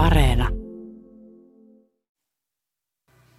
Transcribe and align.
Areena. 0.00 0.48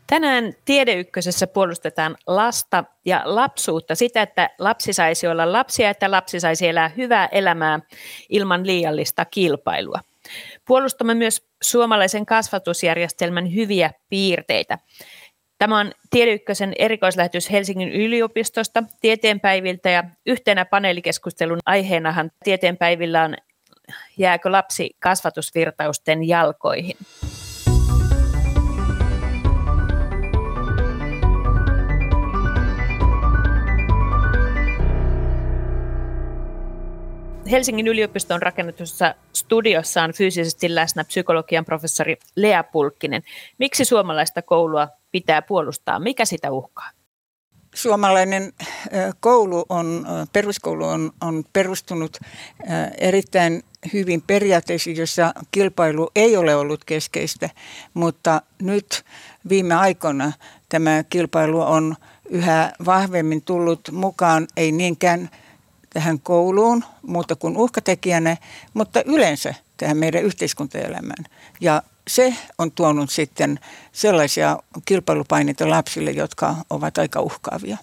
Tänään 0.08 0.54
Tiedeykkösessä 0.66 1.48
puolustetaan 1.48 2.16
lasta 2.28 2.84
ja 3.06 3.22
lapsuutta, 3.26 3.96
sitä, 3.96 4.22
että 4.22 4.50
lapsi 4.60 4.94
saisi 4.94 5.28
olla 5.28 5.52
lapsia, 5.52 5.90
että 5.90 6.12
lapsi 6.12 6.40
saisi 6.40 6.68
elää 6.68 6.90
hyvää 6.98 7.26
elämää 7.32 7.80
ilman 8.30 8.68
liiallista 8.68 9.26
kilpailua. 9.26 10.00
Puolustamme 10.68 11.14
myös 11.14 11.48
suomalaisen 11.64 12.26
kasvatusjärjestelmän 12.26 13.56
hyviä 13.56 13.92
piirteitä. 14.10 14.78
Tämä 15.58 15.80
on 15.80 15.92
Tiedeykkösen 16.10 16.74
erikoislähetys 16.80 17.52
Helsingin 17.52 17.90
yliopistosta 17.92 18.84
tieteenpäiviltä 19.02 19.90
ja 19.90 20.04
yhtenä 20.26 20.66
paneelikeskustelun 20.66 21.60
aiheenahan 21.66 22.32
tieteenpäivillä 22.44 23.24
on 23.24 23.36
jääkö 24.18 24.52
lapsi 24.52 24.90
kasvatusvirtausten 25.00 26.28
jalkoihin. 26.28 26.98
Helsingin 37.52 37.88
yliopiston 37.88 38.42
rakennetussa 38.42 39.16
studiossa 39.34 40.04
on 40.04 40.14
fyysisesti 40.14 40.76
läsnä 40.76 41.04
psykologian 41.04 41.66
professori 41.66 42.18
Lea 42.36 42.64
Pulkkinen. 42.64 43.22
Miksi 43.58 43.86
suomalaista 43.86 44.42
koulua 44.42 44.88
pitää 45.12 45.42
puolustaa? 45.42 46.00
Mikä 46.00 46.26
sitä 46.26 46.52
uhkaa? 46.52 46.90
Suomalainen 47.76 48.54
koulu 49.20 49.66
on, 49.70 50.06
peruskoulu 50.34 50.86
on, 50.86 51.12
on 51.22 51.44
perustunut 51.54 52.18
erittäin 52.98 53.64
hyvin 53.94 54.22
periaatteisiin, 54.22 54.98
jossa 54.98 55.34
kilpailu 55.52 56.12
ei 56.16 56.38
ole 56.38 56.56
ollut 56.56 56.86
keskeistä, 56.86 57.50
mutta 57.94 58.42
nyt 58.62 59.04
viime 59.50 59.76
aikoina 59.76 60.32
tämä 60.70 61.04
kilpailu 61.10 61.62
on 61.62 61.96
yhä 62.30 62.72
vahvemmin 62.86 63.42
tullut 63.42 63.90
mukaan, 63.92 64.48
ei 64.58 64.72
niinkään 64.72 65.30
tähän 65.94 66.20
kouluun 66.20 66.84
muuta 67.02 67.36
kuin 67.36 67.58
uhkatekijänä, 67.58 68.38
mutta 68.74 69.04
yleensä 69.06 69.56
tähän 69.82 69.98
meidän 69.98 70.24
yhteiskuntaelämään. 70.24 71.26
Ja 71.62 71.84
se 72.08 72.36
on 72.58 72.72
tuonut 72.72 73.10
sitten 73.10 73.60
sellaisia 73.92 74.58
kilpailupaineita 74.86 75.70
lapsille, 75.70 76.12
jotka 76.12 76.56
ovat 76.70 76.98
aika 76.98 77.22
uhkaavia. 77.22 77.78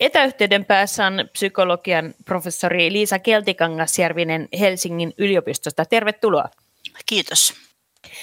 Etäyhteyden 0.00 0.64
päässä 0.64 1.06
on 1.06 1.28
psykologian 1.32 2.14
professori 2.24 2.92
Liisa 2.92 3.18
Keltikangasjärvinen 3.18 4.48
Helsingin 4.60 5.12
yliopistosta. 5.18 5.84
Tervetuloa. 5.84 6.48
Kiitos. 7.06 7.54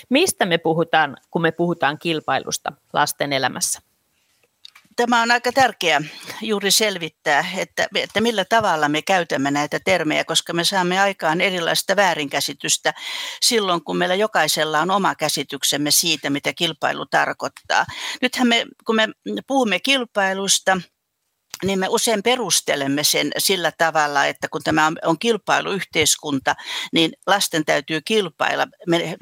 Mistä 0.09 0.45
me 0.45 0.57
puhutaan, 0.57 1.17
kun 1.31 1.41
me 1.41 1.51
puhutaan 1.51 1.99
kilpailusta 1.99 2.71
lasten 2.93 3.33
elämässä? 3.33 3.81
Tämä 4.97 5.21
on 5.21 5.31
aika 5.31 5.51
tärkeää 5.51 6.01
juuri 6.41 6.71
selvittää, 6.71 7.45
että, 7.57 7.87
että 7.95 8.21
millä 8.21 8.45
tavalla 8.45 8.89
me 8.89 9.01
käytämme 9.01 9.51
näitä 9.51 9.79
termejä, 9.85 10.23
koska 10.23 10.53
me 10.53 10.63
saamme 10.63 10.99
aikaan 10.99 11.41
erilaista 11.41 11.95
väärinkäsitystä 11.95 12.93
silloin, 13.41 13.83
kun 13.83 13.97
meillä 13.97 14.15
jokaisella 14.15 14.79
on 14.79 14.91
oma 14.91 15.15
käsityksemme 15.15 15.91
siitä, 15.91 16.29
mitä 16.29 16.53
kilpailu 16.53 17.05
tarkoittaa. 17.05 17.85
Nythän 18.21 18.47
me, 18.47 18.65
kun 18.85 18.95
me 18.95 19.07
puhumme 19.47 19.79
kilpailusta, 19.79 20.81
niin 21.65 21.79
me 21.79 21.87
usein 21.89 22.23
perustelemme 22.23 23.03
sen 23.03 23.31
sillä 23.37 23.71
tavalla, 23.77 24.25
että 24.25 24.47
kun 24.47 24.61
tämä 24.63 24.91
on 25.05 25.19
kilpailuyhteiskunta, 25.19 26.55
niin 26.93 27.11
lasten 27.27 27.65
täytyy 27.65 28.01
kilpailla, 28.01 28.67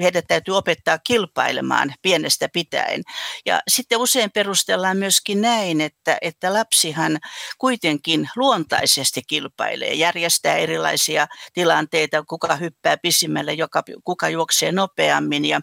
heidät 0.02 0.26
täytyy 0.28 0.58
opettaa 0.58 0.98
kilpailemaan 0.98 1.94
pienestä 2.02 2.50
pitäen. 2.54 3.02
Ja 3.46 3.62
sitten 3.68 4.00
usein 4.00 4.32
perustellaan 4.32 4.98
myöskin 4.98 5.42
näin, 5.42 5.82
että, 5.82 6.18
että 6.22 6.54
lapsihan 6.54 7.18
kuitenkin 7.58 8.30
luontaisesti 8.36 9.22
kilpailee, 9.28 9.94
järjestää 9.94 10.56
erilaisia 10.56 11.28
tilanteita, 11.54 12.24
kuka 12.24 12.56
hyppää 12.56 12.98
pisimmälle, 12.98 13.54
joka, 13.54 13.84
kuka 14.04 14.30
juoksee 14.30 14.72
nopeammin. 14.72 15.46
Ja 15.46 15.62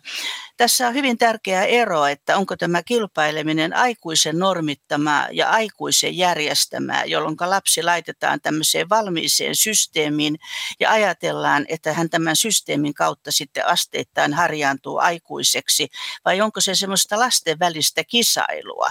tässä 0.57 0.89
on 0.89 0.95
hyvin 0.95 1.19
tärkeä 1.19 1.65
ero, 1.65 2.07
että 2.07 2.37
onko 2.37 2.57
tämä 2.57 2.83
kilpaileminen 2.83 3.77
aikuisen 3.77 4.39
normittama 4.39 5.27
ja 5.33 5.51
aikuisen 5.51 6.19
järjestämää, 6.63 7.05
jolloin 7.05 7.37
lapsi 7.41 7.83
laitetaan 7.83 8.41
tämmöiseen 8.41 8.89
valmiiseen 8.89 9.57
systeemiin 9.57 10.39
ja 10.81 10.91
ajatellaan, 10.91 11.67
että 11.69 11.93
hän 11.93 12.11
tämän 12.11 12.37
systeemin 12.37 12.95
kautta 12.95 13.33
sitten 13.33 13.67
asteittain 13.67 14.35
harjaantuu 14.35 14.99
aikuiseksi, 14.99 15.89
vai 16.25 16.41
onko 16.41 16.61
se 16.61 16.75
semmoista 16.75 17.19
lasten 17.19 17.59
välistä 17.59 18.05
kisailua, 18.05 18.89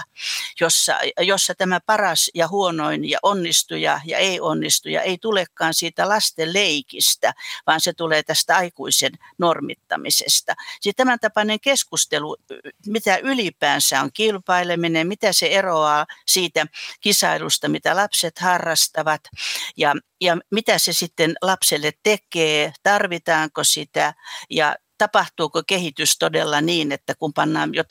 jossa, 0.60 0.98
jossa 1.20 1.54
tämä 1.54 1.80
paras 1.80 2.30
ja 2.34 2.48
huonoin 2.48 3.10
ja 3.10 3.18
onnistuja 3.22 4.00
ja 4.04 4.18
ei 4.18 4.40
onnistuja 4.40 5.02
ei 5.02 5.18
tulekaan 5.18 5.74
siitä 5.74 6.08
lasten 6.08 6.52
leikistä, 6.52 7.34
vaan 7.66 7.80
se 7.80 7.92
tulee 7.92 8.22
tästä 8.22 8.56
aikuisen 8.56 9.12
normittamisesta. 9.38 10.54
Siis 10.80 10.96
tämän 10.96 11.18
tapainen 11.20 11.60
keskustelu, 11.60 12.36
mitä 12.86 13.16
ylipäänsä 13.16 14.00
on 14.00 14.10
kilpaileminen, 14.12 15.06
mitä 15.06 15.32
se 15.32 15.46
eroaa 15.46 16.06
siitä 16.26 16.66
kisailusta, 17.00 17.61
mitä 17.68 17.96
lapset 17.96 18.38
harrastavat 18.38 19.20
ja, 19.76 19.94
ja 20.20 20.36
mitä 20.50 20.78
se 20.78 20.92
sitten 20.92 21.34
lapselle 21.42 21.92
tekee, 22.02 22.72
tarvitaanko 22.82 23.64
sitä 23.64 24.14
ja 24.50 24.76
tapahtuuko 24.98 25.62
kehitys 25.66 26.18
todella 26.18 26.60
niin, 26.60 26.92
että 26.92 27.14
kun 27.14 27.32
pannaan 27.32 27.70
jo 27.74 27.84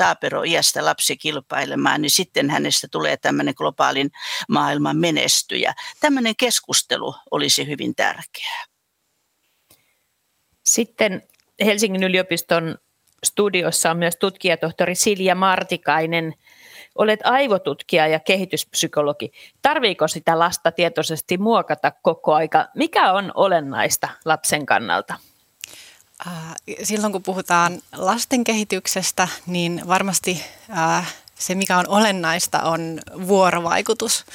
iästä 0.48 0.86
lapsi 0.86 1.18
kilpailemaan, 1.18 2.02
niin 2.02 2.10
sitten 2.10 2.50
hänestä 2.50 2.88
tulee 2.92 3.18
tämmöinen 3.18 3.54
globaalin 3.58 4.12
maailman 4.50 4.98
menestyjä. 4.98 5.74
Tämmöinen 6.00 6.36
keskustelu 6.36 7.16
olisi 7.32 7.68
hyvin 7.68 7.96
tärkeää. 7.96 8.66
Sitten 10.66 11.24
Helsingin 11.66 12.04
yliopiston 12.04 12.78
studiossa 13.24 13.92
on 13.92 13.98
myös 13.98 14.16
tutkijatohtori 14.16 14.96
Silja 14.96 15.36
Martikainen. 15.36 16.34
Olet 16.96 17.20
aivotutkija 17.24 18.08
ja 18.08 18.20
kehityspsykologi. 18.20 19.32
Tarviiko 19.62 20.08
sitä 20.08 20.40
lasta 20.40 20.72
tietoisesti 20.72 21.38
muokata 21.38 21.92
koko 22.02 22.34
aika? 22.34 22.68
Mikä 22.76 23.14
on 23.14 23.32
olennaista 23.36 24.10
lapsen 24.26 24.66
kannalta? 24.66 25.14
Silloin 26.84 27.14
kun 27.14 27.24
puhutaan 27.24 27.82
lasten 27.96 28.44
kehityksestä, 28.44 29.28
niin 29.48 29.82
varmasti 29.88 30.44
se, 31.42 31.56
mikä 31.56 31.78
on 31.78 31.88
olennaista, 31.88 32.62
on 32.62 33.00
vuorovaikutus. 33.28 34.26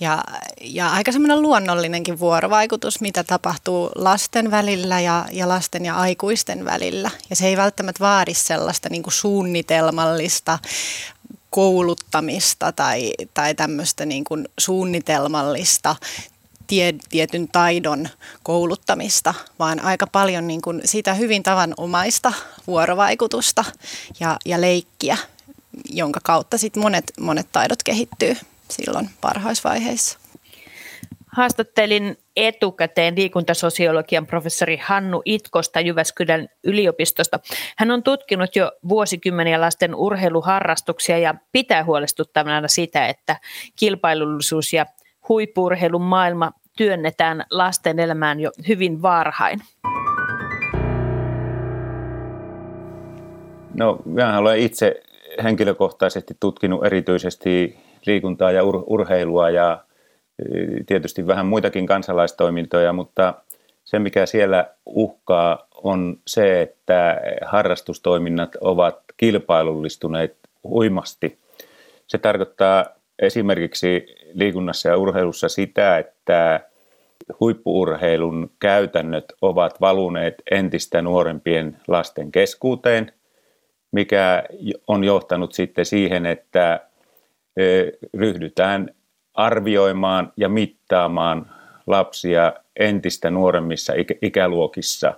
Ja, 0.00 0.24
ja 0.60 0.92
aika 0.92 1.12
semmoinen 1.12 1.42
luonnollinenkin 1.42 2.18
vuorovaikutus, 2.18 3.00
mitä 3.00 3.24
tapahtuu 3.24 3.90
lasten 3.94 4.50
välillä 4.50 5.00
ja, 5.00 5.26
ja 5.32 5.48
lasten 5.48 5.84
ja 5.84 5.96
aikuisten 5.96 6.64
välillä. 6.64 7.10
Ja 7.30 7.36
se 7.36 7.46
ei 7.46 7.56
välttämättä 7.56 8.04
vaadi 8.04 8.34
sellaista 8.34 8.88
niin 8.88 9.02
kuin 9.02 9.14
suunnitelmallista 9.14 10.58
kouluttamista 11.54 12.72
tai, 12.72 13.12
tai 13.34 13.54
tämmöistä 13.54 14.06
niin 14.06 14.24
kuin 14.24 14.48
suunnitelmallista 14.58 15.96
tie, 16.66 16.94
tietyn 17.08 17.48
taidon 17.48 18.08
kouluttamista, 18.42 19.34
vaan 19.58 19.80
aika 19.80 20.06
paljon 20.06 20.46
niin 20.46 20.62
kuin 20.62 20.80
sitä 20.84 21.14
hyvin 21.14 21.42
tavanomaista 21.42 22.32
vuorovaikutusta 22.66 23.64
ja, 24.20 24.36
ja 24.44 24.60
leikkiä 24.60 25.16
jonka 25.88 26.20
kautta 26.22 26.58
sit 26.58 26.76
monet, 26.76 27.04
monet 27.20 27.46
taidot 27.52 27.82
kehittyy 27.82 28.36
silloin 28.70 29.10
parhaisvaiheissa. 29.20 30.18
Haastattelin 31.34 32.16
etukäteen 32.36 33.16
liikuntasosiologian 33.16 34.26
professori 34.26 34.76
Hannu 34.76 35.22
Itkosta 35.24 35.80
Jyväskylän 35.80 36.48
yliopistosta. 36.64 37.40
Hän 37.76 37.90
on 37.90 38.02
tutkinut 38.02 38.56
jo 38.56 38.72
vuosikymmeniä 38.88 39.60
lasten 39.60 39.94
urheiluharrastuksia 39.94 41.18
ja 41.18 41.34
pitää 41.52 41.84
huolestuttavana 41.84 42.68
sitä, 42.68 43.06
että 43.06 43.36
kilpailullisuus 43.78 44.72
ja 44.72 44.86
huippurheilun 45.28 46.02
maailma 46.02 46.52
työnnetään 46.76 47.44
lasten 47.50 47.98
elämään 47.98 48.40
jo 48.40 48.50
hyvin 48.68 49.02
varhain. 49.02 49.60
No, 53.74 53.98
minä 54.04 54.38
olen 54.38 54.58
itse 54.58 55.02
henkilökohtaisesti 55.42 56.34
tutkinut 56.40 56.86
erityisesti 56.86 57.78
liikuntaa 58.06 58.52
ja 58.52 58.62
ur- 58.62 58.84
urheilua 58.86 59.50
ja 59.50 59.84
tietysti 60.86 61.26
vähän 61.26 61.46
muitakin 61.46 61.86
kansalaistoimintoja, 61.86 62.92
mutta 62.92 63.34
se 63.84 63.98
mikä 63.98 64.26
siellä 64.26 64.70
uhkaa 64.86 65.66
on 65.74 66.18
se, 66.26 66.62
että 66.62 67.20
harrastustoiminnat 67.42 68.56
ovat 68.60 68.98
kilpailullistuneet 69.16 70.36
huimasti. 70.64 71.38
Se 72.06 72.18
tarkoittaa 72.18 72.86
esimerkiksi 73.18 74.06
liikunnassa 74.32 74.88
ja 74.88 74.96
urheilussa 74.96 75.48
sitä, 75.48 75.98
että 75.98 76.60
huippuurheilun 77.40 78.50
käytännöt 78.60 79.24
ovat 79.42 79.80
valuneet 79.80 80.42
entistä 80.50 81.02
nuorempien 81.02 81.76
lasten 81.88 82.32
keskuuteen, 82.32 83.12
mikä 83.92 84.44
on 84.86 85.04
johtanut 85.04 85.52
sitten 85.52 85.86
siihen, 85.86 86.26
että 86.26 86.80
ryhdytään 88.14 88.94
arvioimaan 89.34 90.32
ja 90.36 90.48
mittaamaan 90.48 91.50
lapsia 91.86 92.52
entistä 92.78 93.30
nuoremmissa 93.30 93.92
ikäluokissa. 94.22 95.14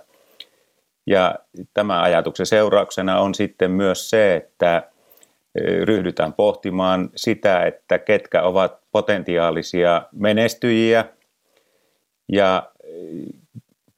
Ja 1.07 1.35
tämä 1.73 2.01
ajatuksen 2.01 2.45
seurauksena 2.45 3.19
on 3.19 3.35
sitten 3.35 3.71
myös 3.71 4.09
se, 4.09 4.35
että 4.35 4.83
ryhdytään 5.83 6.33
pohtimaan 6.33 7.09
sitä, 7.15 7.65
että 7.65 7.99
ketkä 7.99 8.41
ovat 8.41 8.77
potentiaalisia 8.91 10.01
menestyjiä 10.11 11.05
ja 12.31 12.71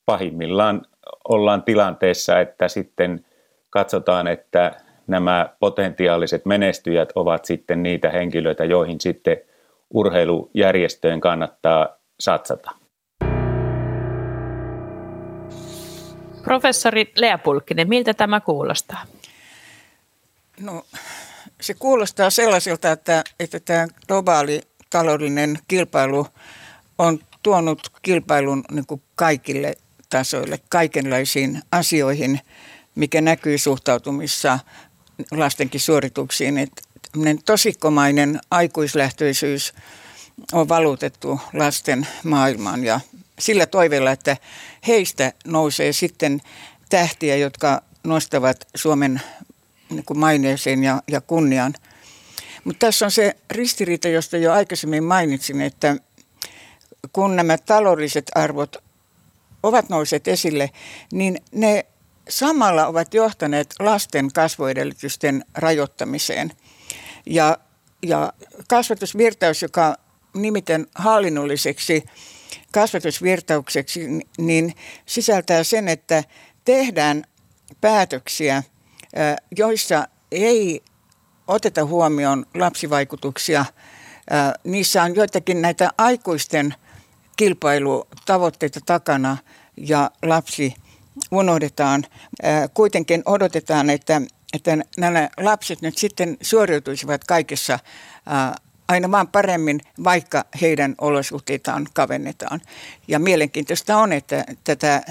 pahimmillaan 0.05 0.81
ollaan 1.29 1.63
tilanteessa, 1.63 2.39
että 2.39 2.67
sitten 2.67 3.25
katsotaan, 3.69 4.27
että 4.27 4.71
nämä 5.07 5.49
potentiaaliset 5.59 6.45
menestyjät 6.45 7.09
ovat 7.15 7.45
sitten 7.45 7.83
niitä 7.83 8.09
henkilöitä, 8.09 8.65
joihin 8.65 9.01
sitten 9.01 9.37
urheilujärjestöjen 9.93 11.21
kannattaa 11.21 11.87
satsata. 12.19 12.71
Professori 16.43 17.11
Lea 17.15 17.37
Pulkkinen, 17.37 17.89
miltä 17.89 18.13
tämä 18.13 18.39
kuulostaa? 18.39 19.05
No, 20.59 20.85
se 21.61 21.73
kuulostaa 21.73 22.29
sellaiselta, 22.29 22.91
että, 22.91 23.23
että 23.39 23.59
tämä 23.59 23.87
globaali 24.07 24.61
taloudellinen 24.89 25.59
kilpailu 25.67 26.27
on 26.97 27.19
tuonut 27.43 27.91
kilpailun 28.01 28.63
niin 28.71 28.85
kuin 28.85 29.01
kaikille 29.15 29.75
tasoille, 30.09 30.59
kaikenlaisiin 30.69 31.61
asioihin, 31.71 32.39
mikä 32.95 33.21
näkyy 33.21 33.57
suhtautumissa 33.57 34.59
lastenkin 35.31 35.81
suorituksiin. 35.81 36.57
Että 36.57 36.81
tosikkomainen 37.45 38.39
aikuislähtöisyys 38.51 39.73
on 40.53 40.69
valutettu 40.69 41.39
lasten 41.53 42.07
maailmaan 42.23 42.83
ja 42.83 42.99
sillä 43.39 43.65
toiveella, 43.65 44.11
että 44.11 44.37
heistä 44.87 45.33
nousee 45.45 45.93
sitten 45.93 46.41
tähtiä, 46.89 47.35
jotka 47.35 47.81
nostavat 48.03 48.67
Suomen 48.75 49.21
niin 49.89 50.05
kuin 50.05 50.19
maineeseen 50.19 50.83
ja, 50.83 51.01
ja 51.07 51.21
kunniaan. 51.21 51.73
Mutta 52.63 52.85
tässä 52.85 53.05
on 53.05 53.11
se 53.11 53.35
ristiriita, 53.51 54.07
josta 54.07 54.37
jo 54.37 54.53
aikaisemmin 54.53 55.03
mainitsin, 55.03 55.61
että 55.61 55.95
kun 57.13 57.35
nämä 57.35 57.57
taloudelliset 57.57 58.31
arvot 58.35 58.77
ovat 59.63 59.89
nousseet 59.89 60.27
esille, 60.27 60.69
niin 61.11 61.41
ne 61.51 61.85
samalla 62.29 62.87
ovat 62.87 63.13
johtaneet 63.13 63.75
lasten 63.79 64.33
kasvuedellytysten 64.33 65.45
rajoittamiseen. 65.55 66.51
Ja, 67.25 67.57
ja 68.03 68.33
kasvatusvirtaus, 68.69 69.61
joka 69.61 69.95
nimiten 70.33 70.87
hallinnolliseksi 70.95 72.03
kasvatusvirtaukseksi, 72.71 74.07
niin 74.37 74.75
sisältää 75.05 75.63
sen, 75.63 75.87
että 75.87 76.23
tehdään 76.65 77.23
päätöksiä, 77.81 78.63
joissa 79.57 80.07
ei 80.31 80.83
oteta 81.47 81.85
huomioon 81.85 82.45
lapsivaikutuksia. 82.55 83.65
Niissä 84.63 85.03
on 85.03 85.15
joitakin 85.15 85.61
näitä 85.61 85.89
aikuisten 85.97 86.75
kilpailutavoitteita 87.37 88.79
takana 88.85 89.37
ja 89.77 90.11
lapsi 90.23 90.75
unohdetaan. 91.31 92.05
Kuitenkin 92.73 93.23
odotetaan, 93.25 93.89
että, 93.89 94.21
että 94.53 94.77
nämä 94.97 95.29
lapset 95.37 95.81
nyt 95.81 95.97
sitten 95.97 96.37
suoriutuisivat 96.41 97.23
kaikessa 97.23 97.79
aina 98.87 99.11
vaan 99.11 99.27
paremmin, 99.27 99.81
vaikka 100.03 100.45
heidän 100.61 100.95
olosuhteitaan 100.97 101.87
kavennetaan. 101.93 102.61
Ja 103.07 103.19
mielenkiintoista 103.19 103.97
on, 103.97 104.13
että 104.13 104.45
tätä 104.63 105.03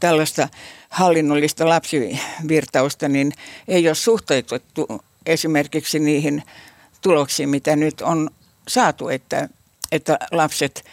tällaista 0.00 0.48
hallinnollista 0.90 1.68
lapsivirtausta 1.68 3.08
niin 3.08 3.32
ei 3.68 3.88
ole 3.88 3.94
suhteutettu 3.94 5.04
esimerkiksi 5.26 5.98
niihin 5.98 6.42
tuloksiin, 7.00 7.48
mitä 7.48 7.76
nyt 7.76 8.00
on 8.00 8.30
saatu, 8.68 9.08
että, 9.08 9.48
että 9.92 10.18
lapset 10.32 10.84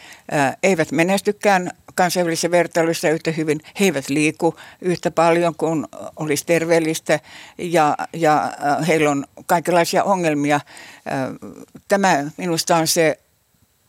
eivät 0.64 0.92
menestykään 0.92 1.72
kansainvälisessä 1.96 2.52
vertailussa 2.52 3.10
yhtä 3.10 3.32
hyvin. 3.32 3.60
He 3.80 3.86
eivät 3.86 4.10
liiku 4.10 4.56
yhtä 4.82 5.12
paljon 5.12 5.56
kuin 5.56 5.88
olisi 6.16 6.46
terveellistä 6.46 7.20
ja, 7.58 7.98
ja 8.14 8.54
heillä 8.88 9.12
on 9.12 9.26
kaikenlaisia 9.46 10.04
ongelmia. 10.04 10.60
Tämä 11.88 12.24
minusta 12.38 12.76
on 12.76 12.88
se 12.88 13.20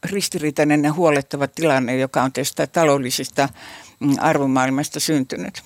ristiriitainen 0.04 0.84
ja 0.84 0.93
huolettava 0.93 1.46
tilanne, 1.46 1.96
joka 1.96 2.22
on 2.22 2.32
tästä 2.32 2.66
taloudellisesta 2.66 3.49
mm, 4.00 4.14
arvomaailmasta 4.20 5.00
syntynyt. 5.00 5.62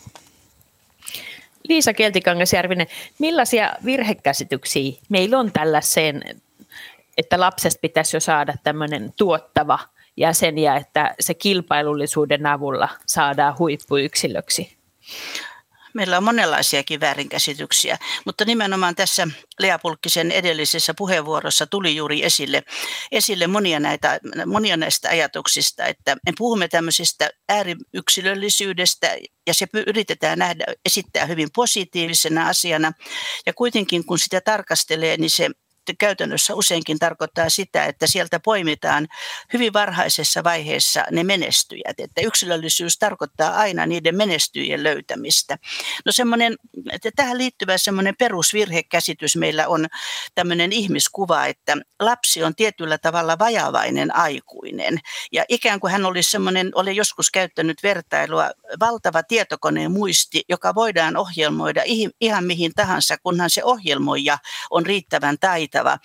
Liisa 1.68 1.92
Keltikangasjärvinen, 1.92 2.86
millaisia 3.18 3.72
virhekäsityksiä 3.84 4.92
meillä 5.08 5.38
on 5.38 5.52
tällaiseen, 5.52 6.22
että 7.18 7.40
lapsesta 7.40 7.80
pitäisi 7.80 8.16
jo 8.16 8.20
saada 8.20 8.54
tämmöinen 8.64 9.12
tuottava– 9.16 9.78
jäseniä, 10.16 10.76
että 10.76 11.14
se 11.20 11.34
kilpailullisuuden 11.34 12.46
avulla 12.46 12.88
saadaan 13.06 13.58
huippuyksilöksi? 13.58 14.76
Meillä 15.96 16.16
on 16.16 16.24
monenlaisiakin 16.24 17.00
väärinkäsityksiä, 17.00 17.98
mutta 18.24 18.44
nimenomaan 18.44 18.94
tässä 18.94 19.28
Lea 19.60 19.78
Pulkkisen 19.78 20.32
edellisessä 20.32 20.94
puheenvuorossa 20.94 21.66
tuli 21.66 21.96
juuri 21.96 22.24
esille, 22.24 22.62
esille 23.12 23.46
monia, 23.46 23.80
näitä, 23.80 24.20
monia 24.46 24.76
näistä 24.76 25.08
ajatuksista, 25.08 25.86
että 25.86 26.16
me 26.26 26.32
puhumme 26.38 26.68
tämmöisestä 26.68 27.30
ääriyksilöllisyydestä 27.48 29.16
ja 29.46 29.54
se 29.54 29.66
yritetään 29.86 30.38
nähdä, 30.38 30.64
esittää 30.84 31.26
hyvin 31.26 31.48
positiivisena 31.54 32.48
asiana 32.48 32.92
ja 33.46 33.52
kuitenkin 33.54 34.04
kun 34.04 34.18
sitä 34.18 34.40
tarkastelee, 34.40 35.16
niin 35.16 35.30
se 35.30 35.50
käytännössä 35.98 36.54
useinkin 36.54 36.98
tarkoittaa 36.98 37.50
sitä, 37.50 37.84
että 37.84 38.06
sieltä 38.06 38.40
poimitaan 38.40 39.08
hyvin 39.52 39.72
varhaisessa 39.72 40.44
vaiheessa 40.44 41.04
ne 41.10 41.24
menestyjät. 41.24 42.00
Että 42.00 42.20
yksilöllisyys 42.20 42.98
tarkoittaa 42.98 43.54
aina 43.54 43.86
niiden 43.86 44.16
menestyjien 44.16 44.82
löytämistä. 44.82 45.58
No 46.04 46.12
semmoinen, 46.12 46.56
että 46.92 47.10
tähän 47.16 47.38
liittyvä 47.38 47.78
semmoinen 47.78 48.16
perusvirhekäsitys 48.18 49.36
meillä 49.36 49.68
on 49.68 49.86
tämmöinen 50.34 50.72
ihmiskuva, 50.72 51.46
että 51.46 51.76
lapsi 52.00 52.44
on 52.44 52.54
tietyllä 52.54 52.98
tavalla 52.98 53.38
vajavainen 53.38 54.16
aikuinen. 54.16 54.98
Ja 55.32 55.44
ikään 55.48 55.80
kuin 55.80 55.92
hän 55.92 56.04
olisi 56.04 56.30
semmoinen, 56.30 56.70
olen 56.74 56.96
joskus 56.96 57.30
käyttänyt 57.30 57.82
vertailua, 57.82 58.50
valtava 58.80 59.22
tietokoneen 59.22 59.92
muisti, 59.92 60.44
joka 60.48 60.74
voidaan 60.74 61.16
ohjelmoida 61.16 61.82
ihan 62.20 62.44
mihin 62.44 62.72
tahansa, 62.74 63.16
kunhan 63.22 63.50
se 63.50 63.64
ohjelmoija 63.64 64.38
on 64.70 64.86
riittävän 64.86 65.36
taitava 65.40 65.75
taitava. 65.76 65.98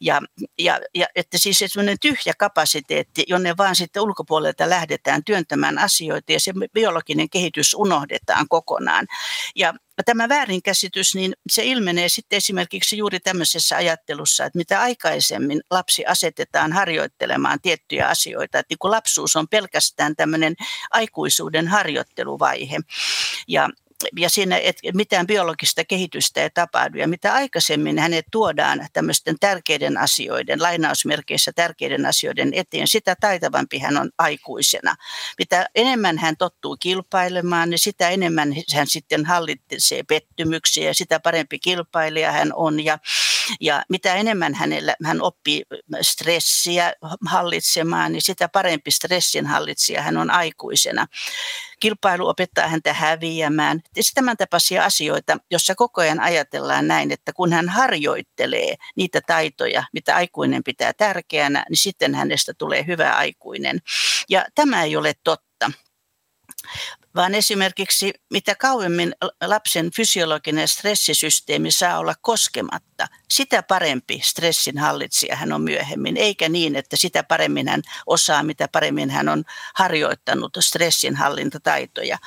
Ja, 0.00 0.20
ja, 0.58 0.80
ja 0.94 1.06
että 1.14 1.38
siis 1.38 1.58
semmoinen 1.58 1.98
tyhjä 2.00 2.32
kapasiteetti, 2.38 3.24
jonne 3.28 3.56
vaan 3.56 3.76
sitten 3.76 4.02
ulkopuolelta 4.02 4.70
lähdetään 4.70 5.24
työntämään 5.24 5.78
asioita 5.78 6.32
ja 6.32 6.40
se 6.40 6.52
biologinen 6.74 7.30
kehitys 7.30 7.74
unohdetaan 7.74 8.48
kokonaan. 8.48 9.06
Ja 9.56 9.74
tämä 10.04 10.28
väärinkäsitys, 10.28 11.14
niin 11.14 11.32
se 11.50 11.64
ilmenee 11.64 12.08
sitten 12.08 12.36
esimerkiksi 12.36 12.96
juuri 12.96 13.20
tämmöisessä 13.20 13.76
ajattelussa, 13.76 14.44
että 14.44 14.58
mitä 14.58 14.80
aikaisemmin 14.80 15.60
lapsi 15.70 16.06
asetetaan 16.06 16.72
harjoittelemaan 16.72 17.60
tiettyjä 17.62 18.08
asioita, 18.08 18.58
että 18.58 18.72
niin 18.72 18.78
kun 18.78 18.90
lapsuus 18.90 19.36
on 19.36 19.48
pelkästään 19.48 20.16
tämmöinen 20.16 20.54
aikuisuuden 20.90 21.68
harjoitteluvaihe. 21.68 22.76
Ja 23.48 23.68
ja 24.16 24.30
siinä 24.30 24.58
et, 24.58 24.76
mitään 24.94 25.26
biologista 25.26 25.84
kehitystä 25.84 26.42
ei 26.42 26.50
tapahdu. 26.50 26.98
Ja 26.98 27.08
mitä 27.08 27.34
aikaisemmin 27.34 27.98
hänet 27.98 28.26
tuodaan 28.30 28.86
tämmöisten 28.92 29.36
tärkeiden 29.40 29.98
asioiden, 29.98 30.62
lainausmerkeissä 30.62 31.52
tärkeiden 31.52 32.06
asioiden 32.06 32.50
eteen, 32.54 32.88
sitä 32.88 33.16
taitavampi 33.20 33.78
hän 33.78 33.96
on 33.96 34.10
aikuisena. 34.18 34.96
Mitä 35.38 35.66
enemmän 35.74 36.18
hän 36.18 36.36
tottuu 36.36 36.76
kilpailemaan, 36.80 37.70
niin 37.70 37.78
sitä 37.78 38.08
enemmän 38.08 38.54
hän 38.74 38.86
sitten 38.86 39.24
hallitsee 39.24 40.02
pettymyksiä 40.02 40.84
ja 40.84 40.94
sitä 40.94 41.20
parempi 41.20 41.58
kilpailija 41.58 42.32
hän 42.32 42.52
on. 42.54 42.84
Ja, 42.84 42.98
Ja 43.60 43.82
mitä 43.88 44.14
enemmän 44.14 44.54
hänellä, 44.54 44.94
hän 45.04 45.22
oppii 45.22 45.62
stressiä 46.02 46.92
hallitsemaan, 47.26 48.12
niin 48.12 48.22
sitä 48.22 48.48
parempi 48.48 48.90
stressin 48.90 49.46
hallitsija 49.46 50.02
hän 50.02 50.16
on 50.16 50.30
aikuisena. 50.30 51.06
Kilpailu 51.80 52.28
opettaa 52.28 52.68
häntä 52.68 52.92
häviämään. 52.92 53.80
Tämän 54.14 54.36
tapaisia 54.36 54.84
asioita, 54.84 55.36
jossa 55.50 55.74
koko 55.74 56.00
ajan 56.00 56.20
ajatellaan 56.20 56.88
näin, 56.88 57.12
että 57.12 57.32
kun 57.32 57.52
hän 57.52 57.68
harjoittelee 57.68 58.74
niitä 58.96 59.20
taitoja, 59.26 59.84
mitä 59.92 60.16
aikuinen 60.16 60.64
pitää 60.64 60.92
tärkeänä, 60.92 61.64
niin 61.68 61.76
sitten 61.76 62.14
hänestä 62.14 62.54
tulee 62.54 62.86
hyvä 62.86 63.12
aikuinen. 63.12 63.78
Ja 64.28 64.46
tämä 64.54 64.82
ei 64.82 64.96
ole 64.96 65.14
totta 65.24 65.70
vaan 67.14 67.34
esimerkiksi 67.34 68.12
mitä 68.30 68.54
kauemmin 68.54 69.14
lapsen 69.46 69.90
fysiologinen 69.90 70.68
stressisysteemi 70.68 71.70
saa 71.70 71.98
olla 71.98 72.14
koskematta, 72.20 73.06
sitä 73.30 73.62
parempi 73.62 74.20
stressin 74.24 74.78
hallitsija 74.78 75.36
hän 75.36 75.52
on 75.52 75.62
myöhemmin, 75.62 76.16
eikä 76.16 76.48
niin, 76.48 76.76
että 76.76 76.96
sitä 76.96 77.22
paremmin 77.22 77.68
hän 77.68 77.82
osaa, 78.06 78.42
mitä 78.42 78.68
paremmin 78.68 79.10
hän 79.10 79.28
on 79.28 79.44
harjoittanut 79.74 80.56
stressin 80.60 81.16
hallintataitoja. 81.16 82.18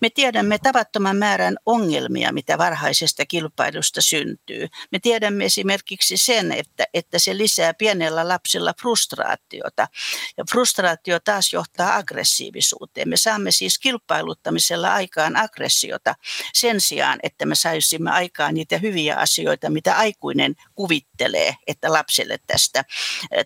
Me 0.00 0.10
tiedämme 0.10 0.58
tavattoman 0.58 1.16
määrän 1.16 1.56
ongelmia, 1.66 2.32
mitä 2.32 2.58
varhaisesta 2.58 3.26
kilpailusta 3.26 4.00
syntyy. 4.00 4.68
Me 4.92 4.98
tiedämme 4.98 5.44
esimerkiksi 5.44 6.16
sen, 6.16 6.52
että, 6.52 6.84
että 6.94 7.18
se 7.18 7.38
lisää 7.38 7.74
pienellä 7.74 8.28
lapsella 8.28 8.74
frustraatiota. 8.80 9.88
Ja 10.36 10.44
frustraatio 10.50 11.20
taas 11.20 11.52
johtaa 11.52 11.96
aggressiivisuuteen. 11.96 13.08
Me 13.08 13.16
saamme 13.16 13.50
siis 13.50 13.78
kilpailuttamisella 13.78 14.94
aikaan 14.94 15.36
aggressiota 15.36 16.14
sen 16.54 16.80
sijaan, 16.80 17.18
että 17.22 17.46
me 17.46 17.54
saisimme 17.54 18.10
aikaan 18.10 18.54
niitä 18.54 18.78
hyviä 18.78 19.16
asioita, 19.16 19.70
mitä 19.70 19.96
aikuinen 19.96 20.49
kuvittelee, 20.74 21.56
että 21.66 21.92
lapselle 21.92 22.38
tästä, 22.46 22.84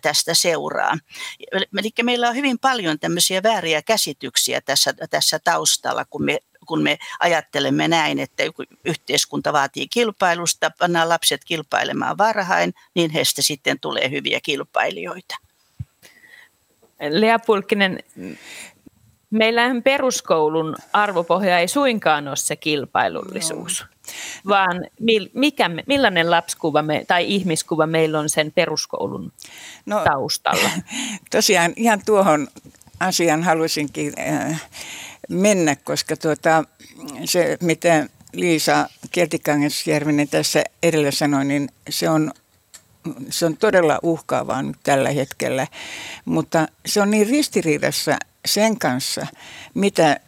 tästä 0.01 0.33
seuraa. 0.33 0.97
Eli 1.51 1.91
meillä 2.03 2.29
on 2.29 2.35
hyvin 2.35 2.59
paljon 2.59 2.99
tämmöisiä 2.99 3.43
vääriä 3.43 3.81
käsityksiä 3.81 4.61
tässä, 4.61 4.93
tässä 5.09 5.39
taustalla, 5.39 6.05
kun 6.05 6.23
me 6.25 6.39
kun 6.65 6.83
me 6.83 6.97
ajattelemme 7.19 7.87
näin, 7.87 8.19
että 8.19 8.43
yhteiskunta 8.85 9.53
vaatii 9.53 9.87
kilpailusta, 9.87 10.71
pannaan 10.79 11.09
lapset 11.09 11.45
kilpailemaan 11.45 12.17
varhain, 12.17 12.73
niin 12.93 13.11
heistä 13.11 13.41
sitten 13.41 13.79
tulee 13.79 14.11
hyviä 14.11 14.39
kilpailijoita. 14.43 15.35
Lea 17.09 17.39
Pulkkinen, 17.39 17.99
meillähän 19.37 19.83
peruskoulun 19.83 20.75
arvopohja 20.93 21.59
ei 21.59 21.67
suinkaan 21.67 22.27
ole 22.27 22.35
se 22.35 22.55
kilpailullisuus. 22.55 23.81
No 23.81 24.49
vaan 24.49 24.85
mikä, 25.33 25.69
millainen 25.87 26.31
lapskuva 26.31 26.81
me, 26.81 27.05
tai 27.07 27.25
ihmiskuva 27.27 27.87
meillä 27.87 28.19
on 28.19 28.29
sen 28.29 28.51
peruskoulun 28.51 29.31
no, 29.85 30.03
taustalla? 30.03 30.69
Tosiaan 31.31 31.73
ihan 31.75 32.01
tuohon 32.05 32.47
asian 32.99 33.43
halusinkin 33.43 34.13
äh, 34.19 34.61
mennä, 35.29 35.75
koska 35.75 36.17
tuota, 36.17 36.63
se 37.25 37.57
mitä 37.61 38.07
Liisa 38.33 38.89
Kiertikangasjärvinen 39.11 40.27
tässä 40.27 40.63
edellä 40.83 41.11
sanoi, 41.11 41.45
niin 41.45 41.69
se 41.89 42.09
on 42.09 42.31
se 43.29 43.45
on 43.45 43.57
todella 43.57 43.99
uhkaavaa 44.03 44.61
nyt 44.61 44.77
tällä 44.83 45.09
hetkellä, 45.09 45.67
mutta 46.25 46.67
se 46.85 47.01
on 47.01 47.11
niin 47.11 47.27
ristiriidassa 47.27 48.17
sen 48.45 48.79
kanssa, 48.79 49.27
mitä 49.73 50.19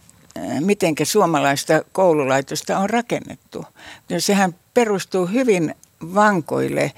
miten 0.60 0.96
suomalaista 1.04 1.82
koululaitosta 1.92 2.78
on 2.78 2.90
rakennettu. 2.90 3.66
Sehän 4.18 4.56
perustuu 4.74 5.26
hyvin 5.26 5.76
vankoille 6.02 6.92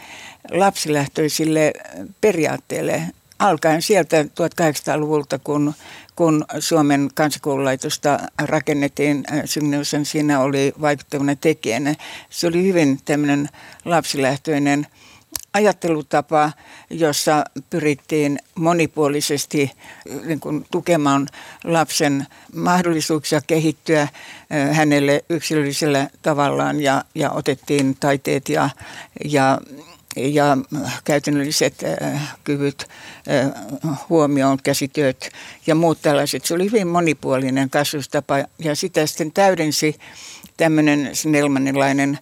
lapsilähtöisille 0.51 1.73
periaatteille, 2.21 3.01
alkaen 3.39 3.81
sieltä 3.81 4.23
1800-luvulta, 4.23 5.39
kun, 5.39 5.73
kun 6.15 6.45
Suomen 6.59 7.09
kansakoululaitosta 7.13 8.19
rakennettiin, 8.45 9.23
Symniusen 9.45 10.05
siinä 10.05 10.39
oli 10.39 10.73
vaikuttavana 10.81 11.35
tekijänä. 11.35 11.95
Se 12.29 12.47
oli 12.47 12.63
hyvin 12.63 12.99
tämmöinen 13.05 13.49
lapsilähtöinen– 13.85 14.87
ajattelutapa, 15.53 16.51
jossa 16.89 17.43
pyrittiin 17.69 18.39
monipuolisesti 18.55 19.71
niin 20.25 20.39
kuin, 20.39 20.65
tukemaan 20.71 21.27
lapsen 21.63 22.27
mahdollisuuksia 22.55 23.41
kehittyä 23.47 24.07
hänelle 24.71 25.23
yksilöllisellä 25.29 26.07
tavallaan 26.21 26.81
ja, 26.81 27.03
ja 27.15 27.31
otettiin 27.31 27.97
taiteet 27.99 28.49
ja, 28.49 28.69
ja 29.25 29.59
ja 30.15 30.57
käytännölliset 31.03 31.83
kyvyt 32.43 32.87
huomioon, 34.09 34.57
käsityöt 34.63 35.29
ja 35.67 35.75
muut 35.75 36.01
tällaiset. 36.01 36.45
Se 36.45 36.53
oli 36.53 36.65
hyvin 36.65 36.87
monipuolinen 36.87 37.69
kasvustapa 37.69 38.35
ja 38.59 38.75
sitä 38.75 39.05
sitten 39.05 39.31
täydensi 39.31 39.95
tämmöinen 40.57 41.15
snellmanilainen 41.15 42.19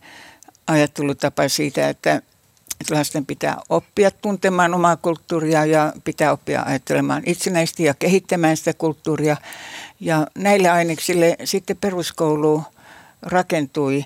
ajattelutapa 0.67 1.47
siitä, 1.47 1.89
että 1.89 2.21
lasten 2.89 3.25
pitää 3.25 3.57
oppia 3.69 4.11
tuntemaan 4.11 4.73
omaa 4.73 4.97
kulttuuria 4.97 5.65
ja 5.65 5.93
pitää 6.03 6.31
oppia 6.31 6.63
ajattelemaan 6.65 7.23
itsenäisesti 7.25 7.83
ja 7.83 7.93
kehittämään 7.93 8.57
sitä 8.57 8.73
kulttuuria. 8.73 9.37
Ja 9.99 10.27
näille 10.35 10.69
aineksille 10.69 11.35
sitten 11.43 11.77
peruskoulu 11.77 12.63
rakentui 13.21 14.05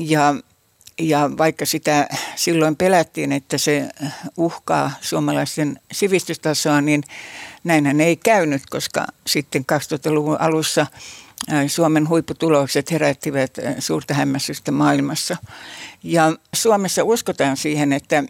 ja, 0.00 0.34
ja 1.00 1.30
vaikka 1.38 1.66
sitä 1.66 2.08
silloin 2.36 2.76
pelättiin, 2.76 3.32
että 3.32 3.58
se 3.58 3.88
uhkaa 4.36 4.90
suomalaisten 5.00 5.80
sivistystasoa, 5.92 6.80
niin 6.80 7.02
näinhän 7.64 8.00
ei 8.00 8.16
käynyt, 8.16 8.62
koska 8.70 9.06
sitten 9.26 9.64
2000-luvun 9.72 10.40
alussa 10.40 10.86
Suomen 11.68 12.08
huipputulokset 12.08 12.90
herättivät 12.90 13.58
suurta 13.78 14.14
hämmästystä 14.14 14.72
maailmassa. 14.72 15.36
Ja 16.02 16.32
Suomessa 16.54 17.04
uskotaan 17.04 17.56
siihen, 17.56 17.92
että, 17.92 18.24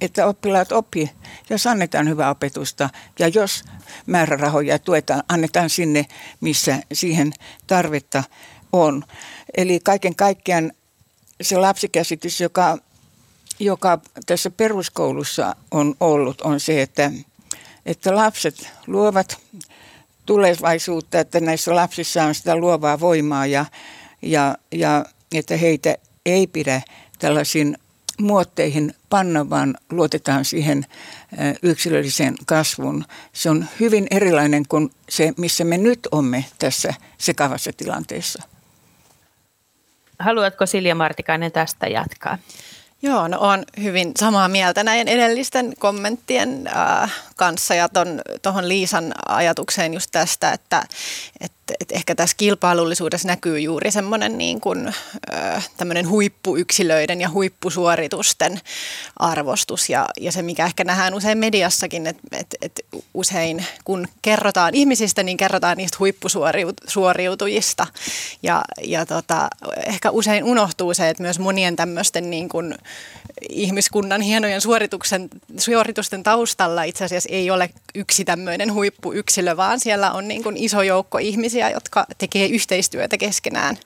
että 0.00 0.26
oppilaat 0.26 0.72
oppii, 0.72 1.10
jos 1.50 1.66
annetaan 1.66 2.08
hyvää 2.08 2.30
opetusta 2.30 2.90
ja 3.18 3.28
jos 3.28 3.64
määrärahoja 4.06 4.78
tuetaan, 4.78 5.22
annetaan 5.28 5.70
sinne, 5.70 6.06
missä 6.40 6.78
siihen 6.92 7.32
tarvetta 7.66 8.24
on. 8.72 9.04
Eli 9.56 9.80
kaiken 9.84 10.16
kaikkiaan 10.16 10.72
se 11.40 11.56
lapsikäsitys, 11.56 12.40
joka, 12.40 12.78
joka 13.58 14.00
tässä 14.26 14.50
peruskoulussa 14.50 15.56
on 15.70 15.94
ollut, 16.00 16.40
on 16.40 16.60
se, 16.60 16.82
että, 16.82 17.10
että 17.86 18.14
lapset 18.14 18.70
luovat 18.86 19.38
tulevaisuutta, 20.28 21.20
että 21.20 21.40
näissä 21.40 21.74
lapsissa 21.74 22.24
on 22.24 22.34
sitä 22.34 22.56
luovaa 22.56 23.00
voimaa 23.00 23.46
ja, 23.46 23.64
ja, 24.22 24.58
ja 24.72 25.04
että 25.34 25.56
heitä 25.56 25.96
ei 26.26 26.46
pidä 26.46 26.82
tällaisiin 27.18 27.78
muotteihin 28.20 28.94
panna, 29.08 29.50
vaan 29.50 29.74
luotetaan 29.90 30.44
siihen 30.44 30.86
yksilölliseen 31.62 32.34
kasvuun. 32.46 33.04
Se 33.32 33.50
on 33.50 33.66
hyvin 33.80 34.06
erilainen 34.10 34.62
kuin 34.68 34.90
se, 35.08 35.32
missä 35.36 35.64
me 35.64 35.78
nyt 35.78 36.08
olemme 36.12 36.44
tässä 36.58 36.94
sekavassa 37.18 37.70
tilanteessa. 37.76 38.42
Haluatko 40.18 40.66
Silja 40.66 40.94
Martikainen 40.94 41.52
tästä 41.52 41.86
jatkaa? 41.86 42.38
Joo, 43.02 43.28
no 43.28 43.40
on 43.40 43.64
hyvin 43.82 44.12
samaa 44.18 44.48
mieltä 44.48 44.84
näiden 44.84 45.08
edellisten 45.08 45.72
kommenttien 45.78 46.68
äh, 46.76 47.12
kanssa 47.36 47.74
ja 47.74 47.88
tuohon 48.42 48.68
Liisan 48.68 49.14
ajatukseen 49.28 49.94
just 49.94 50.08
tästä, 50.12 50.52
että 50.52 50.82
et, 51.70 51.76
et 51.80 51.92
ehkä 51.92 52.14
tässä 52.14 52.36
kilpailullisuudessa 52.36 53.28
näkyy 53.28 53.60
juuri 53.60 53.90
semmoinen 53.90 54.38
niin 54.38 54.60
kuin, 54.60 54.94
tämmöinen 55.76 56.08
huippuyksilöiden 56.08 57.20
ja 57.20 57.30
huippusuoritusten 57.30 58.60
arvostus 59.16 59.88
ja, 59.90 60.06
ja 60.20 60.32
se, 60.32 60.42
mikä 60.42 60.66
ehkä 60.66 60.84
nähdään 60.84 61.14
usein 61.14 61.38
mediassakin, 61.38 62.06
että 62.06 62.22
et, 62.32 62.56
et 62.62 62.80
usein 63.14 63.64
kun 63.84 64.08
kerrotaan 64.22 64.74
ihmisistä, 64.74 65.22
niin 65.22 65.36
kerrotaan 65.36 65.76
niistä 65.76 65.96
huippusuoriutujista 65.98 67.86
ja, 68.42 68.62
ja 68.84 69.06
tota, 69.06 69.48
ehkä 69.86 70.10
usein 70.10 70.44
unohtuu 70.44 70.94
se, 70.94 71.08
että 71.08 71.22
myös 71.22 71.38
monien 71.38 71.76
tämmöisten 71.76 72.30
niin 72.30 72.48
kuin, 72.48 72.74
ihmiskunnan 73.48 74.20
hienojen 74.20 74.60
suorituksen, 74.60 75.28
suoritusten 75.56 76.22
taustalla 76.22 76.82
itse 76.82 77.04
asiassa 77.04 77.28
ei 77.32 77.50
ole 77.50 77.70
yksi 77.94 78.24
tämmöinen 78.24 78.72
huippuyksilö, 78.72 79.56
vaan 79.56 79.80
siellä 79.80 80.12
on 80.12 80.28
niin 80.28 80.42
kuin 80.42 80.56
iso 80.56 80.82
joukko 80.82 81.18
ihmisiä, 81.18 81.57
jotka 81.70 82.06
tekee 82.18 82.46
yhteistyötä 82.46 83.16
keskenään. 83.16 83.78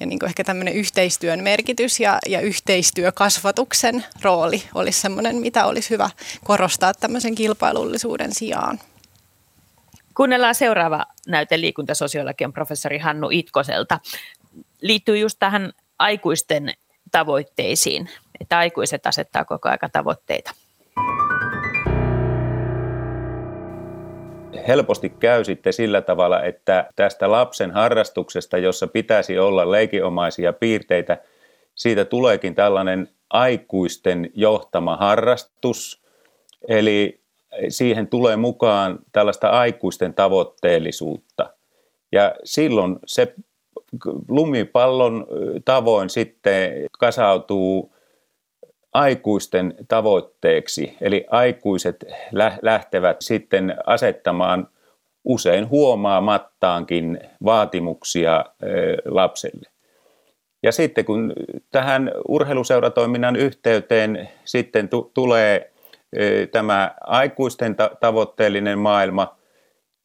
Ja 0.00 0.06
niin 0.06 0.18
kuin 0.18 0.28
ehkä 0.28 0.44
tämmöinen 0.44 0.74
yhteistyön 0.74 1.42
merkitys 1.42 2.00
ja, 2.00 2.18
ja 2.26 2.40
yhteistyökasvatuksen 2.40 4.04
rooli 4.22 4.62
olisi 4.74 5.00
semmoinen, 5.00 5.36
mitä 5.36 5.66
olisi 5.66 5.90
hyvä 5.90 6.10
korostaa 6.44 6.94
tämmöisen 6.94 7.34
kilpailullisuuden 7.34 8.34
sijaan. 8.34 8.80
Kuunnellaan 10.16 10.54
seuraava 10.54 11.06
näyte 11.26 11.60
liikuntasosiologian 11.60 12.52
professori 12.52 12.98
Hannu 12.98 13.28
Itkoselta. 13.30 14.00
Liittyy 14.80 15.18
just 15.18 15.38
tähän 15.38 15.72
aikuisten 15.98 16.74
tavoitteisiin. 17.12 18.10
että 18.40 18.58
aikuiset 18.58 19.06
asettaa 19.06 19.44
koko 19.44 19.68
aika 19.68 19.88
tavoitteita. 19.88 20.54
Helposti 24.68 25.08
käy 25.08 25.44
sitten 25.44 25.72
sillä 25.72 26.02
tavalla, 26.02 26.42
että 26.42 26.90
tästä 26.96 27.30
lapsen 27.30 27.70
harrastuksesta, 27.70 28.58
jossa 28.58 28.86
pitäisi 28.86 29.38
olla 29.38 29.70
leikinomaisia 29.70 30.52
piirteitä, 30.52 31.18
siitä 31.74 32.04
tuleekin 32.04 32.54
tällainen 32.54 33.08
aikuisten 33.30 34.30
johtama 34.34 34.96
harrastus, 34.96 36.02
eli 36.68 37.20
siihen 37.68 38.06
tulee 38.08 38.36
mukaan 38.36 38.98
tällaista 39.12 39.48
aikuisten 39.48 40.14
tavoitteellisuutta. 40.14 41.50
Ja 42.12 42.34
silloin 42.44 42.98
se 43.06 43.34
lumipallon 44.28 45.26
tavoin 45.64 46.10
sitten 46.10 46.72
kasautuu 46.98 47.94
aikuisten 48.92 49.74
tavoitteeksi, 49.88 50.96
eli 51.00 51.26
aikuiset 51.30 52.04
lähtevät 52.62 53.16
sitten 53.20 53.74
asettamaan 53.86 54.68
usein 55.24 55.68
huomaamattaankin 55.68 57.20
vaatimuksia 57.44 58.44
lapselle. 59.04 59.70
Ja 60.62 60.72
sitten 60.72 61.04
kun 61.04 61.32
tähän 61.70 62.12
urheiluseuratoiminnan 62.28 63.36
yhteyteen 63.36 64.28
sitten 64.44 64.88
t- 64.88 65.14
tulee 65.14 65.72
tämä 66.52 66.94
aikuisten 67.00 67.76
ta- 67.76 67.90
tavoitteellinen 68.00 68.78
maailma, 68.78 69.36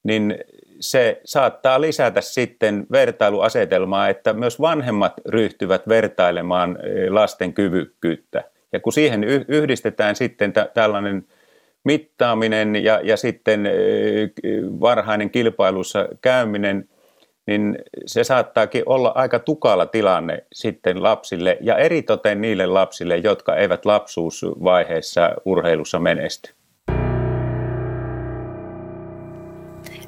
niin 0.03 0.37
se 0.79 1.21
saattaa 1.25 1.81
lisätä 1.81 2.21
sitten 2.21 2.87
vertailuasetelmaa, 2.91 4.09
että 4.09 4.33
myös 4.33 4.61
vanhemmat 4.61 5.13
ryhtyvät 5.25 5.87
vertailemaan 5.87 6.77
lasten 7.09 7.53
kyvykkyyttä. 7.53 8.43
Ja 8.75 8.79
kun 8.79 8.93
siihen 8.93 9.23
yhdistetään 9.47 10.15
sitten 10.15 10.53
t- 10.53 10.73
tällainen 10.73 11.25
mittaaminen 11.83 12.75
ja, 12.75 12.99
ja 13.03 13.17
sitten 13.17 13.69
varhainen 14.79 15.29
kilpailussa 15.29 16.07
käyminen, 16.21 16.89
niin 17.47 17.77
se 18.05 18.23
saattaakin 18.23 18.83
olla 18.85 19.11
aika 19.15 19.39
tukala 19.39 19.85
tilanne 19.85 20.45
sitten 20.53 21.03
lapsille 21.03 21.57
ja 21.61 21.77
eritoten 21.77 22.41
niille 22.41 22.65
lapsille, 22.65 23.17
jotka 23.17 23.55
eivät 23.55 23.85
lapsuusvaiheessa 23.85 25.35
urheilussa 25.45 25.99
menesty. 25.99 26.53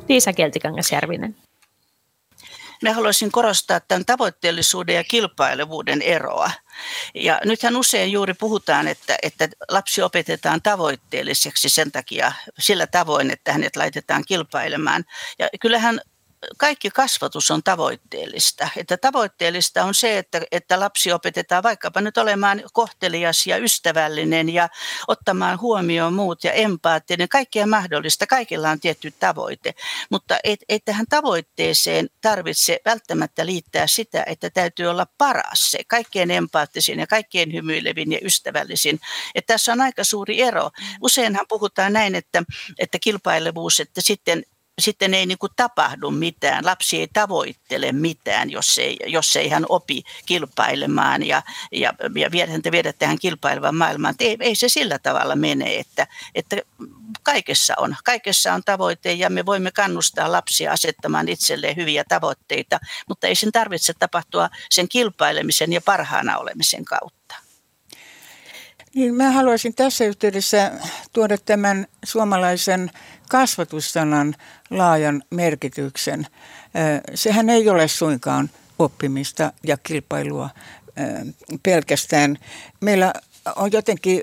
Liisa 0.09 0.33
Keltikangasjärvinen. 0.33 1.35
Minä 2.81 2.93
haluaisin 2.93 3.31
korostaa 3.31 3.79
tämän 3.79 4.05
tavoitteellisuuden 4.05 4.95
ja 4.95 5.03
kilpailevuuden 5.03 6.01
eroa. 6.01 6.51
Ja 7.15 7.41
nythän 7.45 7.75
usein 7.75 8.11
juuri 8.11 8.33
puhutaan, 8.33 8.87
että, 8.87 9.15
että 9.23 9.49
lapsi 9.69 10.01
opetetaan 10.01 10.61
tavoitteelliseksi 10.61 11.69
sen 11.69 11.91
takia 11.91 12.31
sillä 12.59 12.87
tavoin, 12.87 13.31
että 13.31 13.51
hänet 13.51 13.75
laitetaan 13.75 14.23
kilpailemaan. 14.27 15.03
Ja 15.39 15.49
kyllähän 15.61 16.01
kaikki 16.57 16.89
kasvatus 16.89 17.51
on 17.51 17.63
tavoitteellista. 17.63 18.69
Että 18.77 18.97
tavoitteellista 18.97 19.83
on 19.83 19.93
se, 19.93 20.17
että, 20.17 20.41
että 20.51 20.79
lapsi 20.79 21.11
opetetaan 21.11 21.63
vaikkapa 21.63 22.01
nyt 22.01 22.17
olemaan 22.17 22.63
kohtelias 22.73 23.47
ja 23.47 23.57
ystävällinen 23.57 24.49
ja 24.49 24.69
ottamaan 25.07 25.59
huomioon 25.59 26.13
muut 26.13 26.43
ja 26.43 26.51
empaattinen. 26.51 27.29
Kaikkea 27.29 27.67
mahdollista. 27.67 28.27
Kaikilla 28.27 28.69
on 28.69 28.79
tietty 28.79 29.13
tavoite. 29.19 29.73
Mutta 30.09 30.37
ei, 30.43 30.57
ei 30.69 30.79
tähän 30.79 31.05
tavoitteeseen 31.09 32.09
tarvitse 32.21 32.79
välttämättä 32.85 33.45
liittää 33.45 33.87
sitä, 33.87 34.23
että 34.25 34.49
täytyy 34.49 34.87
olla 34.87 35.07
paras 35.17 35.71
se. 35.71 35.79
Kaikkein 35.87 36.31
empaattisin 36.31 36.99
ja 36.99 37.07
kaikkein 37.07 37.53
hymyilevin 37.53 38.11
ja 38.11 38.19
ystävällisin. 38.21 38.99
Että 39.35 39.53
tässä 39.53 39.73
on 39.73 39.81
aika 39.81 40.03
suuri 40.03 40.41
ero. 40.41 40.71
Useinhan 41.01 41.45
puhutaan 41.49 41.93
näin, 41.93 42.15
että, 42.15 42.43
että 42.79 42.99
kilpailevuus, 42.99 43.79
että 43.79 44.01
sitten 44.01 44.43
sitten 44.81 45.13
ei 45.13 45.25
niin 45.25 45.37
kuin 45.37 45.51
tapahdu 45.55 46.11
mitään. 46.11 46.65
Lapsi 46.65 46.99
ei 46.99 47.07
tavoittele 47.13 47.91
mitään, 47.91 48.51
jos 48.51 48.77
ei, 48.77 48.97
jos 49.05 49.35
ei 49.35 49.49
hän 49.49 49.65
opi 49.69 50.03
kilpailemaan 50.25 51.23
ja, 51.23 51.41
ja, 51.71 51.93
ja 52.15 52.31
viedä, 52.31 52.51
häntä 52.51 52.71
viedä 52.71 52.93
tähän 52.93 53.19
kilpailevaan 53.19 53.75
maailmaan. 53.75 54.15
Ei, 54.19 54.37
ei 54.39 54.55
se 54.55 54.69
sillä 54.69 54.99
tavalla 54.99 55.35
mene, 55.35 55.75
että, 55.75 56.07
että 56.35 56.57
kaikessa 57.23 57.73
on. 57.77 57.95
Kaikessa 58.03 58.53
on 58.53 58.63
tavoite 58.65 59.13
ja 59.13 59.29
me 59.29 59.45
voimme 59.45 59.71
kannustaa 59.71 60.31
lapsia 60.31 60.71
asettamaan 60.71 61.29
itselleen 61.29 61.75
hyviä 61.75 62.03
tavoitteita, 62.09 62.79
mutta 63.07 63.27
ei 63.27 63.35
sen 63.35 63.51
tarvitse 63.51 63.93
tapahtua 63.99 64.49
sen 64.69 64.89
kilpailemisen 64.89 65.73
ja 65.73 65.81
parhaana 65.81 66.37
olemisen 66.37 66.85
kautta. 66.85 67.17
Niin, 68.95 69.15
mä 69.15 69.31
haluaisin 69.31 69.75
tässä 69.75 70.05
yhteydessä 70.05 70.71
tuoda 71.13 71.37
tämän 71.37 71.87
suomalaisen 72.05 72.91
kasvatussanan 73.29 74.35
laajan 74.69 75.23
merkityksen. 75.29 76.27
Sehän 77.15 77.49
ei 77.49 77.69
ole 77.69 77.87
suinkaan 77.87 78.49
oppimista 78.79 79.53
ja 79.63 79.77
kilpailua 79.77 80.49
pelkästään. 81.63 82.37
Meillä 82.81 83.13
on 83.55 83.71
jotenkin 83.71 84.21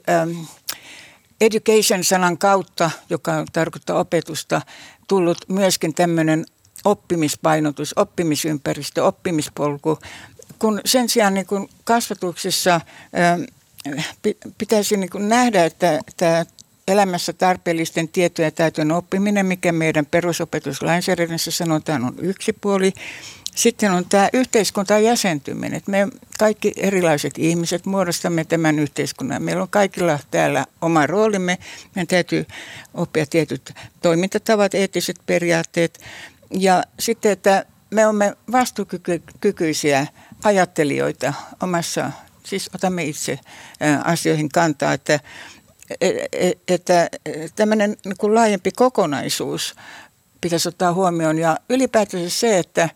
education-sanan 1.41 2.39
kautta, 2.39 2.91
joka 3.11 3.45
tarkoittaa 3.53 3.99
opetusta, 3.99 4.63
tullut 5.09 5.39
myöskin 5.49 5.95
tämmöinen 5.95 6.45
oppimispainotus, 6.85 7.93
oppimisympäristö, 7.97 9.05
oppimispolku, 9.05 9.99
kun 10.59 10.81
sen 10.85 11.09
sijaan 11.09 11.35
niin 11.35 11.47
kun 11.47 11.69
kasvatuksessa 11.85 12.81
pitäisi 14.59 14.97
niin 14.97 15.11
kuin 15.11 15.29
nähdä, 15.29 15.65
että 15.65 16.01
tämä 16.17 16.45
elämässä 16.89 17.33
tarpeellisten 17.33 18.09
tietojen 18.09 18.53
täytön 18.53 18.93
oppiminen, 18.93 19.47
mikä 19.47 19.73
meidän 19.73 20.07
perusopetuslainsäädännössä 20.07 21.51
sanotaan 21.51 22.05
on 22.05 22.15
yksi 22.19 22.53
puoli. 22.53 22.93
Sitten 23.55 23.93
on 23.93 24.05
tämä 24.09 24.29
yhteiskuntaan 24.33 25.05
jäsentyminen. 25.05 25.83
Me 25.87 26.09
kaikki 26.39 26.73
erilaiset 26.77 27.39
ihmiset 27.39 27.87
muodostamme 27.87 28.45
tämän 28.45 28.79
yhteiskunnan. 28.79 29.43
Meillä 29.43 29.63
on 29.63 29.69
kaikilla 29.69 30.19
täällä 30.31 30.67
oma 30.81 31.07
roolimme. 31.07 31.59
Meidän 31.95 32.07
täytyy 32.07 32.47
oppia 32.95 33.27
tietyt 33.27 33.73
toimintatavat, 34.03 34.75
eettiset 34.75 35.17
periaatteet. 35.27 36.01
Ja 36.51 36.83
sitten, 36.99 37.33
että 37.33 37.65
me 37.91 38.07
olemme 38.07 38.37
vastuukykyisiä 38.53 40.07
ajattelijoita 40.45 41.33
omassa 41.63 42.11
siis 42.47 42.71
otamme 42.75 43.05
itse 43.05 43.39
asioihin 44.05 44.49
kantaa, 44.49 44.93
että, 44.93 45.21
että 46.69 47.11
tämmöinen 47.57 47.97
niin 48.05 48.35
laajempi 48.35 48.71
kokonaisuus 48.71 49.75
pitäisi 50.41 50.69
ottaa 50.69 50.93
huomioon. 50.93 51.39
Ja 51.39 51.57
ylipäätään 51.69 52.31
se, 52.31 52.59
että, 52.59 52.89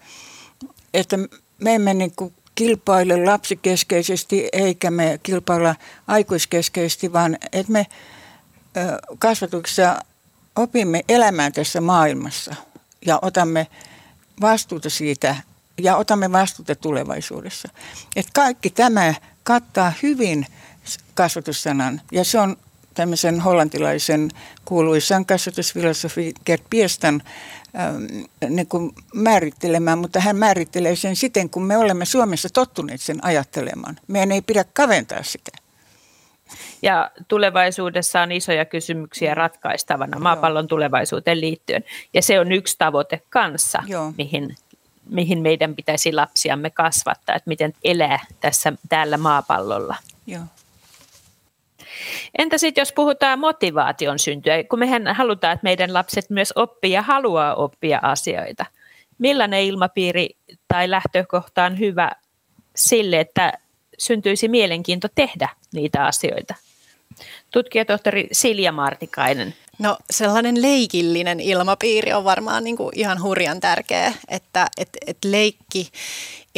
että 0.95 1.17
me 1.59 1.75
emme 1.75 1.95
niin 1.95 2.13
kuin 2.17 2.35
kilpaile 2.55 3.25
lapsikeskeisesti 3.25 4.49
eikä 4.53 4.91
me 4.91 5.21
kilpailla 5.23 5.75
aikuiskeskeisesti, 6.07 7.13
vaan 7.13 7.39
että 7.53 7.73
me 7.73 7.87
kasvatuksessa 9.19 10.01
opimme 10.57 11.05
elämään 11.09 11.53
tässä 11.53 11.81
maailmassa 11.81 12.55
ja 13.07 13.19
otamme 13.23 13.67
vastuuta 14.41 14.91
siitä 14.91 15.37
ja 15.79 15.97
otamme 15.97 16.33
vastuuta 16.33 16.75
tulevaisuudessa. 16.75 17.69
Et 18.17 18.27
kaikki 18.35 18.71
tämä 18.71 19.15
kattaa 19.43 19.93
hyvin 20.03 20.47
kasvatussanan 21.15 22.01
ja 22.13 22.25
se 22.25 22.39
on 22.39 22.57
tämmöisen 22.99 23.41
hollantilaisen 23.41 24.31
kuuluisan 24.65 25.27
kasvatusfilosofi 25.27 26.33
Gert 26.47 26.63
Piestan 26.71 27.23
ähm, 27.79 28.05
niin 28.49 28.67
kuin 28.67 28.93
määrittelemään, 29.15 29.99
mutta 29.99 30.21
hän 30.21 30.37
määrittelee 30.37 30.97
sen 30.97 31.17
siten, 31.17 31.51
kun 31.51 31.63
me 31.63 31.77
olemme 31.77 32.05
Suomessa 32.05 32.49
tottuneet 32.53 33.01
sen 33.01 33.25
ajattelemaan. 33.25 33.97
Meidän 34.09 34.33
ei 34.33 34.43
pidä 34.43 34.65
kaventaa 34.73 35.23
sitä. 35.23 35.51
Ja 36.83 37.11
tulevaisuudessa 37.29 38.21
on 38.21 38.33
isoja 38.33 38.65
kysymyksiä 38.65 39.35
ratkaistavana 39.35 40.19
maapallon 40.19 40.65
Joo. 40.65 40.69
tulevaisuuteen 40.69 41.41
liittyen. 41.41 41.85
Ja 42.15 42.23
se 42.23 42.41
on 42.41 42.53
yksi 42.53 42.77
tavoite 42.79 43.23
kanssa, 43.31 43.83
Joo. 43.87 44.13
mihin 44.17 44.57
mihin 45.11 45.43
meidän 45.43 45.75
pitäisi 45.75 46.13
lapsiamme 46.13 46.71
kasvattaa, 46.71 47.37
että 47.37 47.49
miten 47.49 47.73
elää 47.85 48.27
tässä 48.41 48.73
täällä 48.89 49.17
maapallolla. 49.17 49.97
Joo. 50.27 50.43
Entä 52.39 52.59
sitten 52.59 52.83
jos 52.83 52.93
puhutaan 52.93 53.39
motivaation 53.39 54.19
syntyä, 54.19 54.65
kun 54.65 54.79
mehän 54.79 55.07
halutaan, 55.15 55.53
että 55.53 55.65
meidän 55.65 55.95
lapset 55.95 56.31
myös 56.31 56.53
oppii 56.57 56.93
ja 56.93 57.03
haluaa 57.03 57.55
oppia 57.55 57.99
asioita. 58.03 58.67
Millainen 59.19 59.63
ilmapiiri 59.63 60.29
tai 60.69 60.91
lähtökohta 60.91 61.65
on 61.65 61.79
hyvä 61.79 62.11
sille, 62.77 63.21
että 63.21 63.53
syntyisi 63.99 64.49
mielenkiinto 64.49 65.09
tehdä 65.15 65.49
niitä 65.75 66.05
asioita? 66.05 66.55
Tutkijatohtori 67.51 68.29
Silja 68.33 68.73
Martikainen, 68.73 69.55
No 69.79 69.97
sellainen 70.11 70.63
leikillinen 70.63 71.41
ilmapiiri 71.41 72.13
on 72.13 72.25
varmaan 72.25 72.65
niin 72.65 72.77
kuin 72.77 72.91
ihan 72.95 73.23
hurjan 73.23 73.61
tärkeä, 73.61 74.13
että 74.29 74.67
et, 74.77 74.89
et 75.07 75.19
leikki 75.25 75.91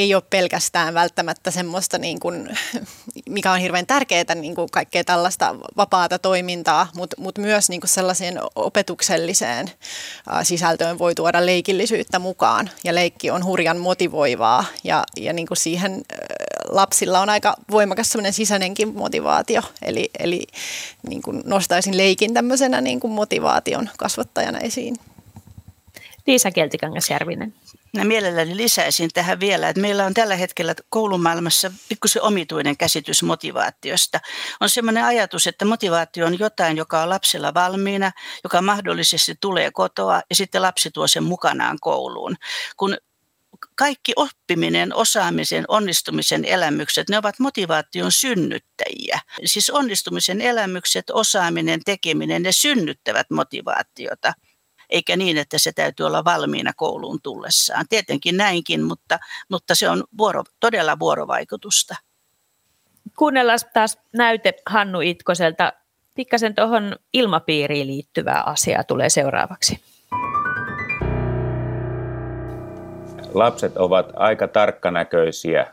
ei 0.00 0.14
ole 0.14 0.22
pelkästään 0.30 0.94
välttämättä 0.94 1.50
semmoista, 1.50 1.98
niin 1.98 2.20
kuin, 2.20 2.58
mikä 3.28 3.52
on 3.52 3.58
hirveän 3.58 3.86
tärkeää, 3.86 4.34
niin 4.34 4.54
kuin 4.54 4.70
kaikkea 4.70 5.04
tällaista 5.04 5.56
vapaata 5.76 6.18
toimintaa, 6.18 6.88
mutta 6.94 7.16
mut 7.20 7.38
myös 7.38 7.68
niin 7.68 7.80
kuin 7.80 7.88
sellaiseen 7.88 8.40
opetukselliseen 8.54 9.70
sisältöön 10.42 10.98
voi 10.98 11.14
tuoda 11.14 11.46
leikillisyyttä 11.46 12.18
mukaan. 12.18 12.70
Ja 12.84 12.94
leikki 12.94 13.30
on 13.30 13.44
hurjan 13.44 13.78
motivoivaa 13.78 14.64
ja, 14.84 15.04
ja 15.16 15.32
niin 15.32 15.46
kuin 15.46 15.58
siihen 15.58 16.02
lapsilla 16.68 17.20
on 17.20 17.30
aika 17.30 17.54
voimakas 17.70 18.12
semmoinen 18.12 18.32
sisäinenkin 18.32 18.94
motivaatio. 18.94 19.62
Eli, 19.82 20.10
eli 20.18 20.46
niin 21.08 21.22
kuin 21.22 21.42
nostaisin 21.44 21.96
leikin 21.96 22.34
tämmöisenä 22.34 22.80
niin 22.80 23.00
kuin 23.00 23.12
motivaation 23.12 23.88
kasvattajana 23.98 24.58
esiin. 24.58 24.96
Liisa 26.26 26.50
Keltikangas-Järvinen. 26.50 27.54
Mä 27.96 28.04
mielelläni 28.04 28.56
lisäisin 28.56 29.10
tähän 29.14 29.40
vielä, 29.40 29.68
että 29.68 29.80
meillä 29.80 30.06
on 30.06 30.14
tällä 30.14 30.36
hetkellä 30.36 30.74
koulumaailmassa 30.88 31.72
pikkusen 31.88 32.22
omituinen 32.22 32.76
käsitys 32.76 33.22
motivaatiosta. 33.22 34.20
On 34.60 34.70
sellainen 34.70 35.04
ajatus, 35.04 35.46
että 35.46 35.64
motivaatio 35.64 36.26
on 36.26 36.38
jotain, 36.38 36.76
joka 36.76 37.02
on 37.02 37.08
lapsella 37.08 37.54
valmiina, 37.54 38.12
joka 38.44 38.62
mahdollisesti 38.62 39.34
tulee 39.40 39.70
kotoa 39.70 40.22
ja 40.30 40.36
sitten 40.36 40.62
lapsi 40.62 40.90
tuo 40.90 41.06
sen 41.06 41.24
mukanaan 41.24 41.78
kouluun. 41.80 42.36
Kun 42.76 42.96
kaikki 43.74 44.12
oppiminen, 44.16 44.94
osaamisen, 44.94 45.64
onnistumisen 45.68 46.44
elämykset, 46.44 47.08
ne 47.08 47.18
ovat 47.18 47.38
motivaation 47.38 48.12
synnyttäjiä. 48.12 49.20
Siis 49.44 49.70
onnistumisen 49.70 50.40
elämykset, 50.40 51.10
osaaminen, 51.10 51.80
tekeminen, 51.84 52.42
ne 52.42 52.52
synnyttävät 52.52 53.30
motivaatiota 53.30 54.32
eikä 54.90 55.16
niin, 55.16 55.38
että 55.38 55.58
se 55.58 55.72
täytyy 55.72 56.06
olla 56.06 56.24
valmiina 56.24 56.72
kouluun 56.76 57.18
tullessaan. 57.22 57.84
Tietenkin 57.88 58.36
näinkin, 58.36 58.82
mutta, 58.82 59.18
mutta 59.48 59.74
se 59.74 59.88
on 59.88 60.04
vuoro, 60.18 60.44
todella 60.60 60.98
vuorovaikutusta. 60.98 61.94
Kuunnellaan 63.18 63.58
taas 63.74 63.98
näyte 64.12 64.54
Hannu 64.66 65.00
Itkoselta. 65.00 65.72
Pikkasen 66.14 66.54
tuohon 66.54 66.96
ilmapiiriin 67.12 67.86
liittyvää 67.86 68.42
asiaa 68.42 68.84
tulee 68.84 69.08
seuraavaksi. 69.08 69.80
Lapset 73.34 73.76
ovat 73.76 74.12
aika 74.16 74.48
tarkkanäköisiä, 74.48 75.66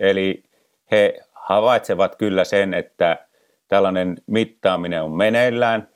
eli 0.00 0.44
he 0.90 1.20
havaitsevat 1.32 2.16
kyllä 2.16 2.44
sen, 2.44 2.74
että 2.74 3.26
tällainen 3.68 4.16
mittaaminen 4.26 5.02
on 5.02 5.16
meneillään 5.16 5.88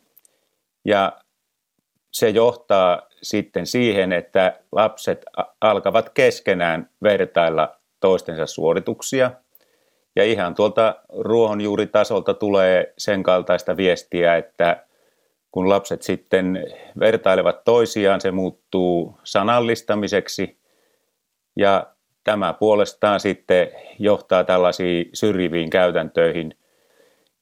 ja 0.85 1.21
se 2.12 2.29
johtaa 2.29 3.03
sitten 3.22 3.66
siihen, 3.66 4.12
että 4.12 4.59
lapset 4.72 5.25
alkavat 5.61 6.09
keskenään 6.09 6.90
vertailla 7.03 7.77
toistensa 8.01 8.46
suorituksia. 8.46 9.31
Ja 10.16 10.25
ihan 10.25 10.55
tuolta 10.55 10.94
ruohonjuuritasolta 11.09 12.35
tulee 12.35 12.94
sen 12.98 13.22
kaltaista 13.22 13.77
viestiä, 13.77 14.37
että 14.37 14.87
kun 15.51 15.68
lapset 15.68 16.03
sitten 16.03 16.66
vertailevat 17.01 17.64
toisiaan, 17.64 18.20
se 18.20 18.31
muuttuu 18.31 19.18
sanallistamiseksi 19.25 20.59
ja 21.57 21.87
tämä 22.25 22.53
puolestaan 22.53 23.20
sitten 23.20 23.68
johtaa 23.98 24.44
tällaisiin 24.44 25.11
syrjiviin 25.12 25.70
käytäntöihin, 25.70 26.55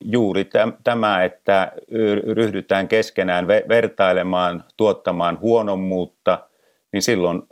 juuri 0.01 0.51
tämä, 0.85 1.25
että 1.25 1.73
ryhdytään 2.35 2.89
keskenään 2.89 3.49
vertailemaan, 3.49 4.65
tuottamaan 4.77 5.41
huonommuutta, 5.41 6.39
niin 6.93 7.03
silloin 7.03 7.43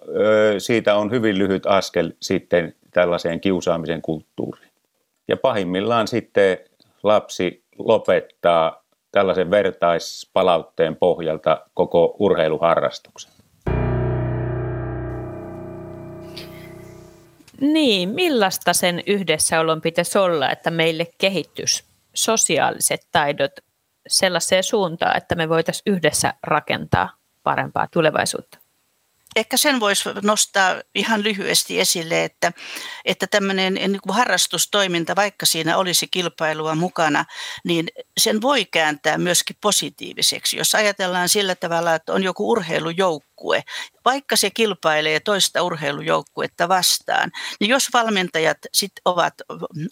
siitä 0.58 0.94
on 0.94 1.10
hyvin 1.10 1.38
lyhyt 1.38 1.66
askel 1.66 2.12
sitten 2.20 2.74
tällaiseen 2.92 3.40
kiusaamisen 3.40 4.02
kulttuuriin. 4.02 4.72
Ja 5.28 5.36
pahimmillaan 5.36 6.08
sitten 6.08 6.58
lapsi 7.02 7.64
lopettaa 7.78 8.84
tällaisen 9.12 9.50
vertaispalautteen 9.50 10.96
pohjalta 10.96 11.60
koko 11.74 12.16
urheiluharrastuksen. 12.18 13.32
Niin, 17.60 18.08
millaista 18.08 18.72
sen 18.72 19.02
yhdessäolon 19.06 19.80
pitäisi 19.80 20.18
olla, 20.18 20.50
että 20.50 20.70
meille 20.70 21.06
kehittyisi 21.18 21.87
sosiaaliset 22.18 23.08
taidot 23.12 23.52
sellaiseen 24.08 24.64
suuntaan, 24.64 25.16
että 25.16 25.34
me 25.34 25.48
voitaisiin 25.48 25.94
yhdessä 25.94 26.34
rakentaa 26.42 27.16
parempaa 27.42 27.88
tulevaisuutta? 27.92 28.58
Ehkä 29.36 29.56
sen 29.56 29.80
voisi 29.80 30.08
nostaa 30.22 30.82
ihan 30.94 31.22
lyhyesti 31.22 31.80
esille, 31.80 32.24
että, 32.24 32.52
että 33.04 33.26
tämmöinen 33.26 33.74
niin 33.74 34.00
kuin 34.02 34.16
harrastustoiminta, 34.16 35.16
vaikka 35.16 35.46
siinä 35.46 35.76
olisi 35.76 36.08
kilpailua 36.10 36.74
mukana, 36.74 37.24
niin 37.64 37.88
sen 38.20 38.42
voi 38.42 38.64
kääntää 38.64 39.18
myöskin 39.18 39.56
positiiviseksi. 39.60 40.56
Jos 40.56 40.74
ajatellaan 40.74 41.28
sillä 41.28 41.54
tavalla, 41.54 41.94
että 41.94 42.12
on 42.12 42.22
joku 42.22 42.50
urheilujoukkue 43.40 43.62
vaikka 44.08 44.36
se 44.36 44.50
kilpailee 44.50 45.20
toista 45.20 45.62
urheilujoukkuetta 45.62 46.68
vastaan, 46.68 47.32
niin 47.60 47.68
jos 47.68 47.88
valmentajat 47.92 48.58
sit 48.74 48.92
ovat, 49.04 49.34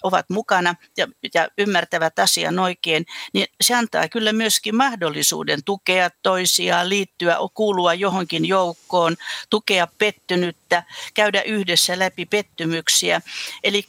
ovat 0.03 0.31
mukana 0.31 0.75
ja, 0.97 1.09
ja 1.35 1.49
ymmärtävät 1.59 2.19
asian 2.19 2.59
oikein, 2.59 3.07
niin 3.33 3.47
se 3.61 3.75
antaa 3.75 4.09
kyllä 4.09 4.33
myöskin 4.33 4.77
mahdollisuuden 4.77 5.65
tukea 5.65 6.11
toisiaan, 6.23 6.89
liittyä, 6.89 7.37
kuulua 7.55 7.95
johonkin 7.95 8.45
joukkoon, 8.45 9.17
tukea 9.51 9.89
pettynyttä, 9.99 10.83
käydä 11.15 11.43
yhdessä 11.43 11.99
läpi 11.99 12.27
pettymyksiä. 12.27 13.21
Eli 13.65 13.85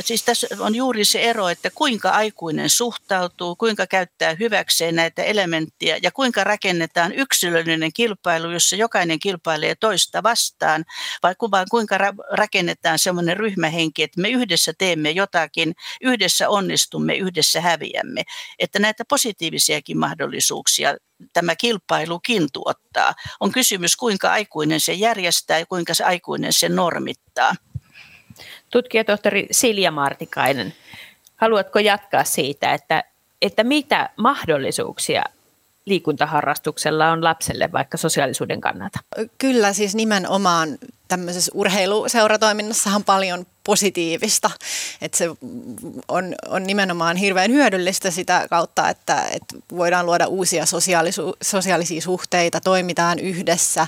siis 0.00 0.22
tässä 0.22 0.46
on 0.58 0.74
juuri 0.74 1.04
se 1.04 1.20
ero, 1.20 1.48
että 1.48 1.70
kuinka 1.74 2.10
aikuinen 2.10 2.70
suhtautuu, 2.70 3.56
kuinka 3.56 3.86
käyttää 3.86 4.36
hyväkseen 4.38 4.96
näitä 4.96 5.22
elementtejä 5.22 5.98
ja 6.02 6.10
kuinka 6.10 6.44
rakennetaan 6.44 7.12
yksilöllinen 7.12 7.92
kilpailu, 7.92 8.50
jossa 8.50 8.76
jokainen 8.98 9.18
kilpailee 9.18 9.74
toista 9.74 10.22
vastaan, 10.22 10.84
vai 11.22 11.34
vaan 11.50 11.66
kuinka 11.70 11.98
rakennetaan 12.30 12.98
semmoinen 12.98 13.36
ryhmähenki, 13.36 14.02
että 14.02 14.20
me 14.20 14.28
yhdessä 14.28 14.72
teemme 14.78 15.10
jotakin, 15.10 15.74
yhdessä 16.00 16.48
onnistumme, 16.48 17.14
yhdessä 17.14 17.60
häviämme. 17.60 18.22
Että 18.58 18.78
näitä 18.78 19.04
positiivisiakin 19.08 19.98
mahdollisuuksia 19.98 20.96
tämä 21.32 21.56
kilpailukin 21.56 22.48
tuottaa. 22.52 23.14
On 23.40 23.52
kysymys, 23.52 23.96
kuinka 23.96 24.32
aikuinen 24.32 24.80
se 24.80 24.92
järjestää 24.92 25.58
ja 25.58 25.66
kuinka 25.66 25.94
se 25.94 26.04
aikuinen 26.04 26.52
se 26.52 26.68
normittaa. 26.68 27.54
Tutkijatohtori 28.70 29.46
Silja 29.50 29.90
Martikainen, 29.90 30.74
haluatko 31.36 31.78
jatkaa 31.78 32.24
siitä, 32.24 32.74
että, 32.74 33.04
että 33.42 33.64
mitä 33.64 34.10
mahdollisuuksia 34.16 35.24
liikuntaharrastuksella 35.88 37.10
on 37.12 37.24
lapselle 37.24 37.72
vaikka 37.72 37.96
sosiaalisuuden 37.96 38.60
kannalta? 38.60 38.98
Kyllä, 39.38 39.72
siis 39.72 39.94
nimenomaan 39.94 40.78
tämmöisessä 41.08 41.52
urheiluseuratoiminnassahan 41.54 43.04
paljon 43.04 43.46
positiivista. 43.64 44.50
Että 45.00 45.18
se 45.18 45.28
on, 46.08 46.34
on 46.48 46.62
nimenomaan 46.62 47.16
hirveän 47.16 47.50
hyödyllistä 47.50 48.10
sitä 48.10 48.46
kautta, 48.50 48.88
että, 48.88 49.22
että 49.22 49.56
voidaan 49.76 50.06
luoda 50.06 50.26
uusia 50.26 50.64
sosiaalisu- 50.64 51.36
sosiaalisia 51.42 52.00
suhteita, 52.00 52.60
toimitaan 52.60 53.18
yhdessä, 53.18 53.86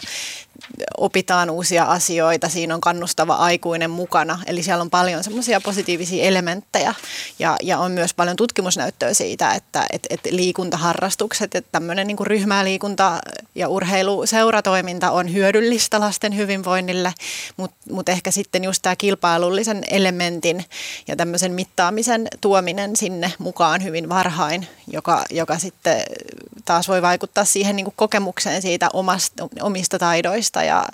opitaan 0.96 1.50
uusia 1.50 1.84
asioita, 1.84 2.48
siinä 2.48 2.74
on 2.74 2.80
kannustava 2.80 3.34
aikuinen 3.34 3.90
mukana. 3.90 4.38
Eli 4.46 4.62
siellä 4.62 4.82
on 4.82 4.90
paljon 4.90 5.24
semmoisia 5.24 5.60
positiivisia 5.60 6.24
elementtejä 6.24 6.94
ja, 7.38 7.56
ja 7.62 7.78
on 7.78 7.92
myös 7.92 8.14
paljon 8.14 8.36
tutkimusnäyttöä 8.36 9.14
siitä, 9.14 9.54
että 9.54 9.86
et, 9.92 10.06
et 10.10 10.20
liikuntaharrastukset, 10.30 11.54
että 11.54 11.68
tämmöinen 11.72 12.06
niin 12.06 12.26
ryhmäliikunta 12.26 13.18
ja 13.54 13.68
urheiluseuratoiminta 13.68 15.10
on 15.10 15.32
hyödyllistä 15.32 16.00
lasten 16.00 16.36
hyvinvoinnille, 16.36 17.09
mutta 17.56 17.76
mut 17.90 18.08
ehkä 18.08 18.30
sitten 18.30 18.64
just 18.64 18.82
tämä 18.82 18.96
kilpailullisen 18.96 19.84
elementin 19.90 20.64
ja 21.08 21.16
tämmöisen 21.16 21.52
mittaamisen 21.52 22.28
tuominen 22.40 22.96
sinne 22.96 23.32
mukaan 23.38 23.84
hyvin 23.84 24.08
varhain, 24.08 24.66
joka, 24.92 25.24
joka 25.30 25.58
sitten 25.58 26.02
taas 26.64 26.88
voi 26.88 27.02
vaikuttaa 27.02 27.44
siihen 27.44 27.76
niin 27.76 27.92
kokemukseen 27.96 28.62
siitä 28.62 28.88
omasta, 28.92 29.48
omista 29.60 29.98
taidoista 29.98 30.62
ja 30.62 30.86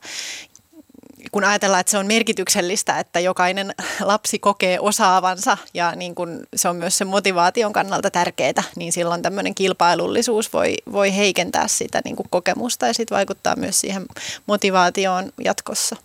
kun 1.33 1.45
ajatellaan, 1.45 1.81
että 1.81 1.91
se 1.91 1.99
on 1.99 2.07
merkityksellistä, 2.07 2.99
että 2.99 3.21
jokainen 3.21 3.75
lapsi 4.01 4.39
kokee 4.39 4.81
osaavansa 4.81 5.59
ja 5.75 5.93
niin 5.97 6.15
kun 6.15 6.47
se 6.57 6.69
on 6.69 6.77
myös 6.77 6.99
sen 6.99 7.07
motivaation 7.07 7.73
kannalta 7.73 8.11
tärkeää, 8.11 8.63
niin 8.77 8.93
silloin 8.93 9.23
tämmöinen 9.23 9.55
kilpailullisuus 9.55 10.53
voi, 10.53 10.75
voi 10.93 11.17
heikentää 11.17 11.69
sitä 11.69 12.01
niin 12.05 12.17
kuin 12.17 12.27
kokemusta 12.31 12.87
ja 12.87 12.95
sitten 12.95 13.17
vaikuttaa 13.17 13.57
myös 13.57 13.81
siihen 13.81 14.07
motivaatioon 14.47 15.33
jatkossa. 15.45 15.97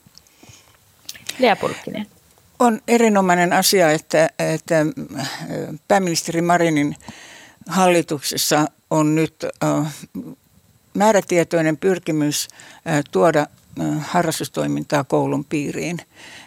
Lea 1.39 1.56
Pulkkinen. 1.56 2.08
On 2.60 2.82
erinomainen 2.88 3.54
asia, 3.54 3.91
että, 3.91 4.30
että 4.39 4.86
pääministeri 5.88 6.41
Marinin 6.41 6.96
hallituksessa 7.67 8.65
on 8.89 9.15
nyt 9.15 9.46
määrätietoinen 10.94 11.78
pyrkimys 11.78 12.48
tuoda 13.12 13.48
harrastustoimintaa 14.00 15.04
koulun 15.04 15.46
piiriin. 15.46 15.98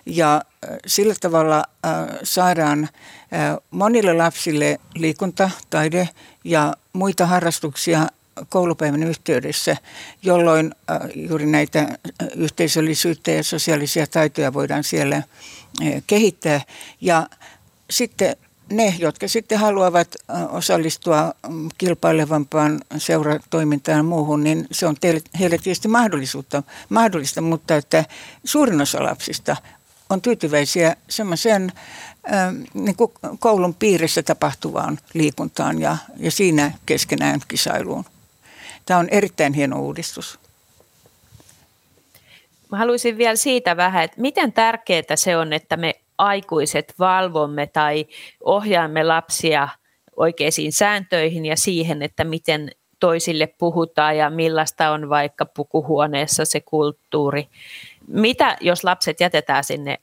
Ja 0.06 0.42
sillä 0.86 1.14
tavalla 1.20 1.64
saadaan 2.22 2.88
monille 3.70 4.12
lapsille 4.12 4.80
liikunta, 4.94 5.50
taide 5.70 6.08
ja 6.44 6.74
muita 6.92 7.26
harrastuksia 7.26 8.06
koulupäivän 8.48 9.02
yhteydessä, 9.02 9.76
jolloin 10.22 10.74
juuri 11.14 11.46
näitä 11.46 11.98
yhteisöllisyyttä 12.36 13.30
ja 13.30 13.42
sosiaalisia 13.42 14.06
taitoja 14.06 14.52
voidaan 14.52 14.84
siellä 14.84 15.22
kehittää. 16.06 16.60
Ja 17.00 17.28
sitten 17.90 18.36
ne, 18.72 18.94
jotka 18.98 19.28
sitten 19.28 19.58
haluavat 19.58 20.16
osallistua 20.50 21.34
mm, 21.48 21.68
kilpailevampaan 21.78 22.80
seuratoimintaan 22.96 23.98
ja 23.98 24.02
muuhun, 24.02 24.44
niin 24.44 24.66
se 24.70 24.86
on 24.86 24.96
teille, 25.00 25.20
heille 25.38 25.58
tietysti 25.58 25.88
mahdollisuutta, 25.88 26.62
mahdollista, 26.88 27.40
mutta 27.40 27.76
että 27.76 28.04
suurin 28.44 28.80
osa 28.80 29.04
lapsista 29.04 29.56
on 30.10 30.20
tyytyväisiä 30.20 30.96
semmoiseen 31.08 31.72
niin 32.74 32.96
koulun 33.38 33.74
piirissä 33.74 34.22
tapahtuvaan 34.22 34.98
liikuntaan 35.14 35.80
ja, 35.80 35.96
ja 36.16 36.30
siinä 36.30 36.72
keskenään 36.86 37.40
kisailuun. 37.48 38.04
Tämä 38.86 39.00
on 39.00 39.08
erittäin 39.10 39.52
hieno 39.52 39.80
uudistus. 39.80 40.38
Mä 42.70 42.78
haluaisin 42.78 43.18
vielä 43.18 43.36
siitä 43.36 43.76
vähän, 43.76 44.04
että 44.04 44.20
miten 44.20 44.52
tärkeää 44.52 45.16
se 45.16 45.36
on, 45.36 45.52
että 45.52 45.76
me 45.76 45.94
aikuiset 46.18 46.94
valvomme 46.98 47.66
tai 47.66 48.06
ohjaamme 48.40 49.04
lapsia 49.04 49.68
oikeisiin 50.16 50.72
sääntöihin 50.72 51.46
ja 51.46 51.56
siihen, 51.56 52.02
että 52.02 52.24
miten 52.24 52.70
toisille 53.00 53.46
puhutaan 53.46 54.16
ja 54.16 54.30
millaista 54.30 54.90
on 54.90 55.08
vaikka 55.08 55.46
pukuhuoneessa 55.46 56.44
se 56.44 56.60
kulttuuri. 56.60 57.48
Mitä 58.06 58.56
jos 58.60 58.84
lapset 58.84 59.20
jätetään 59.20 59.64
sinne 59.64 59.98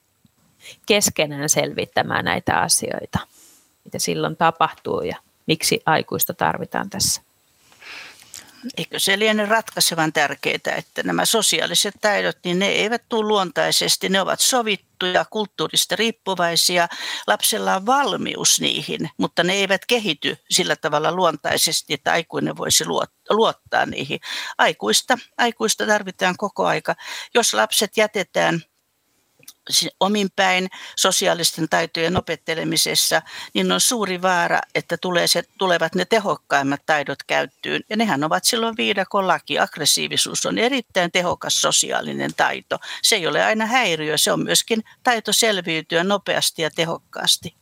keskenään 0.86 1.50
selvittämään 1.50 2.26
näitä 2.26 2.60
asioita? 2.60 3.20
Mitä 3.84 4.00
silloin 4.00 4.38
tapahtuu 4.38 5.02
ja 5.02 5.15
miksi 5.48 5.82
aikuista 5.86 6.34
tarvitaan 6.34 6.89
tässä? 6.89 7.22
Eikö 8.78 9.00
se 9.00 9.19
liene 9.19 9.45
ratkaisevan 9.45 10.13
tärkeää, 10.13 10.76
että 10.78 11.04
nämä 11.04 11.26
sosiaaliset 11.26 11.93
taidot, 12.02 12.38
niin 12.43 12.60
ne 12.60 12.67
eivät 12.67 13.04
tule 13.10 13.28
luontaisesti, 13.28 14.10
ne 14.10 14.21
ovat 14.21 14.39
sovittuja, 14.39 15.26
kulttuurista 15.30 15.95
riippuvaisia. 15.95 16.88
Lapsella 17.28 17.76
on 17.76 17.86
valmius 17.86 18.62
niihin, 18.62 19.10
mutta 19.17 19.43
ne 19.43 19.54
eivät 19.54 19.86
kehity 19.86 20.38
sillä 20.50 20.76
tavalla 20.76 21.12
luontaisesti, 21.12 21.93
että 21.93 22.12
aikuinen 22.12 22.58
voisi 22.58 22.86
luottaa 23.30 23.86
niihin. 23.86 24.19
Aikuista, 24.58 25.17
aikuista 25.38 25.86
tarvitaan 25.88 26.38
koko 26.38 26.65
aika. 26.65 26.95
Jos 27.34 27.54
lapset 27.54 27.97
jätetään 27.97 28.62
omin 30.00 30.28
päin 30.36 30.67
sosiaalisten 30.95 31.69
taitojen 31.69 32.17
opettelemisessa, 32.17 33.21
niin 33.54 33.71
on 33.71 33.82
suuri 33.82 34.21
vaara, 34.21 34.60
että 34.76 34.97
tulee 34.97 35.28
se, 35.28 35.43
tulevat 35.58 35.95
ne 35.95 36.06
tehokkaimmat 36.06 36.82
taidot 36.86 37.24
käyttöön. 37.28 37.82
Ja 37.89 37.97
nehän 37.97 38.24
ovat 38.24 38.43
silloin 38.43 38.78
viidakon 38.78 39.28
laki. 39.28 39.60
Aggressiivisuus 39.60 40.45
on 40.45 40.58
erittäin 40.58 41.12
tehokas 41.12 41.62
sosiaalinen 41.62 42.32
taito. 42.38 42.80
Se 43.02 43.15
ei 43.15 43.28
ole 43.28 43.43
aina 43.43 43.65
häiriö, 43.65 44.17
se 44.17 44.32
on 44.32 44.43
myöskin 44.43 44.84
taito 45.04 45.34
selviytyä 45.34 46.04
nopeasti 46.04 46.62
ja 46.62 46.69
tehokkaasti. 46.76 47.56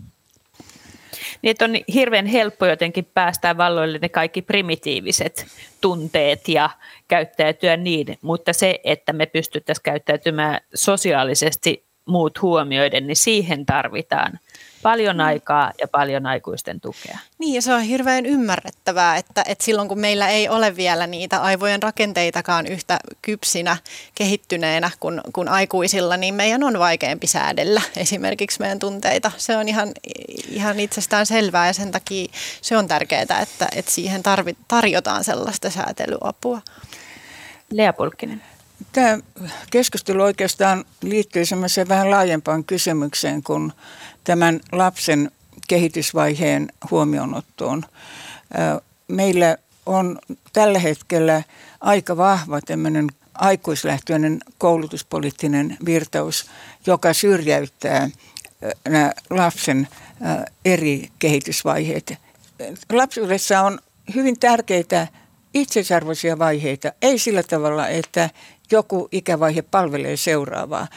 Että 1.44 1.66
on 1.66 1.72
hirveän 1.94 2.26
helppo 2.26 2.66
jotenkin 2.66 3.06
päästää 3.06 3.58
valloille 3.58 4.00
ne 4.02 4.10
kaikki 4.10 4.42
primitiiviset 4.42 5.48
tunteet 5.82 6.48
ja 6.48 6.70
käyttäytyä 7.08 7.78
niin, 7.78 8.18
mutta 8.22 8.54
se, 8.54 8.80
että 8.84 9.14
me 9.14 9.26
pystyttäisiin 9.26 9.84
käyttäytymään 9.84 10.60
sosiaalisesti 10.76 11.89
muut 12.10 12.42
huomioiden, 12.42 13.08
niin 13.08 13.16
siihen 13.16 13.66
tarvitaan 13.66 14.40
paljon 14.82 15.16
mm. 15.16 15.24
aikaa 15.24 15.72
ja 15.82 15.88
paljon 15.88 16.26
aikuisten 16.26 16.82
tukea. 16.82 17.18
Niin 17.38 17.56
ja 17.56 17.62
se 17.62 17.74
on 17.74 17.82
hirveän 17.82 18.26
ymmärrettävää, 18.26 19.18
että, 19.18 19.44
että 19.48 19.64
silloin 19.64 19.88
kun 19.88 20.00
meillä 20.00 20.28
ei 20.28 20.50
ole 20.50 20.76
vielä 20.76 21.08
niitä 21.08 21.42
aivojen 21.42 21.84
rakenteitakaan 21.84 22.68
yhtä 22.68 23.00
kypsinä, 23.22 23.78
kehittyneenä 24.16 24.92
kuin, 25.00 25.22
kuin 25.34 25.48
aikuisilla, 25.48 26.18
niin 26.18 26.34
meidän 26.34 26.64
on 26.64 26.80
vaikeampi 26.80 27.28
säädellä 27.28 27.82
esimerkiksi 27.98 28.60
meidän 28.60 28.80
tunteita. 28.80 29.32
Se 29.38 29.58
on 29.58 29.68
ihan, 29.68 29.92
ihan 30.50 30.80
itsestään 30.80 31.26
selvää 31.26 31.68
ja 31.68 31.74
sen 31.74 31.92
takia 31.92 32.28
se 32.62 32.78
on 32.78 32.88
tärkeää, 32.88 33.22
että, 33.22 33.68
että 33.76 33.92
siihen 33.92 34.24
tarvit, 34.24 34.58
tarjotaan 34.68 35.24
sellaista 35.24 35.70
säätelyapua. 35.70 36.62
Lea 37.72 37.94
Pulkkinen. 37.94 38.42
Tämä 38.92 39.20
keskustelu 39.72 40.24
oikeastaan 40.24 40.86
liittyy 41.02 41.46
semmoiseen 41.46 41.88
vähän 41.90 42.12
laajempaan 42.12 42.64
kysymykseen 42.64 43.44
kuin 43.44 43.74
tämän 44.24 44.60
lapsen 44.72 45.32
kehitysvaiheen 45.68 46.68
huomioonottoon. 46.92 47.86
Meillä 49.08 49.58
on 49.86 50.20
tällä 50.54 50.80
hetkellä 50.80 51.44
aika 51.82 52.18
vahva 52.18 52.62
tämmöinen 52.62 53.08
aikuislähtöinen 53.34 54.40
koulutuspoliittinen 54.58 55.78
virtaus, 55.86 56.46
joka 56.86 57.14
syrjäyttää 57.14 58.10
nämä 58.88 59.12
lapsen 59.30 59.88
eri 60.66 61.10
kehitysvaiheet. 61.20 62.14
Lapsuudessa 62.92 63.62
on 63.62 63.80
hyvin 64.16 64.40
tärkeitä 64.40 65.08
itseisarvoisia 65.54 66.40
vaiheita, 66.40 66.92
ei 67.02 67.20
sillä 67.20 67.44
tavalla, 67.44 67.88
että 67.88 68.30
joku 68.72 69.08
ikävaihe 69.12 69.62
palvelee 69.62 70.18
seuraavaa. 70.18 70.88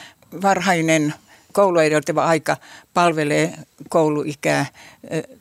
Varhainen 0.43 1.15
koulua 1.53 1.83
aika 2.17 2.57
palvelee 2.95 3.55
kouluikää 3.89 4.67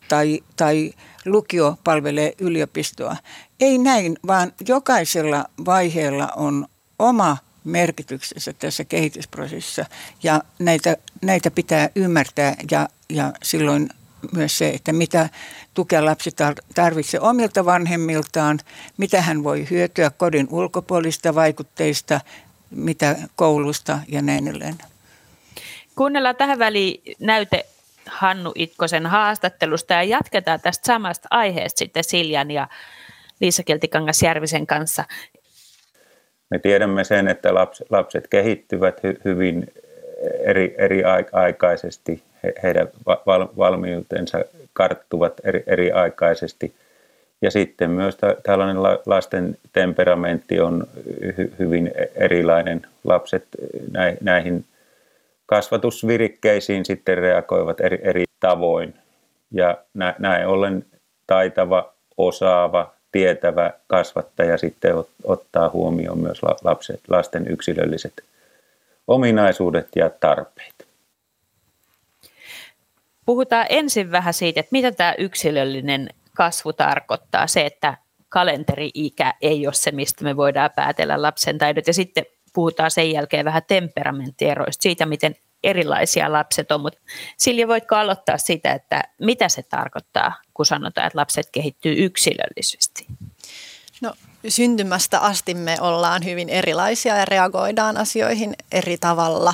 tai, 0.08 0.44
tai 0.56 0.94
lukio 1.26 1.78
palvelee 1.84 2.34
yliopistoa. 2.39 3.15
Ei 3.60 3.78
näin, 3.78 4.17
vaan 4.28 4.54
jokaisella 4.67 5.46
vaiheella 5.65 6.30
on 6.36 6.67
oma 7.00 7.38
merkityksensä 7.63 8.54
tässä 8.54 8.84
kehitysprosessissa 8.84 9.86
ja 10.24 10.41
näitä, 10.60 10.98
näitä 11.22 11.52
pitää 11.52 11.89
ymmärtää 11.96 12.56
ja, 12.72 12.89
ja 13.10 13.34
silloin 13.44 13.89
myös 14.36 14.58
se, 14.58 14.70
että 14.70 14.94
mitä 14.94 15.30
tukea 15.74 16.06
lapsi 16.06 16.30
tarvitsee 16.76 17.20
omilta 17.20 17.66
vanhemmiltaan, 17.66 18.60
mitä 18.98 19.22
hän 19.22 19.44
voi 19.44 19.68
hyötyä 19.70 20.12
kodin 20.18 20.48
ulkopuolista 20.52 21.36
vaikutteista, 21.36 22.22
mitä 22.72 23.16
koulusta 23.36 24.00
ja 24.08 24.22
näin 24.22 24.48
edelleen. 24.48 24.76
Kuunnellaan 25.96 26.36
tähän 26.36 26.60
väliin 26.60 27.16
näyte 27.20 27.66
Hannu 28.06 28.52
Itkosen 28.56 29.06
haastattelusta 29.06 29.94
ja 29.94 30.04
jatketaan 30.04 30.62
tästä 30.62 30.86
samasta 30.86 31.28
aiheesta 31.32 31.80
sitten 31.80 32.04
Siljan 32.04 32.52
ja 32.52 32.68
Liisa 33.40 33.64
Keltikangas-Järvisen 33.64 34.68
kanssa. 34.68 35.04
Me 36.50 36.60
tiedämme 36.60 37.04
sen, 37.04 37.28
että 37.28 37.54
lapset 37.90 38.28
kehittyvät 38.28 38.98
hy- 38.98 39.22
hyvin 39.26 39.68
eri, 40.46 40.76
eri 40.78 41.04
aikaisesti. 41.32 42.24
He, 42.43 42.54
heidän 42.63 42.88
val, 43.06 43.47
valmiutensa 43.58 44.39
karttuvat 44.73 45.34
eri, 45.43 45.63
eri 45.67 45.91
aikaisesti. 45.91 46.73
Ja 47.41 47.51
sitten 47.51 47.89
myös 47.89 48.17
tällainen 48.43 48.84
lasten 49.06 49.58
temperamentti 49.73 50.60
on 50.60 50.88
hy, 51.38 51.54
hyvin 51.60 51.91
erilainen. 52.15 52.82
Lapset 53.04 53.45
näihin 54.21 54.65
kasvatusvirikkeisiin 55.45 56.86
sitten 56.86 57.17
reagoivat 57.17 57.82
eri, 57.82 57.99
eri 58.01 58.23
tavoin. 58.39 58.93
Ja 59.51 59.77
näin 60.19 60.47
ollen 60.47 60.86
taitava, 61.27 61.93
osaava, 62.17 62.93
tietävä 63.12 63.71
kasvattaja 63.88 64.58
sitten 64.58 64.95
ottaa 65.23 65.69
huomioon 65.69 66.19
myös 66.19 66.41
lapset, 66.63 66.99
lasten 67.10 67.47
yksilölliset 67.47 68.13
ominaisuudet 69.08 69.88
ja 69.95 70.10
tarpeet. 70.10 70.90
Puhutaan 73.32 73.65
ensin 73.70 74.12
vähän 74.12 74.34
siitä, 74.34 74.60
että 74.60 74.70
mitä 74.72 74.91
tämä 74.91 75.15
yksilöllinen 75.17 76.10
kasvu 76.36 76.74
tarkoittaa. 76.74 77.48
Se, 77.48 77.65
että 77.65 77.98
kalenteri-ikä 78.30 79.34
ei 79.41 79.67
ole 79.67 79.74
se, 79.74 79.91
mistä 79.91 80.24
me 80.24 80.38
voidaan 80.38 80.70
päätellä 80.76 81.22
lapsen 81.22 81.58
taidot. 81.58 81.88
Ja 81.88 81.94
sitten 81.94 82.26
puhutaan 82.54 82.91
sen 82.91 83.12
jälkeen 83.12 83.46
vähän 83.46 83.62
temperamenttieroista, 83.67 84.84
siitä 84.84 85.06
miten 85.06 85.36
erilaisia 85.63 86.32
lapset 86.32 86.72
on. 86.72 86.82
Mutta 86.82 87.00
Silja, 87.38 87.67
voitko 87.67 87.96
aloittaa 87.96 88.38
sitä, 88.38 88.72
että 88.72 89.04
mitä 89.22 89.50
se 89.50 89.63
tarkoittaa, 89.63 90.41
kun 90.54 90.65
sanotaan, 90.65 91.08
että 91.08 91.20
lapset 91.20 91.50
kehittyy 91.52 92.06
yksilöllisesti? 92.06 93.08
No 94.02 94.13
syntymästä 94.48 95.20
asti 95.20 95.54
me 95.54 95.78
ollaan 95.82 96.26
hyvin 96.26 96.50
erilaisia 96.50 97.17
ja 97.17 97.26
reagoidaan 97.26 97.98
asioihin 97.98 98.54
eri 98.72 98.98
tavalla. 98.98 99.54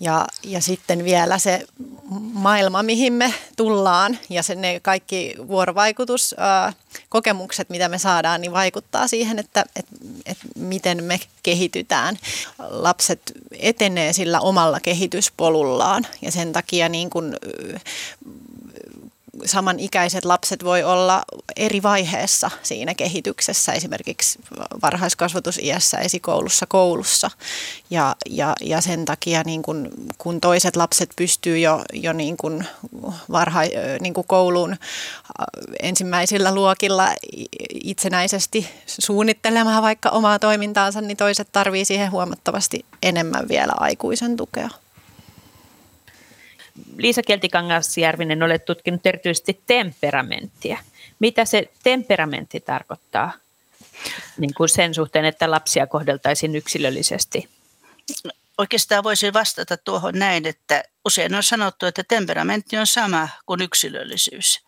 Ja, 0.00 0.26
ja 0.44 0.60
sitten 0.60 1.04
vielä 1.04 1.38
se 1.38 1.66
maailma, 2.32 2.82
mihin 2.82 3.12
me 3.12 3.34
tullaan 3.56 4.18
ja 4.30 4.42
se, 4.42 4.54
ne 4.54 4.80
kaikki 4.80 5.34
vuorovaikutuskokemukset, 5.48 7.70
mitä 7.70 7.88
me 7.88 7.98
saadaan, 7.98 8.40
niin 8.40 8.52
vaikuttaa 8.52 9.08
siihen, 9.08 9.38
että, 9.38 9.64
että, 9.76 9.96
että 10.26 10.44
miten 10.56 11.04
me 11.04 11.20
kehitytään. 11.42 12.18
Lapset 12.58 13.32
etenee 13.52 14.12
sillä 14.12 14.40
omalla 14.40 14.80
kehityspolullaan 14.80 16.06
ja 16.22 16.32
sen 16.32 16.52
takia 16.52 16.88
niin 16.88 17.10
kuin 17.10 17.36
samanikäiset 19.44 20.24
lapset 20.24 20.64
voi 20.64 20.82
olla 20.82 21.22
eri 21.56 21.82
vaiheessa 21.82 22.50
siinä 22.62 22.94
kehityksessä, 22.94 23.72
esimerkiksi 23.72 24.38
varhaiskasvatusiässä, 24.82 25.98
esikoulussa, 25.98 26.66
koulussa. 26.66 27.30
Ja, 27.90 28.16
ja, 28.30 28.54
ja 28.60 28.80
sen 28.80 29.04
takia 29.04 29.42
niin 29.46 29.62
kun, 29.62 29.90
kun 30.18 30.40
toiset 30.40 30.76
lapset 30.76 31.10
pystyy 31.16 31.58
jo, 31.58 31.84
jo 31.92 32.12
niin 32.12 32.36
kun 32.36 32.64
varha, 33.32 33.60
niin 34.00 34.14
kun 34.14 34.24
kouluun 34.26 34.76
ensimmäisillä 35.82 36.54
luokilla 36.54 37.08
itsenäisesti 37.84 38.68
suunnittelemaan 38.86 39.82
vaikka 39.82 40.10
omaa 40.10 40.38
toimintaansa, 40.38 41.00
niin 41.00 41.16
toiset 41.16 41.48
tarvii 41.52 41.84
siihen 41.84 42.10
huomattavasti 42.10 42.84
enemmän 43.02 43.48
vielä 43.48 43.72
aikuisen 43.76 44.36
tukea. 44.36 44.70
Liisa 46.96 47.22
Keltikangas-Järvinen, 47.22 48.42
olet 48.42 48.64
tutkinut 48.64 49.06
erityisesti 49.06 49.60
temperamenttia. 49.66 50.78
Mitä 51.18 51.44
se 51.44 51.70
temperamentti 51.82 52.60
tarkoittaa 52.60 53.32
niin 54.38 54.54
kuin 54.54 54.68
sen 54.68 54.94
suhteen, 54.94 55.24
että 55.24 55.50
lapsia 55.50 55.86
kohdeltaisiin 55.86 56.56
yksilöllisesti? 56.56 57.48
Oikeastaan 58.58 59.04
voisin 59.04 59.32
vastata 59.32 59.76
tuohon 59.76 60.14
näin, 60.18 60.46
että 60.46 60.82
usein 61.04 61.34
on 61.34 61.42
sanottu, 61.42 61.86
että 61.86 62.04
temperamentti 62.08 62.78
on 62.78 62.86
sama 62.86 63.28
kuin 63.46 63.62
yksilöllisyys, 63.62 64.60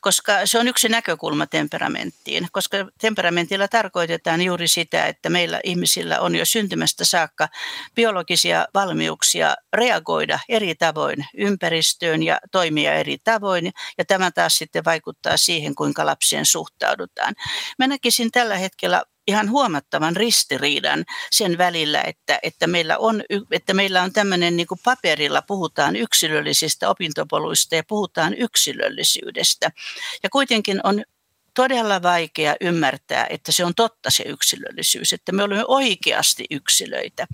koska 0.00 0.46
se 0.46 0.58
on 0.58 0.68
yksi 0.68 0.88
näkökulma 0.88 1.46
temperamenttiin, 1.46 2.48
koska 2.52 2.76
temperamentilla 3.00 3.68
tarkoitetaan 3.68 4.42
juuri 4.42 4.68
sitä, 4.68 5.06
että 5.06 5.30
meillä 5.30 5.60
ihmisillä 5.64 6.20
on 6.20 6.36
jo 6.36 6.44
syntymästä 6.44 7.04
saakka 7.04 7.48
biologisia 7.94 8.66
valmiuksia 8.74 9.54
reagoida 9.72 10.38
eri 10.48 10.74
tavoin 10.74 11.26
ympäristöön 11.36 12.22
ja 12.22 12.38
toimia 12.52 12.94
eri 12.94 13.18
tavoin, 13.24 13.72
ja 13.98 14.04
tämä 14.04 14.30
taas 14.30 14.58
sitten 14.58 14.84
vaikuttaa 14.84 15.36
siihen, 15.36 15.74
kuinka 15.74 16.06
lapsien 16.06 16.46
suhtaudutaan. 16.46 17.34
Mä 17.78 17.86
näkisin 17.86 18.30
tällä 18.30 18.56
hetkellä 18.56 19.02
ihan 19.28 19.50
huomattavan 19.50 20.16
ristiriidan 20.16 21.04
sen 21.30 21.58
välillä, 21.58 22.02
että, 22.02 22.38
että, 22.42 22.66
meillä, 22.66 22.98
on, 22.98 23.22
että 23.50 23.74
meillä 23.74 24.02
on 24.02 24.12
tämmöinen 24.12 24.56
niin 24.56 24.66
kuin 24.66 24.80
paperilla 24.84 25.42
puhutaan 25.42 25.96
yksilöllisistä 25.96 26.88
opintopoluista 26.90 27.74
ja 27.74 27.82
puhutaan 27.88 28.34
yksilöllisyydestä. 28.38 29.70
Ja 30.22 30.30
kuitenkin 30.30 30.80
on 30.84 31.04
todella 31.58 32.02
vaikea 32.02 32.56
ymmärtää, 32.60 33.26
että 33.30 33.52
se 33.52 33.64
on 33.64 33.74
totta 33.74 34.10
se 34.10 34.22
yksilöllisyys, 34.22 35.12
että 35.12 35.32
me 35.32 35.42
olemme 35.42 35.64
oikeasti 35.68 36.44
yksilöitä. 36.50 37.26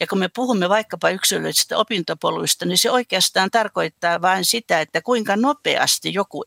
Ja 0.00 0.06
kun 0.06 0.18
me 0.18 0.28
puhumme 0.36 0.68
vaikkapa 0.68 1.10
yksilöllisistä 1.10 1.78
opintopoluista, 1.78 2.64
niin 2.64 2.78
se 2.78 2.90
oikeastaan 2.90 3.50
tarkoittaa 3.50 4.22
vain 4.22 4.44
sitä, 4.44 4.80
että 4.80 5.02
kuinka 5.02 5.36
nopeasti 5.36 6.14
joku 6.14 6.42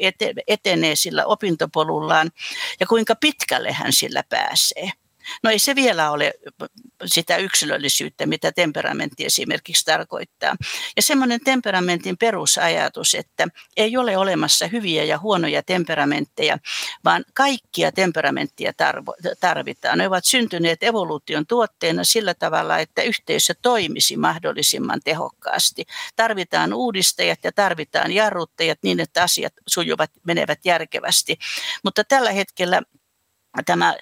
etenee 0.47 0.95
sillä 0.95 1.25
opintopolullaan 1.25 2.31
ja 2.79 2.87
kuinka 2.87 3.15
pitkälle 3.15 3.71
hän 3.71 3.93
sillä 3.93 4.23
pääsee. 4.29 4.91
No 5.43 5.49
ei 5.49 5.59
se 5.59 5.75
vielä 5.75 6.11
ole 6.11 6.33
sitä 7.05 7.37
yksilöllisyyttä, 7.37 8.25
mitä 8.25 8.51
temperamentti 8.51 9.25
esimerkiksi 9.25 9.85
tarkoittaa. 9.85 10.55
Ja 10.95 11.01
semmoinen 11.01 11.39
temperamentin 11.43 12.17
perusajatus, 12.17 13.15
että 13.15 13.47
ei 13.77 13.97
ole 13.97 14.17
olemassa 14.17 14.67
hyviä 14.67 15.03
ja 15.03 15.17
huonoja 15.17 15.63
temperamentteja, 15.63 16.57
vaan 17.03 17.25
kaikkia 17.33 17.91
temperamenttia 17.91 18.71
tarvitaan. 19.39 19.97
Ne 19.97 20.07
ovat 20.07 20.25
syntyneet 20.25 20.83
evoluution 20.83 21.47
tuotteena 21.47 22.03
sillä 22.03 22.33
tavalla, 22.33 22.79
että 22.79 23.01
yhteisö 23.01 23.53
toimisi 23.61 24.17
mahdollisimman 24.17 24.99
tehokkaasti. 25.03 25.85
Tarvitaan 26.15 26.73
uudistajat 26.73 27.39
ja 27.43 27.51
tarvitaan 27.51 28.11
jarruttajat 28.11 28.79
niin, 28.83 28.99
että 28.99 29.23
asiat 29.23 29.53
sujuvat, 29.67 30.11
menevät 30.23 30.59
järkevästi. 30.65 31.37
Mutta 31.83 32.03
tällä 32.03 32.31
hetkellä 32.31 32.81
tämä 33.63 33.95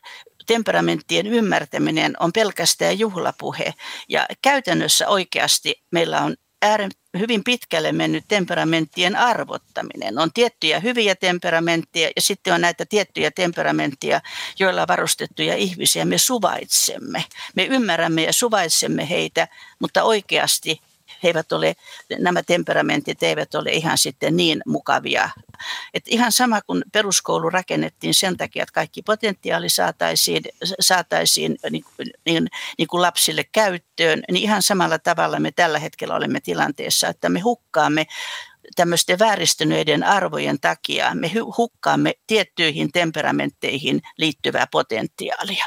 temperamenttien 0.45 1.27
ymmärtäminen 1.27 2.13
on 2.19 2.33
pelkästään 2.33 2.99
juhlapuhe. 2.99 3.73
Ja 4.09 4.25
käytännössä 4.41 5.07
oikeasti 5.07 5.83
meillä 5.91 6.21
on 6.21 6.35
äären, 6.61 6.91
hyvin 7.19 7.43
pitkälle 7.43 7.91
mennyt 7.91 8.25
temperamenttien 8.27 9.15
arvottaminen. 9.15 10.19
On 10.19 10.33
tiettyjä 10.33 10.79
hyviä 10.79 11.15
temperamentteja 11.15 12.11
ja 12.15 12.21
sitten 12.21 12.53
on 12.53 12.61
näitä 12.61 12.85
tiettyjä 12.85 13.31
temperamentteja, 13.31 14.21
joilla 14.59 14.87
varustettuja 14.87 15.55
ihmisiä. 15.55 16.05
Me 16.05 16.17
suvaitsemme. 16.17 17.25
Me 17.55 17.65
ymmärrämme 17.65 18.23
ja 18.23 18.33
suvaitsemme 18.33 19.09
heitä, 19.09 19.47
mutta 19.79 20.03
oikeasti 20.03 20.81
he 21.23 21.29
eivät 21.29 21.51
ole, 21.51 21.75
nämä 22.19 22.43
temperamentit 22.43 23.23
eivät 23.23 23.55
ole 23.55 23.71
ihan 23.71 23.97
sitten 23.97 24.37
niin 24.37 24.61
mukavia. 24.65 25.29
Et 25.93 26.03
ihan 26.07 26.31
sama 26.31 26.61
kuin 26.61 26.83
peruskoulu 26.91 27.49
rakennettiin 27.49 28.13
sen 28.13 28.37
takia, 28.37 28.63
että 28.63 28.73
kaikki 28.73 29.01
potentiaali 29.01 29.69
saataisiin, 29.69 30.43
saataisiin 30.79 31.55
niin, 31.69 31.85
niin, 32.25 32.47
niin 32.77 32.87
kuin 32.87 33.01
lapsille 33.01 33.43
käyttöön, 33.51 34.23
niin 34.31 34.43
ihan 34.43 34.61
samalla 34.61 34.99
tavalla 34.99 35.39
me 35.39 35.51
tällä 35.51 35.79
hetkellä 35.79 36.15
olemme 36.15 36.39
tilanteessa, 36.39 37.07
että 37.07 37.29
me 37.29 37.39
hukkaamme 37.39 38.05
tämmöisten 38.75 39.19
vääristyneiden 39.19 40.03
arvojen 40.03 40.59
takia, 40.59 41.15
me 41.15 41.31
hukkaamme 41.57 42.13
tiettyihin 42.27 42.91
temperamentteihin 42.91 44.01
liittyvää 44.17 44.67
potentiaalia. 44.71 45.65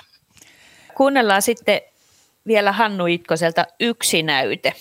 Kuunnellaan 0.94 1.42
sitten 1.42 1.80
vielä 2.46 2.72
Hannu 2.72 3.06
Itkoselta 3.06 3.66
yksi 3.80 4.22
näyte. 4.22 4.74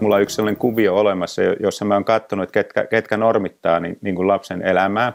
Mulla 0.00 0.16
on 0.16 0.22
yksi 0.22 0.36
sellainen 0.36 0.58
kuvio 0.58 0.96
olemassa, 0.96 1.42
jossa 1.42 1.84
mä 1.84 1.94
oon 1.94 2.04
katsonut, 2.04 2.50
ketkä, 2.50 2.86
ketkä 2.86 3.16
normittaa 3.16 3.80
niin, 3.80 3.98
niin 4.00 4.14
kuin 4.14 4.28
lapsen 4.28 4.62
elämää. 4.62 5.12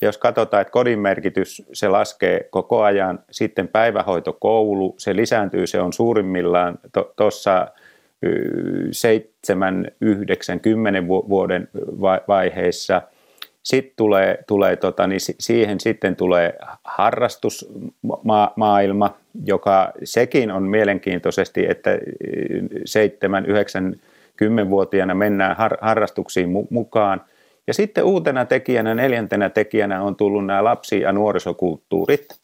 Ja 0.00 0.08
jos 0.08 0.18
katsotaan, 0.18 0.60
että 0.60 0.70
kodin 0.72 0.98
merkitys, 0.98 1.62
se 1.72 1.88
laskee 1.88 2.48
koko 2.50 2.82
ajan, 2.82 3.18
sitten 3.30 3.68
päivähoito, 3.68 4.32
koulu, 4.32 4.94
se 4.98 5.16
lisääntyy, 5.16 5.66
se 5.66 5.80
on 5.80 5.92
suurimmillaan 5.92 6.78
tuossa 7.16 7.66
to, 7.66 7.80
7, 8.92 9.90
9, 10.00 10.60
10 10.60 11.08
vuoden 11.08 11.68
vaiheessa– 12.28 13.02
sitten 13.64 13.96
tulee, 13.96 14.38
tulee 14.46 14.76
tota, 14.76 15.06
niin 15.06 15.20
siihen 15.38 15.80
sitten 15.80 16.16
tulee 16.16 16.58
harrastusmaailma, 16.84 19.16
joka 19.44 19.92
sekin 20.04 20.50
on 20.50 20.62
mielenkiintoisesti, 20.62 21.66
että 21.68 21.98
7, 22.84 23.46
9, 23.46 23.94
10-vuotiaana 24.44 25.14
mennään 25.14 25.56
har, 25.56 25.78
harrastuksiin 25.80 26.48
mukaan. 26.70 27.20
Ja 27.66 27.74
sitten 27.74 28.04
uutena 28.04 28.44
tekijänä, 28.44 28.94
neljäntenä 28.94 29.50
tekijänä 29.50 30.02
on 30.02 30.16
tullut 30.16 30.46
nämä 30.46 30.64
lapsi- 30.64 31.00
ja 31.00 31.12
nuorisokulttuurit– 31.12 32.26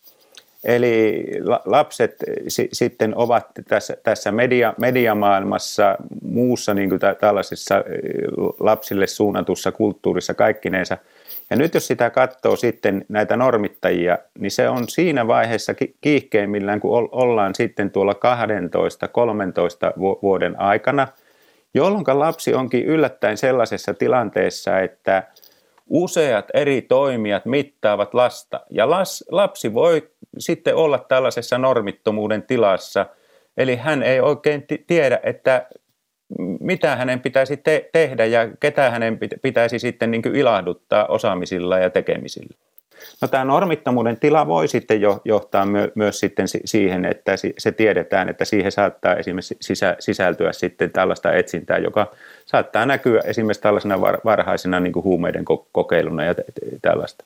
Eli 0.65 1.25
lapset 1.65 2.17
sitten 2.73 3.17
ovat 3.17 3.47
tässä, 3.69 3.97
tässä 4.03 4.33
media, 4.33 4.75
mediamaailmassa, 4.79 5.97
muussa 6.23 6.75
niin 6.75 6.89
kuin 6.89 7.01
tällaisessa 7.21 7.75
lapsille 8.61 9.07
suunnatussa 9.07 9.73
kulttuurissa 9.73 10.35
kaikkineensa. 10.35 10.99
Ja 11.51 11.57
nyt 11.57 11.75
jos 11.75 11.87
sitä 11.87 12.11
katsoo 12.11 12.57
sitten 12.57 13.05
näitä 13.09 13.37
normittajia, 13.37 14.19
niin 14.39 14.51
se 14.51 14.69
on 14.69 14.89
siinä 14.89 15.27
vaiheessa 15.27 15.75
kiihkeimmillään, 16.01 16.81
kun 16.81 17.09
ollaan 17.13 17.55
sitten 17.55 17.91
tuolla 17.91 18.13
12-13 18.13 18.17
vuoden 20.23 20.61
aikana, 20.61 21.09
jolloin 21.75 22.05
lapsi 22.13 22.55
onkin 22.55 22.85
yllättäen 22.85 23.37
sellaisessa 23.37 23.95
tilanteessa, 23.95 24.81
että 24.81 25.23
useat 25.89 26.45
eri 26.55 26.83
toimijat 26.83 27.47
mittaavat 27.47 28.15
lasta. 28.15 28.61
Ja 28.71 28.91
las, 28.91 29.25
lapsi 29.31 29.75
voi 29.75 30.10
sitten 30.39 30.77
olla 30.77 30.99
tällaisessa 30.99 31.59
normittomuuden 31.59 32.43
tilassa, 32.43 33.07
eli 33.57 33.77
hän 33.77 34.03
ei 34.03 34.21
oikein 34.21 34.67
tiedä, 34.87 35.21
että 35.23 35.67
mitä 36.61 36.97
hänen 36.97 37.21
pitäisi 37.21 37.57
te- 37.57 37.89
tehdä 37.93 38.25
ja 38.25 38.49
ketä 38.61 38.91
hänen 38.91 39.19
pitäisi 39.43 39.79
sitten 39.79 40.11
niin 40.11 40.37
ilahduttaa 40.37 41.07
osaamisilla 41.07 41.79
ja 41.79 41.91
tekemisillä. 41.91 42.57
No, 43.23 43.29
tämä 43.29 43.45
normittomuuden 43.45 44.21
tila 44.21 44.47
voi 44.47 44.69
sitten 44.69 45.01
jo, 45.01 45.21
johtaa 45.25 45.67
my, 45.67 45.93
myös 45.95 46.21
sitten 46.21 46.47
siihen, 46.65 47.05
että 47.05 47.33
se 47.59 47.73
tiedetään, 47.73 48.29
että 48.29 48.45
siihen 48.45 48.73
saattaa 48.73 49.15
esimerkiksi 49.15 49.57
sisä, 49.61 49.97
sisältyä 49.99 50.53
sitten 50.53 50.91
tällaista 50.91 51.33
etsintää, 51.33 51.79
joka 51.79 52.11
saattaa 52.47 52.87
näkyä 52.87 53.21
esimerkiksi 53.25 53.63
tällaisena 53.63 54.01
var, 54.01 54.19
varhaisena 54.25 54.81
niin 54.81 54.93
kuin 54.93 55.05
huumeiden 55.05 55.45
kokeiluna 55.73 56.25
ja 56.25 56.35
tällaista. 56.83 57.25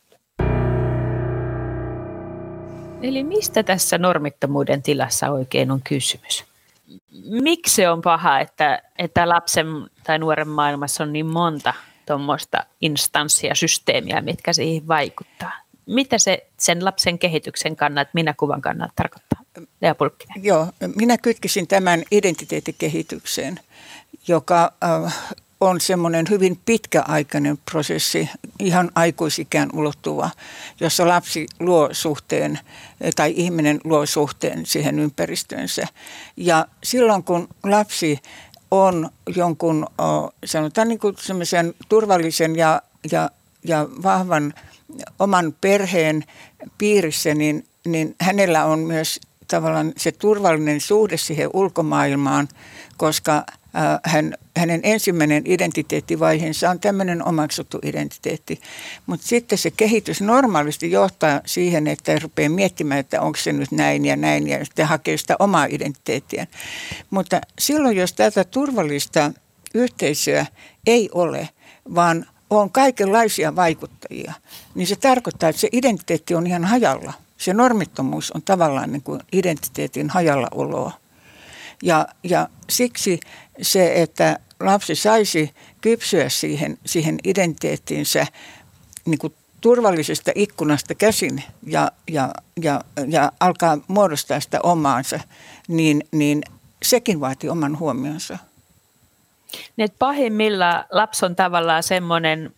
Eli 3.05 3.25
mistä 3.25 3.63
tässä 3.63 3.99
normittomuuden 3.99 4.83
tilassa 4.83 5.31
oikein 5.31 5.71
on 5.71 5.81
kysymys? 5.83 6.45
miksi 7.25 7.75
se 7.75 7.89
on 7.91 8.03
paha, 8.03 8.41
että, 8.41 8.83
että 8.99 9.29
lapsen 9.29 9.67
tai 10.05 10.19
nuoren 10.19 10.49
maailmassa 10.49 11.05
on 11.05 11.13
niin 11.13 11.27
monta 11.27 11.75
tuommoista 12.07 12.65
instanssia, 12.81 13.55
systeemiä, 13.55 14.21
mitkä 14.21 14.53
siihen 14.53 14.89
vaikuttaa? 14.89 15.53
Mitä 15.87 16.19
se 16.19 16.47
sen 16.59 16.85
lapsen 16.85 17.19
kehityksen 17.19 17.77
kannalta, 17.77 18.11
minä 18.13 18.35
kuvan 18.37 18.61
kannalta 18.61 18.93
tarkoittaa? 18.97 19.41
Lea 19.81 19.95
Pulkkinen. 19.95 20.45
Joo, 20.45 20.67
minä 20.97 21.19
kytkisin 21.19 21.67
tämän 21.67 22.03
identiteettikehitykseen, 22.11 23.61
joka 24.29 24.73
äh, 25.05 25.15
on 25.69 25.81
semmoinen 25.81 26.27
hyvin 26.31 26.61
pitkäaikainen 26.67 27.59
prosessi, 27.71 28.29
ihan 28.59 28.91
aikuisikään 28.95 29.69
ulottuva, 29.73 30.31
jossa 30.81 31.09
lapsi 31.09 31.47
luo 31.61 31.89
suhteen 31.93 32.59
tai 33.17 33.33
ihminen 33.37 33.81
luo 33.85 34.07
suhteen 34.07 34.67
siihen 34.67 34.99
ympäristöönsä. 34.99 35.87
Ja 36.37 36.67
silloin 36.85 37.25
kun 37.25 37.49
lapsi 37.65 38.19
on 38.71 39.11
jonkun, 39.37 39.87
sanotaan 40.45 40.89
niin 40.89 40.99
kuin 40.99 41.15
semmoisen 41.19 41.75
turvallisen 41.89 42.57
ja, 42.57 42.83
ja, 43.13 43.31
ja 43.65 43.89
vahvan 44.03 44.55
oman 45.19 45.55
perheen 45.61 46.25
piirissä, 46.79 47.35
niin, 47.35 47.67
niin 47.87 48.15
hänellä 48.21 48.65
on 48.65 48.79
myös 48.79 49.21
tavallaan 49.49 49.93
se 49.97 50.13
turvallinen 50.13 50.81
suhde 50.81 51.17
siihen 51.17 51.51
ulkomaailmaan, 51.53 52.49
koska 52.97 53.45
hän, 54.05 54.35
hänen 54.57 54.81
ensimmäinen 54.83 55.43
identiteettivaiheensa 55.47 56.71
on 56.71 56.81
tämmöinen 56.81 57.25
omaksuttu 57.25 57.79
identiteetti. 57.83 58.61
Mutta 59.07 59.27
sitten 59.27 59.59
se 59.59 59.71
kehitys 59.71 60.21
normaalisti 60.21 60.91
johtaa 60.91 61.41
siihen, 61.47 61.87
että 61.87 62.19
rupeaa 62.19 62.49
miettimään, 62.49 63.01
että 63.01 63.21
onko 63.21 63.39
se 63.39 63.53
nyt 63.53 63.73
näin 63.73 64.05
ja 64.05 64.17
näin 64.17 64.49
ja 64.49 64.65
sitten 64.65 64.87
hakee 64.87 65.17
sitä 65.17 65.37
omaa 65.39 65.67
identiteettiä. 65.71 66.47
Mutta 67.11 67.41
silloin, 67.59 67.97
jos 67.97 68.13
tätä 68.13 68.45
turvallista 68.45 69.33
yhteisöä 69.75 70.47
ei 70.87 71.09
ole, 71.13 71.49
vaan 71.95 72.27
on 72.51 72.71
kaikenlaisia 72.71 73.57
vaikuttajia, 73.57 74.33
niin 74.75 74.87
se 74.87 74.97
tarkoittaa, 74.97 75.49
että 75.49 75.61
se 75.61 75.69
identiteetti 75.73 76.35
on 76.35 76.47
ihan 76.47 76.65
hajalla. 76.65 77.13
Se 77.39 77.55
normittomuus 77.55 78.31
on 78.31 78.43
tavallaan 78.43 78.93
niin 78.93 79.03
kuin 79.03 79.21
identiteetin 79.33 80.11
hajallaoloa. 80.11 80.93
Ja, 81.83 82.07
ja 82.23 82.49
siksi 82.71 83.21
se, 83.63 84.03
että 84.03 84.39
lapsi 84.61 84.95
saisi 84.95 85.55
kypsyä 85.81 86.29
siihen, 86.29 86.79
siihen 86.87 87.19
identiteettiinsä 87.25 88.27
niin 89.05 89.19
kuin 89.19 89.35
turvallisesta 89.61 90.33
ikkunasta 90.35 90.95
käsin 90.95 91.43
ja, 91.67 91.93
ja, 92.11 92.31
ja, 92.63 92.81
ja 93.09 93.33
alkaa 93.41 93.79
muodostaa 93.89 94.41
sitä 94.41 94.61
omaansa, 94.63 95.21
niin, 95.69 96.05
niin 96.13 96.43
sekin 96.83 97.21
vaatii 97.21 97.51
oman 97.51 97.79
huomionsa. 97.79 98.39
Niin, 99.77 99.89
pahimmillaan 99.99 100.85
lapsi 100.91 101.27
on 101.27 101.37
tavallaan 101.37 101.83
semmoinen 101.83 102.55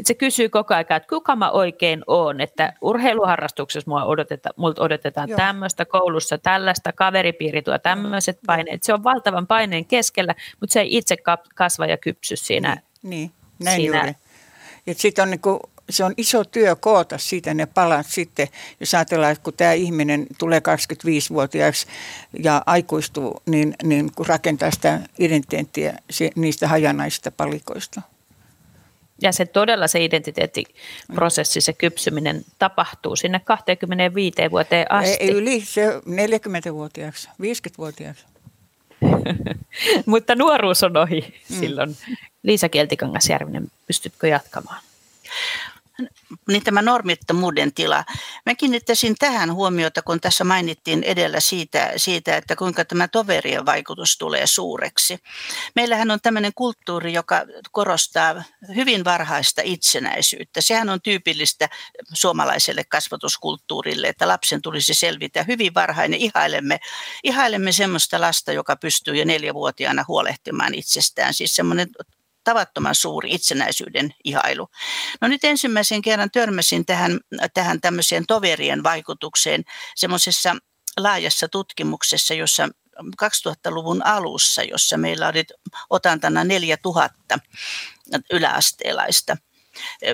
että 0.00 0.08
se 0.08 0.14
kysyy 0.14 0.48
koko 0.48 0.74
ajan, 0.74 0.80
että 0.80 1.08
kuka 1.08 1.36
mä 1.36 1.50
oikein 1.50 2.02
oon, 2.06 2.40
että 2.40 2.72
urheiluharrastuksessa 2.80 3.90
mua 3.90 4.04
odotetaan, 4.04 4.54
multa 4.56 4.82
odotetaan 4.82 5.28
Joo. 5.28 5.36
tämmöistä, 5.36 5.84
koulussa 5.84 6.38
tällaista, 6.38 6.92
kaveripiiri 6.92 7.62
tuo 7.62 7.78
tämmöiset 7.78 8.38
paineet. 8.46 8.82
Se 8.82 8.94
on 8.94 9.04
valtavan 9.04 9.46
paineen 9.46 9.84
keskellä, 9.84 10.34
mutta 10.60 10.72
se 10.72 10.80
ei 10.80 10.96
itse 10.96 11.16
kasva 11.54 11.86
ja 11.86 11.96
kypsy 11.96 12.36
siinä. 12.36 12.74
Niin, 13.02 13.10
niin. 13.10 13.30
näin 13.64 13.80
siinä. 13.80 13.96
juuri. 13.96 14.12
Ja 14.86 15.22
on 15.22 15.30
niin 15.30 15.40
kuin, 15.40 15.60
se 15.90 16.04
on 16.04 16.14
iso 16.16 16.44
työ 16.44 16.76
koota 16.76 17.18
siitä 17.18 17.54
ne 17.54 17.66
palat 17.66 18.06
sitten, 18.06 18.48
jos 18.80 18.94
ajatellaan, 18.94 19.32
että 19.32 19.44
kun 19.44 19.54
tämä 19.56 19.72
ihminen 19.72 20.26
tulee 20.38 20.58
25-vuotiaaksi 20.58 21.86
ja 22.38 22.62
aikuistuu, 22.66 23.42
niin, 23.46 23.74
niin 23.82 24.10
kun 24.14 24.26
rakentaa 24.26 24.70
sitä 24.70 25.00
identiteettiä 25.18 25.98
niistä 26.36 26.68
hajanaisista 26.68 27.30
palikoista. 27.30 28.02
Ja 29.22 29.32
se 29.32 29.46
todella 29.46 29.88
se 29.88 30.04
identiteettiprosessi, 30.04 31.60
se 31.60 31.72
kypsyminen 31.72 32.44
tapahtuu 32.58 33.16
sinne 33.16 33.40
25 33.44 34.34
vuoteen 34.50 34.92
asti. 34.92 35.16
Ei, 35.20 35.30
yli 35.30 35.60
se 35.60 35.88
40-vuotiaaksi, 35.98 37.28
50-vuotiaaksi. 37.28 38.24
Mutta 40.06 40.34
nuoruus 40.34 40.82
on 40.82 40.96
ohi 40.96 41.34
mm. 41.50 41.56
silloin. 41.56 41.96
Liisa 42.42 42.68
Kieltikangasjärvinen, 42.68 43.70
pystytkö 43.86 44.28
jatkamaan? 44.28 44.82
Niin 46.48 46.64
tämä 46.64 46.82
normittomuuden 46.82 47.74
tila. 47.74 48.04
Mä 48.46 48.54
kiinnittäisin 48.54 49.14
tähän 49.18 49.52
huomiota, 49.54 50.02
kun 50.02 50.20
tässä 50.20 50.44
mainittiin 50.44 51.02
edellä 51.02 51.40
siitä, 51.40 51.92
siitä, 51.96 52.36
että 52.36 52.56
kuinka 52.56 52.84
tämä 52.84 53.08
toverien 53.08 53.66
vaikutus 53.66 54.18
tulee 54.18 54.46
suureksi. 54.46 55.18
Meillähän 55.74 56.10
on 56.10 56.20
tämmöinen 56.22 56.52
kulttuuri, 56.54 57.12
joka 57.12 57.42
korostaa 57.72 58.42
hyvin 58.74 59.04
varhaista 59.04 59.62
itsenäisyyttä. 59.64 60.60
Sehän 60.60 60.88
on 60.88 61.00
tyypillistä 61.02 61.68
suomalaiselle 62.12 62.84
kasvatuskulttuurille, 62.84 64.08
että 64.08 64.28
lapsen 64.28 64.62
tulisi 64.62 64.94
selvitä 64.94 65.44
hyvin 65.48 65.74
varhain. 65.74 66.14
Ihailemme, 66.14 66.80
ihailemme 67.24 67.72
semmoista 67.72 68.20
lasta, 68.20 68.52
joka 68.52 68.76
pystyy 68.76 69.16
jo 69.16 69.24
neljävuotiaana 69.24 70.04
huolehtimaan 70.08 70.74
itsestään. 70.74 71.34
Siis 71.34 71.56
semmoinen 71.56 71.88
tavattoman 72.50 72.94
suuri 72.94 73.30
itsenäisyyden 73.32 74.14
ihailu. 74.24 74.68
No 75.20 75.28
nyt 75.28 75.44
ensimmäisen 75.44 76.02
kerran 76.02 76.30
törmäsin 76.30 76.86
tähän, 76.86 77.20
tähän 77.54 77.80
tämmöiseen 77.80 78.26
toverien 78.26 78.82
vaikutukseen 78.82 79.64
semmoisessa 79.94 80.56
laajassa 80.96 81.48
tutkimuksessa, 81.48 82.34
jossa 82.34 82.68
2000-luvun 83.22 84.06
alussa, 84.06 84.62
jossa 84.62 84.96
meillä 84.96 85.28
oli 85.28 85.44
otantana 85.90 86.44
4000 86.44 87.38
yläasteelaista– 88.30 89.36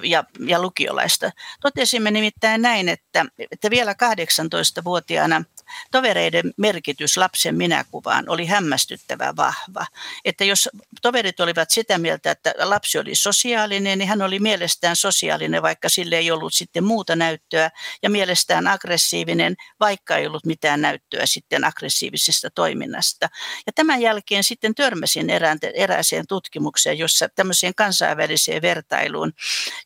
ja, 0.02 0.24
ja 0.46 0.62
lukiolaista. 0.62 1.30
Totesimme 1.60 2.10
nimittäin 2.10 2.62
näin, 2.62 2.88
että, 2.88 3.26
että 3.50 3.70
vielä 3.70 3.92
18-vuotiaana 3.92 5.44
tovereiden 5.90 6.52
merkitys 6.56 7.16
lapsen 7.16 7.54
minäkuvaan 7.54 8.24
oli 8.28 8.46
hämmästyttävä 8.46 9.36
vahva. 9.36 9.86
Että 10.24 10.44
jos 10.44 10.68
toverit 11.02 11.40
olivat 11.40 11.70
sitä 11.70 11.98
mieltä, 11.98 12.30
että 12.30 12.54
lapsi 12.58 12.98
oli 12.98 13.14
sosiaalinen, 13.14 13.98
niin 13.98 14.08
hän 14.08 14.22
oli 14.22 14.38
mielestään 14.38 14.96
sosiaalinen, 14.96 15.62
vaikka 15.62 15.88
sille 15.88 16.16
ei 16.16 16.30
ollut 16.30 16.54
sitten 16.54 16.84
muuta 16.84 17.16
näyttöä, 17.16 17.70
ja 18.02 18.10
mielestään 18.10 18.68
aggressiivinen, 18.68 19.54
vaikka 19.80 20.16
ei 20.16 20.26
ollut 20.26 20.46
mitään 20.46 20.80
näyttöä 20.80 21.26
sitten 21.26 21.64
aggressiivisesta 21.64 22.50
toiminnasta. 22.50 23.28
Ja 23.66 23.72
tämän 23.72 24.00
jälkeen 24.00 24.44
sitten 24.44 24.74
törmäsin 24.74 25.30
erään, 25.30 25.58
erääseen 25.74 26.26
tutkimukseen, 26.26 26.98
jossa 26.98 27.28
tämmöiseen 27.28 27.74
kansainväliseen 27.74 28.62
vertailuun, 28.62 29.32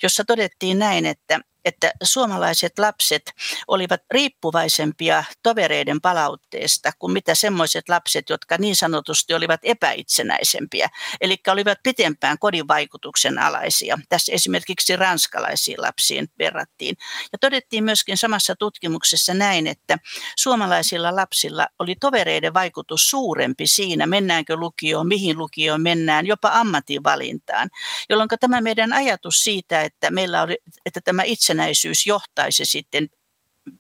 jossa 0.03 0.25
todettiin 0.25 0.79
näin, 0.79 1.07
että 1.07 1.41
että 1.65 1.93
suomalaiset 2.03 2.79
lapset 2.79 3.33
olivat 3.67 4.01
riippuvaisempia 4.11 5.25
tovereiden 5.43 6.01
palautteesta 6.01 6.93
kuin 6.99 7.13
mitä 7.13 7.35
semmoiset 7.35 7.89
lapset, 7.89 8.31
jotka 8.31 8.57
niin 8.59 8.77
sanotusti 8.77 9.35
olivat 9.35 9.61
epäitsenäisempiä, 9.63 10.89
eli 11.21 11.37
olivat 11.49 11.79
pitempään 11.83 12.39
kodin 12.39 12.69
vaikutuksen 12.69 13.39
alaisia. 13.39 13.99
Tässä 14.09 14.33
esimerkiksi 14.33 14.97
ranskalaisiin 14.97 15.83
lapsiin 15.83 16.29
verrattiin. 16.39 16.97
Ja 17.33 17.39
todettiin 17.39 17.85
myöskin 17.85 18.17
samassa 18.17 18.57
tutkimuksessa 18.57 19.35
näin, 19.35 19.67
että 19.67 19.99
suomalaisilla 20.37 21.17
lapsilla 21.17 21.67
oli 21.79 21.95
tovereiden 22.01 22.55
vaikutus 22.55 23.11
suurempi 23.11 23.67
siinä, 23.67 24.07
mennäänkö 24.07 24.57
lukioon, 24.57 25.09
mihin 25.09 25.39
lukioon 25.39 25.83
mennään, 25.83 26.27
jopa 26.27 26.51
ammatinvalintaan, 26.53 27.71
jolloin 28.09 28.29
tämä 28.41 28.61
meidän 28.61 28.93
ajatus 28.93 29.41
siitä, 29.41 29.83
että 29.83 30.11
meillä 30.11 30.43
oli, 30.43 30.59
että 30.87 31.01
tämä 31.05 31.23
itse 31.23 31.50
itsenäisyys 31.51 32.07
johtaisi 32.07 32.65
sitten 32.65 33.09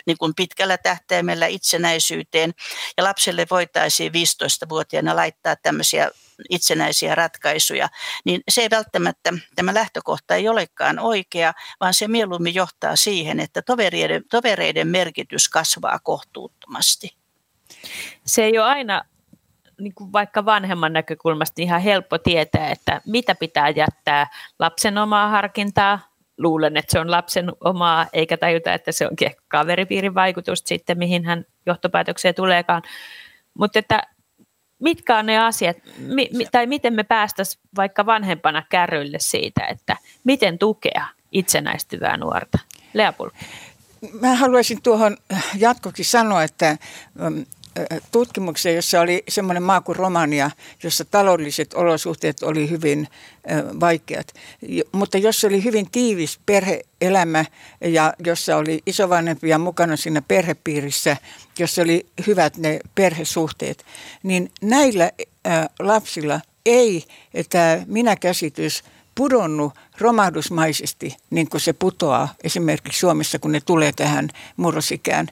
niin 0.06 0.18
kuin 0.18 0.32
pitkällä 0.36 0.78
tähtäimellä 0.78 1.46
itsenäisyyteen 1.46 2.52
ja 2.96 3.04
lapselle 3.04 3.46
voitaisiin 3.50 4.12
15-vuotiaana 4.12 5.16
laittaa 5.16 5.56
tämmöisiä 5.56 6.10
itsenäisiä 6.50 7.14
ratkaisuja, 7.14 7.88
niin 8.24 8.40
se 8.48 8.62
ei 8.62 8.70
välttämättä, 8.70 9.32
tämä 9.54 9.74
lähtökohta 9.74 10.34
ei 10.34 10.48
olekaan 10.48 10.98
oikea, 10.98 11.54
vaan 11.80 11.94
se 11.94 12.08
mieluummin 12.08 12.54
johtaa 12.54 12.96
siihen, 12.96 13.40
että 13.40 13.62
tovereiden, 13.62 14.22
tovereiden 14.30 14.88
merkitys 14.88 15.48
kasvaa 15.48 15.98
kohtuuttomasti. 15.98 17.16
Se 18.26 18.44
ei 18.44 18.58
ole 18.58 18.66
aina 18.66 19.02
niin 19.80 19.94
kuin 19.94 20.12
vaikka 20.12 20.44
vanhemman 20.44 20.92
näkökulmasta 20.92 21.54
niin 21.56 21.66
ihan 21.66 21.80
helppo 21.80 22.18
tietää, 22.18 22.70
että 22.70 23.00
mitä 23.06 23.34
pitää 23.34 23.68
jättää 23.68 24.26
lapsen 24.58 24.98
omaa 24.98 25.28
harkintaa, 25.28 26.09
luulen, 26.42 26.76
että 26.76 26.92
se 26.92 27.00
on 27.00 27.10
lapsen 27.10 27.52
omaa, 27.60 28.06
eikä 28.12 28.36
tajuta, 28.36 28.74
että 28.74 28.92
se 28.92 29.06
onkin 29.06 29.30
kaveripiirin 29.48 30.14
vaikutus 30.14 30.62
sitten, 30.64 30.98
mihin 30.98 31.24
hän 31.24 31.44
johtopäätökseen 31.66 32.34
tuleekaan. 32.34 32.82
Mutta 33.58 33.78
että 33.78 34.02
mitkä 34.78 35.18
on 35.18 35.26
ne 35.26 35.38
asiat, 35.38 35.76
mi, 35.98 36.28
mi, 36.32 36.46
tai 36.52 36.66
miten 36.66 36.94
me 36.94 37.02
päästäisiin 37.02 37.62
vaikka 37.76 38.06
vanhempana 38.06 38.62
kärryille 38.68 39.18
siitä, 39.20 39.66
että 39.66 39.96
miten 40.24 40.58
tukea 40.58 41.06
itsenäistyvää 41.32 42.16
nuorta? 42.16 42.58
Lea 42.94 43.12
Pulkki. 43.12 43.44
Mä 44.20 44.34
haluaisin 44.34 44.82
tuohon 44.82 45.16
jatkoksi 45.58 46.04
sanoa, 46.04 46.42
että 46.42 46.76
tutkimuksen, 48.12 48.74
jossa 48.74 49.00
oli 49.00 49.22
semmoinen 49.28 49.62
maa 49.62 49.80
kuin 49.80 49.96
Romania, 49.96 50.50
jossa 50.82 51.04
taloudelliset 51.04 51.74
olosuhteet 51.74 52.42
oli 52.42 52.70
hyvin 52.70 53.08
vaikeat. 53.80 54.34
Mutta 54.92 55.18
jos 55.18 55.44
oli 55.44 55.64
hyvin 55.64 55.90
tiivis 55.90 56.40
perheelämä 56.46 57.44
ja 57.80 58.14
jossa 58.26 58.56
oli 58.56 58.82
isovanhempia 58.86 59.58
mukana 59.58 59.96
siinä 59.96 60.22
perhepiirissä, 60.22 61.16
jossa 61.58 61.82
oli 61.82 62.06
hyvät 62.26 62.56
ne 62.56 62.80
perhesuhteet, 62.94 63.84
niin 64.22 64.50
näillä 64.62 65.10
lapsilla 65.78 66.40
ei 66.66 67.04
tämä 67.50 67.82
minäkäsitys 67.86 68.84
pudonnut 69.20 69.72
romahdusmaisesti, 69.98 71.16
niin 71.30 71.48
kuin 71.48 71.60
se 71.60 71.72
putoaa 71.72 72.34
esimerkiksi 72.44 72.98
Suomessa, 72.98 73.38
kun 73.38 73.52
ne 73.52 73.60
tulee 73.60 73.92
tähän 73.92 74.28
murrosikään. 74.56 75.28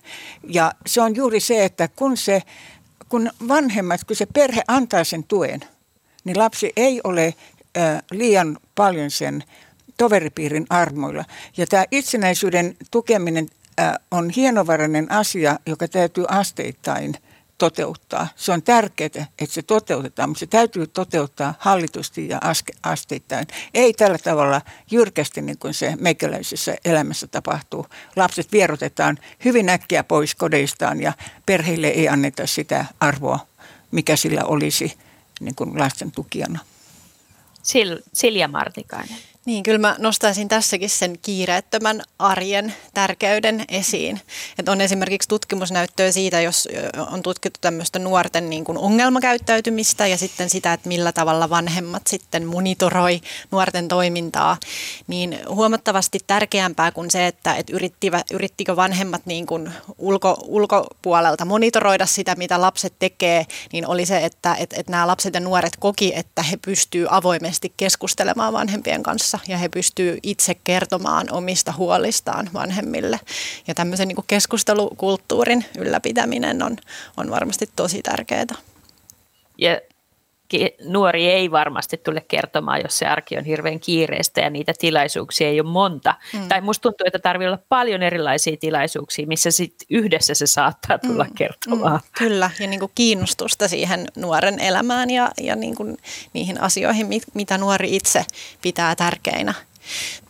Ja 0.48 0.72
se 0.86 1.00
on 1.00 1.16
juuri 1.16 1.40
se, 1.40 1.64
että 1.64 1.88
kun, 1.96 2.16
se, 2.16 2.42
kun 3.08 3.30
vanhemmat, 3.48 4.04
kun 4.04 4.16
se 4.16 4.26
perhe 4.26 4.62
antaa 4.68 5.04
sen 5.04 5.24
tuen, 5.24 5.60
niin 6.24 6.38
lapsi 6.38 6.72
ei 6.76 7.00
ole 7.04 7.34
liian 8.10 8.58
paljon 8.74 9.10
sen 9.10 9.44
toveripiirin 9.96 10.66
armoilla. 10.70 11.24
Ja 11.56 11.66
tämä 11.66 11.84
itsenäisyyden 11.90 12.76
tukeminen 12.90 13.48
on 14.10 14.30
hienovarainen 14.30 15.12
asia, 15.12 15.58
joka 15.66 15.88
täytyy 15.88 16.24
asteittain– 16.28 17.14
toteuttaa. 17.58 18.28
Se 18.36 18.52
on 18.52 18.62
tärkeää, 18.62 19.26
että 19.38 19.54
se 19.54 19.62
toteutetaan, 19.62 20.28
mutta 20.28 20.40
se 20.40 20.46
täytyy 20.46 20.86
toteuttaa 20.86 21.54
hallitusti 21.58 22.28
ja 22.28 22.40
asteittain. 22.82 23.46
Ei 23.74 23.92
tällä 23.92 24.18
tavalla 24.18 24.60
jyrkästi 24.90 25.42
niin 25.42 25.58
kuin 25.58 25.74
se 25.74 25.96
meikäläisessä 26.00 26.76
elämässä 26.84 27.26
tapahtuu. 27.26 27.86
Lapset 28.16 28.52
vierotetaan 28.52 29.18
hyvin 29.44 29.68
äkkiä 29.68 30.04
pois 30.04 30.34
kodeistaan 30.34 31.00
ja 31.00 31.12
perheille 31.46 31.88
ei 31.88 32.08
anneta 32.08 32.46
sitä 32.46 32.84
arvoa, 33.00 33.46
mikä 33.90 34.16
sillä 34.16 34.44
olisi 34.44 34.98
niin 35.40 35.54
kuin 35.54 35.78
lasten 35.78 36.12
tukijana. 36.12 36.58
Sil, 37.70 37.90
Silja 38.12 38.48
Martikainen. 38.48 39.16
Niin, 39.48 39.62
kyllä 39.62 39.78
mä 39.78 39.96
nostaisin 39.98 40.48
tässäkin 40.48 40.90
sen 40.90 41.18
kiireettömän 41.22 42.02
arjen 42.18 42.74
tärkeyden 42.94 43.64
esiin. 43.68 44.20
Että 44.58 44.72
on 44.72 44.80
esimerkiksi 44.80 45.28
tutkimusnäyttöä 45.28 46.12
siitä, 46.12 46.40
jos 46.40 46.68
on 47.10 47.22
tutkittu 47.22 47.58
tämmöistä 47.60 47.98
nuorten 47.98 48.50
niin 48.50 48.64
kuin 48.64 48.78
ongelmakäyttäytymistä 48.78 50.06
ja 50.06 50.18
sitten 50.18 50.50
sitä, 50.50 50.72
että 50.72 50.88
millä 50.88 51.12
tavalla 51.12 51.50
vanhemmat 51.50 52.02
sitten 52.06 52.46
monitoroi 52.46 53.20
nuorten 53.50 53.88
toimintaa, 53.88 54.56
niin 55.06 55.38
huomattavasti 55.48 56.18
tärkeämpää 56.26 56.92
kuin 56.92 57.10
se, 57.10 57.26
että, 57.26 57.54
että 57.54 57.72
yrittivä, 57.72 58.22
yrittikö 58.30 58.76
vanhemmat 58.76 59.22
niin 59.26 59.46
kuin 59.46 59.72
ulko, 59.98 60.36
ulkopuolelta 60.46 61.44
monitoroida 61.44 62.06
sitä, 62.06 62.34
mitä 62.34 62.60
lapset 62.60 62.94
tekee, 62.98 63.46
niin 63.72 63.86
oli 63.86 64.06
se, 64.06 64.24
että, 64.24 64.54
että, 64.54 64.76
että 64.78 64.92
nämä 64.92 65.06
lapset 65.06 65.34
ja 65.34 65.40
nuoret 65.40 65.76
koki, 65.76 66.12
että 66.16 66.42
he 66.42 66.56
pystyvät 66.56 67.08
avoimesti 67.10 67.72
keskustelemaan 67.76 68.52
vanhempien 68.52 69.02
kanssa 69.02 69.37
ja 69.48 69.58
he 69.58 69.68
pystyvät 69.68 70.18
itse 70.22 70.54
kertomaan 70.54 71.32
omista 71.32 71.72
huolistaan 71.76 72.50
vanhemmille. 72.52 73.20
Ja 73.66 73.74
tämmöisen 73.74 74.08
niin 74.08 74.16
kuin 74.16 74.26
keskustelukulttuurin 74.28 75.64
ylläpitäminen 75.78 76.62
on, 76.62 76.76
on 77.16 77.30
varmasti 77.30 77.70
tosi 77.76 78.02
tärkeää. 78.02 78.54
Ja 79.58 79.80
nuori 80.84 81.26
ei 81.26 81.50
varmasti 81.50 81.96
tule 81.96 82.24
kertomaan, 82.28 82.80
jos 82.82 82.98
se 82.98 83.06
arki 83.06 83.38
on 83.38 83.44
hirveän 83.44 83.80
kiireistä 83.80 84.40
ja 84.40 84.50
niitä 84.50 84.72
tilaisuuksia 84.78 85.48
ei 85.48 85.60
ole 85.60 85.68
monta. 85.68 86.14
Mm. 86.32 86.48
Tai 86.48 86.60
musta 86.60 86.82
tuntuu, 86.82 87.04
että 87.06 87.18
tarvii 87.18 87.46
olla 87.46 87.58
paljon 87.68 88.02
erilaisia 88.02 88.56
tilaisuuksia, 88.56 89.26
missä 89.26 89.50
sit 89.50 89.74
yhdessä 89.90 90.34
se 90.34 90.46
saattaa 90.46 90.98
tulla 90.98 91.24
mm. 91.24 91.34
kertomaan. 91.34 92.00
Mm. 92.00 92.10
Kyllä, 92.18 92.50
ja 92.60 92.66
niin 92.66 92.80
kuin 92.80 92.92
kiinnostusta 92.94 93.68
siihen 93.68 94.06
nuoren 94.16 94.60
elämään 94.60 95.10
ja, 95.10 95.30
ja 95.40 95.56
niin 95.56 95.74
kuin 95.74 95.96
niihin 96.32 96.60
asioihin, 96.60 97.06
mitä 97.34 97.58
nuori 97.58 97.96
itse 97.96 98.24
pitää 98.62 98.94
tärkeinä. 98.96 99.54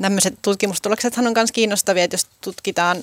Tämmöiset 0.02 0.34
tutkimustuloksethan 0.42 1.26
on 1.26 1.32
myös 1.36 1.52
kiinnostavia, 1.52 2.04
että 2.04 2.14
jos 2.14 2.26
tutkitaan 2.40 2.96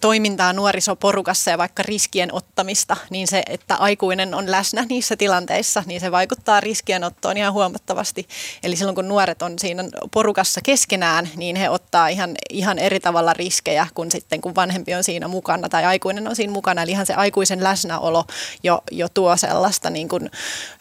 toimintaa 0.00 0.52
nuorisoporukassa 0.52 1.50
ja 1.50 1.58
vaikka 1.58 1.82
riskien 1.82 2.34
ottamista, 2.34 2.96
niin 3.10 3.28
se, 3.28 3.42
että 3.48 3.74
aikuinen 3.74 4.34
on 4.34 4.50
läsnä 4.50 4.86
niissä 4.88 5.16
tilanteissa, 5.16 5.82
niin 5.86 6.00
se 6.00 6.12
vaikuttaa 6.12 6.60
riskien 6.60 7.04
ottoon 7.04 7.36
ihan 7.36 7.52
huomattavasti. 7.52 8.28
Eli 8.62 8.76
silloin 8.76 8.94
kun 8.94 9.08
nuoret 9.08 9.42
on 9.42 9.58
siinä 9.58 9.84
porukassa 10.10 10.60
keskenään, 10.64 11.28
niin 11.36 11.56
he 11.56 11.70
ottaa 11.70 12.08
ihan, 12.08 12.34
ihan 12.50 12.78
eri 12.78 13.00
tavalla 13.00 13.32
riskejä 13.32 13.86
kuin 13.94 14.10
sitten 14.10 14.40
kun 14.40 14.54
vanhempi 14.54 14.94
on 14.94 15.04
siinä 15.04 15.28
mukana 15.28 15.68
tai 15.68 15.84
aikuinen 15.84 16.28
on 16.28 16.36
siinä 16.36 16.52
mukana. 16.52 16.82
Eli 16.82 16.90
ihan 16.90 17.06
se 17.06 17.14
aikuisen 17.14 17.64
läsnäolo 17.64 18.24
jo, 18.62 18.82
jo 18.90 19.08
tuo 19.08 19.36
sellaista 19.36 19.90
niin 19.90 20.08
kuin, 20.08 20.30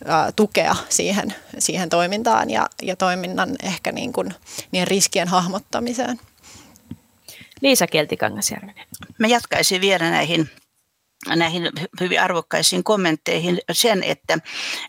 ä, 0.09 0.31
tukea 0.35 0.75
siihen, 0.89 1.33
siihen 1.59 1.89
toimintaan 1.89 2.49
ja, 2.49 2.67
ja 2.81 2.95
toiminnan 2.95 3.55
ehkä 3.63 3.91
niin 3.91 4.13
kuin, 4.13 4.33
niin 4.71 4.87
riskien 4.95 5.27
hahmottamiseen. 5.27 6.19
Liisa 7.61 7.87
Keltikangasjärvinen. 7.87 8.85
Mä 9.19 9.27
jatkaisin 9.27 9.81
vielä 9.81 10.09
näihin 10.09 10.49
näihin 11.35 11.69
hyvin 11.99 12.21
arvokkaisiin 12.21 12.83
kommentteihin 12.83 13.59
sen, 13.71 14.03
että, 14.03 14.37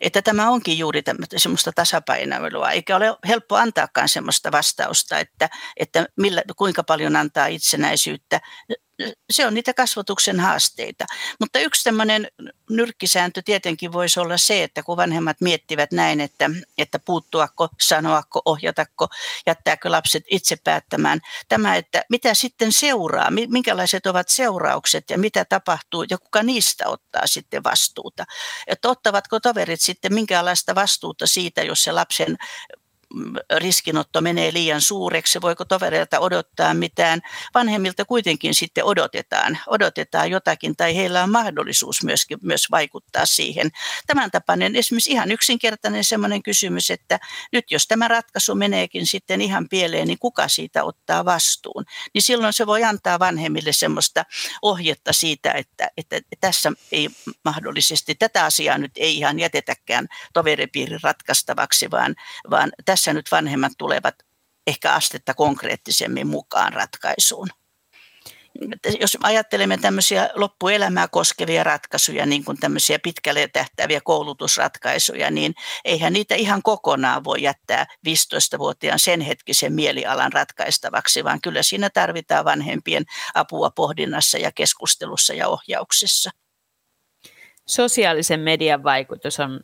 että 0.00 0.22
tämä 0.22 0.50
onkin 0.50 0.78
juuri 0.78 1.02
semmoista 1.36 1.72
tasapainoilua, 1.74 2.70
eikä 2.70 2.96
ole 2.96 3.16
helppo 3.28 3.56
antaakaan 3.56 4.08
semmoista 4.08 4.52
vastausta, 4.52 5.18
että, 5.18 5.50
että 5.76 6.06
millä, 6.16 6.42
kuinka 6.56 6.84
paljon 6.84 7.16
antaa 7.16 7.46
itsenäisyyttä 7.46 8.40
se 9.30 9.46
on 9.46 9.54
niitä 9.54 9.74
kasvatuksen 9.74 10.40
haasteita. 10.40 11.04
Mutta 11.40 11.58
yksi 11.58 11.84
tämmöinen 11.84 12.28
nyrkkisääntö 12.70 13.42
tietenkin 13.42 13.92
voisi 13.92 14.20
olla 14.20 14.36
se, 14.36 14.62
että 14.62 14.82
kun 14.82 14.96
vanhemmat 14.96 15.40
miettivät 15.40 15.92
näin, 15.92 16.20
että, 16.20 16.50
että 16.78 16.98
puuttuako, 16.98 17.68
sanoako, 17.80 18.42
ohjatako, 18.44 19.08
jättääkö 19.46 19.90
lapset 19.90 20.24
itse 20.30 20.56
päättämään. 20.64 21.20
Tämä, 21.48 21.76
että 21.76 22.04
mitä 22.10 22.34
sitten 22.34 22.72
seuraa, 22.72 23.30
minkälaiset 23.30 24.06
ovat 24.06 24.28
seuraukset 24.28 25.10
ja 25.10 25.18
mitä 25.18 25.44
tapahtuu 25.44 26.04
ja 26.10 26.18
kuka 26.18 26.42
niistä 26.42 26.88
ottaa 26.88 27.26
sitten 27.26 27.64
vastuuta. 27.64 28.24
Että 28.66 28.88
ottavatko 28.88 29.40
toverit 29.40 29.80
sitten 29.80 30.14
minkälaista 30.14 30.74
vastuuta 30.74 31.26
siitä, 31.26 31.62
jos 31.62 31.82
se 31.82 31.92
lapsen 31.92 32.36
riskinotto 33.56 34.20
menee 34.20 34.52
liian 34.52 34.80
suureksi, 34.80 35.40
voiko 35.40 35.64
tovereilta 35.64 36.20
odottaa 36.20 36.74
mitään. 36.74 37.20
Vanhemmilta 37.54 38.04
kuitenkin 38.04 38.54
sitten 38.54 38.84
odotetaan, 38.84 39.58
odotetaan 39.66 40.30
jotakin 40.30 40.76
tai 40.76 40.96
heillä 40.96 41.22
on 41.22 41.30
mahdollisuus 41.30 42.04
myöskin 42.04 42.38
myös 42.42 42.70
vaikuttaa 42.70 43.26
siihen. 43.26 43.70
Tämän 44.06 44.30
tapainen 44.30 44.76
esimerkiksi 44.76 45.10
ihan 45.10 45.30
yksinkertainen 45.30 46.04
sellainen 46.04 46.42
kysymys, 46.42 46.90
että 46.90 47.18
nyt 47.52 47.70
jos 47.70 47.86
tämä 47.86 48.08
ratkaisu 48.08 48.54
meneekin 48.54 49.06
sitten 49.06 49.40
ihan 49.40 49.68
pieleen, 49.68 50.08
niin 50.08 50.18
kuka 50.18 50.48
siitä 50.48 50.84
ottaa 50.84 51.24
vastuun? 51.24 51.84
Niin 52.14 52.22
silloin 52.22 52.52
se 52.52 52.66
voi 52.66 52.84
antaa 52.84 53.18
vanhemmille 53.18 53.72
semmoista 53.72 54.24
ohjetta 54.62 55.12
siitä, 55.12 55.52
että, 55.52 55.90
että 55.96 56.20
tässä 56.40 56.72
ei 56.92 57.08
mahdollisesti 57.44 58.14
tätä 58.14 58.44
asiaa 58.44 58.78
nyt 58.78 58.92
ei 58.96 59.16
ihan 59.16 59.38
jätetäkään 59.38 60.06
toveripiirin 60.32 61.00
ratkaistavaksi, 61.02 61.90
vaan, 61.90 62.14
vaan 62.50 62.72
tässä 62.84 62.95
tässä 62.96 63.12
nyt 63.12 63.30
vanhemmat 63.30 63.72
tulevat 63.78 64.14
ehkä 64.66 64.92
astetta 64.92 65.34
konkreettisemmin 65.34 66.26
mukaan 66.26 66.72
ratkaisuun. 66.72 67.48
Jos 69.00 69.18
ajattelemme 69.22 69.78
tämmöisiä 69.78 70.30
loppuelämää 70.34 71.08
koskevia 71.08 71.64
ratkaisuja, 71.64 72.26
niin 72.26 72.44
kuin 72.44 72.56
tämmöisiä 72.56 72.98
pitkälle 72.98 73.48
tähtäviä 73.48 74.00
koulutusratkaisuja, 74.04 75.30
niin 75.30 75.54
eihän 75.84 76.12
niitä 76.12 76.34
ihan 76.34 76.62
kokonaan 76.62 77.24
voi 77.24 77.42
jättää 77.42 77.86
15-vuotiaan 78.08 78.98
sen 78.98 79.20
hetkisen 79.20 79.72
mielialan 79.72 80.32
ratkaistavaksi, 80.32 81.24
vaan 81.24 81.40
kyllä 81.40 81.62
siinä 81.62 81.90
tarvitaan 81.90 82.44
vanhempien 82.44 83.04
apua 83.34 83.70
pohdinnassa 83.70 84.38
ja 84.38 84.52
keskustelussa 84.52 85.34
ja 85.34 85.48
ohjauksessa. 85.48 86.30
Sosiaalisen 87.66 88.40
median 88.40 88.82
vaikutus 88.82 89.40
on 89.40 89.60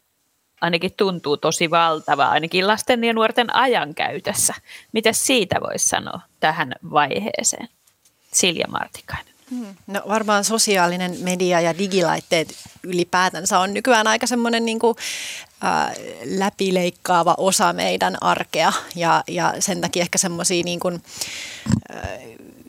ainakin 0.63 0.91
tuntuu 0.97 1.37
tosi 1.37 1.71
valtava, 1.71 2.29
ainakin 2.29 2.67
lasten 2.67 3.05
ja 3.05 3.13
nuorten 3.13 3.55
ajankäytössä. 3.55 4.55
Mitä 4.93 5.13
siitä 5.13 5.57
voisi 5.61 5.89
sanoa 5.89 6.21
tähän 6.41 6.75
vaiheeseen? 6.91 7.69
Silja 8.33 8.67
Martikainen. 8.69 9.33
Hmm. 9.51 9.75
No 9.87 10.03
varmaan 10.09 10.45
sosiaalinen 10.45 11.17
media 11.21 11.61
ja 11.61 11.79
digilaitteet 11.79 12.55
ylipäätänsä 12.83 13.59
on 13.59 13.75
nykyään 13.75 14.07
aika 14.07 14.27
semmoinen 14.27 14.65
niin 14.65 14.79
kuin, 14.79 14.97
äh, 15.65 15.93
läpileikkaava 16.25 17.35
osa 17.39 17.73
meidän 17.73 18.17
arkea 18.21 18.73
ja, 18.97 19.25
ja 19.29 19.55
sen 19.59 19.81
takia 19.81 20.03
ehkä 20.03 20.19
semmoisia 20.19 20.65
niin 20.65 20.81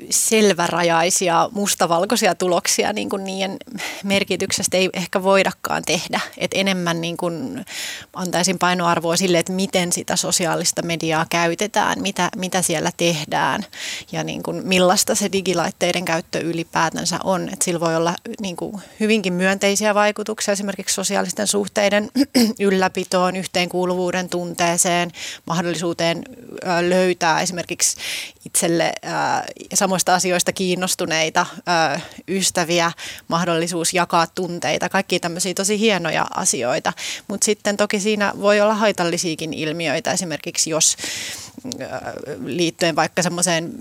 selvärajaisia 0.09 1.49
mustavalkoisia 1.51 2.35
tuloksia 2.35 2.93
niin 2.93 3.09
kuin 3.09 3.23
niiden 3.23 3.57
merkityksestä 4.03 4.77
ei 4.77 4.89
ehkä 4.93 5.23
voidakaan 5.23 5.83
tehdä. 5.85 6.19
Et 6.37 6.51
enemmän 6.53 7.01
niin 7.01 7.17
kuin 7.17 7.65
antaisin 8.13 8.59
painoarvoa 8.59 9.15
sille, 9.15 9.39
että 9.39 9.51
miten 9.51 9.93
sitä 9.93 10.15
sosiaalista 10.15 10.81
mediaa 10.81 11.25
käytetään, 11.29 12.01
mitä, 12.01 12.29
mitä 12.37 12.61
siellä 12.61 12.91
tehdään 12.97 13.65
ja 14.11 14.23
niin 14.23 14.43
kuin 14.43 14.67
millaista 14.67 15.15
se 15.15 15.31
digilaitteiden 15.31 16.05
käyttö 16.05 16.39
ylipäätänsä 16.39 17.19
on. 17.23 17.49
Et 17.53 17.61
sillä 17.61 17.79
voi 17.79 17.95
olla 17.95 18.15
niin 18.41 18.55
kuin 18.55 18.81
hyvinkin 18.99 19.33
myönteisiä 19.33 19.95
vaikutuksia 19.95 20.51
esimerkiksi 20.51 20.95
sosiaalisten 20.95 21.47
suhteiden 21.47 22.09
ylläpitoon, 22.59 23.35
yhteenkuuluvuuden 23.35 24.29
tunteeseen, 24.29 25.11
mahdollisuuteen 25.45 26.23
löytää 26.89 27.41
esimerkiksi 27.41 27.97
itselle 28.45 28.93
samoista 29.93 30.15
asioista 30.15 30.53
kiinnostuneita 30.53 31.45
ystäviä, 32.27 32.91
mahdollisuus 33.27 33.93
jakaa 33.93 34.27
tunteita, 34.27 34.89
kaikki 34.89 35.19
tämmöisiä 35.19 35.53
tosi 35.53 35.79
hienoja 35.79 36.27
asioita. 36.35 36.93
Mutta 37.27 37.45
sitten 37.45 37.77
toki 37.77 37.99
siinä 37.99 38.33
voi 38.41 38.61
olla 38.61 38.73
haitallisiakin 38.73 39.53
ilmiöitä, 39.53 40.11
esimerkiksi 40.11 40.69
jos 40.69 40.97
liittyen 42.45 42.95
vaikka 42.95 43.21
semmoiseen 43.21 43.73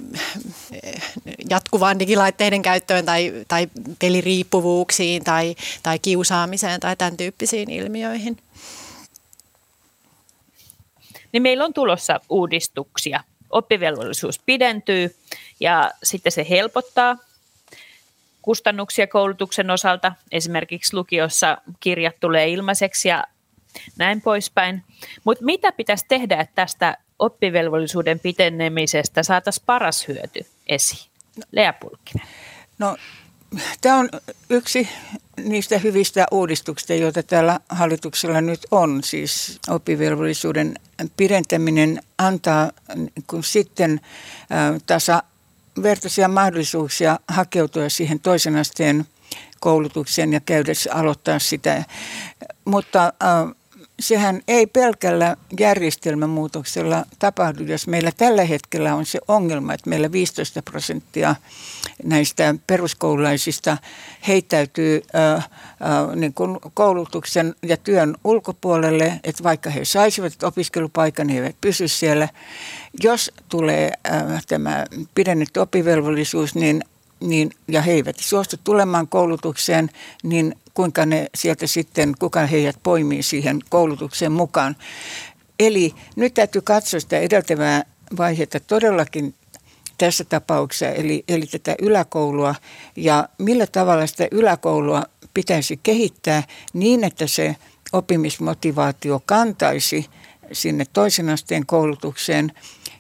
jatkuvaan 1.50 1.98
digilaitteiden 1.98 2.62
käyttöön 2.62 3.04
tai, 3.04 3.32
tai 3.48 3.68
peliriippuvuuksiin 3.98 5.24
tai, 5.24 5.56
tai 5.82 5.98
kiusaamiseen 5.98 6.80
tai 6.80 6.96
tämän 6.96 7.16
tyyppisiin 7.16 7.70
ilmiöihin. 7.70 8.36
Niin 11.32 11.42
meillä 11.42 11.64
on 11.64 11.74
tulossa 11.74 12.20
uudistuksia. 12.28 13.24
Oppivelvollisuus 13.50 14.38
pidentyy 14.38 15.16
ja 15.62 15.90
sitten 16.02 16.32
se 16.32 16.46
helpottaa 16.50 17.16
kustannuksia 18.42 19.06
koulutuksen 19.06 19.70
osalta. 19.70 20.12
Esimerkiksi 20.32 20.96
lukiossa 20.96 21.58
kirjat 21.80 22.20
tulee 22.20 22.48
ilmaiseksi 22.48 23.08
ja 23.08 23.24
näin 23.98 24.20
poispäin. 24.20 24.82
Mutta 25.24 25.44
mitä 25.44 25.72
pitäisi 25.72 26.04
tehdä, 26.08 26.40
että 26.40 26.54
tästä 26.54 26.96
oppivelvollisuuden 27.18 28.20
pitenemisestä 28.20 29.22
saataisiin 29.22 29.66
paras 29.66 30.08
hyöty 30.08 30.46
esiin? 30.66 31.10
Lea 31.52 31.72
Pulkkinen. 31.72 32.26
No, 32.78 32.96
tämä 33.80 33.96
on 33.96 34.08
yksi 34.50 34.88
niistä 35.44 35.78
hyvistä 35.78 36.26
uudistuksista, 36.30 36.94
joita 36.94 37.22
tällä 37.22 37.60
hallituksella 37.68 38.40
nyt 38.40 38.60
on. 38.70 39.02
Siis 39.04 39.60
oppivelvollisuuden 39.68 40.74
pidentäminen 41.16 42.02
antaa 42.18 42.70
kun 43.26 43.44
sitten 43.44 44.00
tasavertaisia 45.74 46.28
mahdollisuuksia 46.28 47.18
hakeutua 47.28 47.88
siihen 47.88 48.20
toisen 48.20 48.56
asteen 48.56 49.06
koulutukseen 49.60 50.32
ja 50.32 50.40
käydä 50.40 50.72
aloittaa 50.92 51.38
sitä. 51.38 51.84
Mutta 52.64 53.12
sehän 54.02 54.40
ei 54.48 54.66
pelkällä 54.66 55.36
järjestelmämuutoksella 55.60 57.04
tapahdu, 57.18 57.64
jos 57.64 57.86
meillä 57.86 58.12
tällä 58.16 58.44
hetkellä 58.44 58.94
on 58.94 59.06
se 59.06 59.18
ongelma, 59.28 59.74
että 59.74 59.90
meillä 59.90 60.12
15 60.12 60.62
prosenttia 60.62 61.34
näistä 62.04 62.54
peruskoululaisista 62.66 63.76
heittäytyy 64.28 65.02
äh, 65.14 65.34
äh, 65.34 65.48
niin 66.16 66.34
kuin 66.34 66.58
koulutuksen 66.74 67.54
ja 67.62 67.76
työn 67.76 68.14
ulkopuolelle, 68.24 69.20
että 69.24 69.42
vaikka 69.42 69.70
he 69.70 69.84
saisivat 69.84 70.42
opiskelupaikan, 70.42 71.28
he 71.28 71.38
eivät 71.38 71.56
pysy 71.60 71.88
siellä. 71.88 72.28
Jos 73.02 73.30
tulee 73.48 73.92
äh, 74.06 74.46
tämä 74.48 74.84
pidennetty 75.14 75.60
oppivelvollisuus, 75.60 76.54
niin 76.54 76.84
niin, 77.22 77.50
ja 77.68 77.82
he 77.82 77.92
eivät 77.92 78.16
suostu 78.20 78.56
tulemaan 78.64 79.08
koulutukseen, 79.08 79.90
niin 80.22 80.56
kuinka 80.74 81.06
ne 81.06 81.26
sieltä 81.34 81.66
sitten, 81.66 82.14
kuka 82.18 82.46
heidät 82.46 82.76
poimii 82.82 83.22
siihen 83.22 83.60
koulutukseen 83.68 84.32
mukaan. 84.32 84.76
Eli 85.60 85.94
nyt 86.16 86.34
täytyy 86.34 86.62
katsoa 86.62 87.00
sitä 87.00 87.18
edeltävää 87.18 87.84
vaihetta 88.16 88.60
todellakin 88.60 89.34
tässä 89.98 90.24
tapauksessa, 90.24 90.88
eli, 90.88 91.24
eli 91.28 91.46
tätä 91.46 91.74
yläkoulua 91.82 92.54
ja 92.96 93.28
millä 93.38 93.66
tavalla 93.66 94.06
sitä 94.06 94.28
yläkoulua 94.30 95.02
pitäisi 95.34 95.80
kehittää 95.82 96.42
niin, 96.72 97.04
että 97.04 97.26
se 97.26 97.56
oppimismotivaatio 97.92 99.22
kantaisi 99.26 100.06
sinne 100.52 100.84
toisen 100.92 101.28
asteen 101.28 101.66
koulutukseen. 101.66 102.52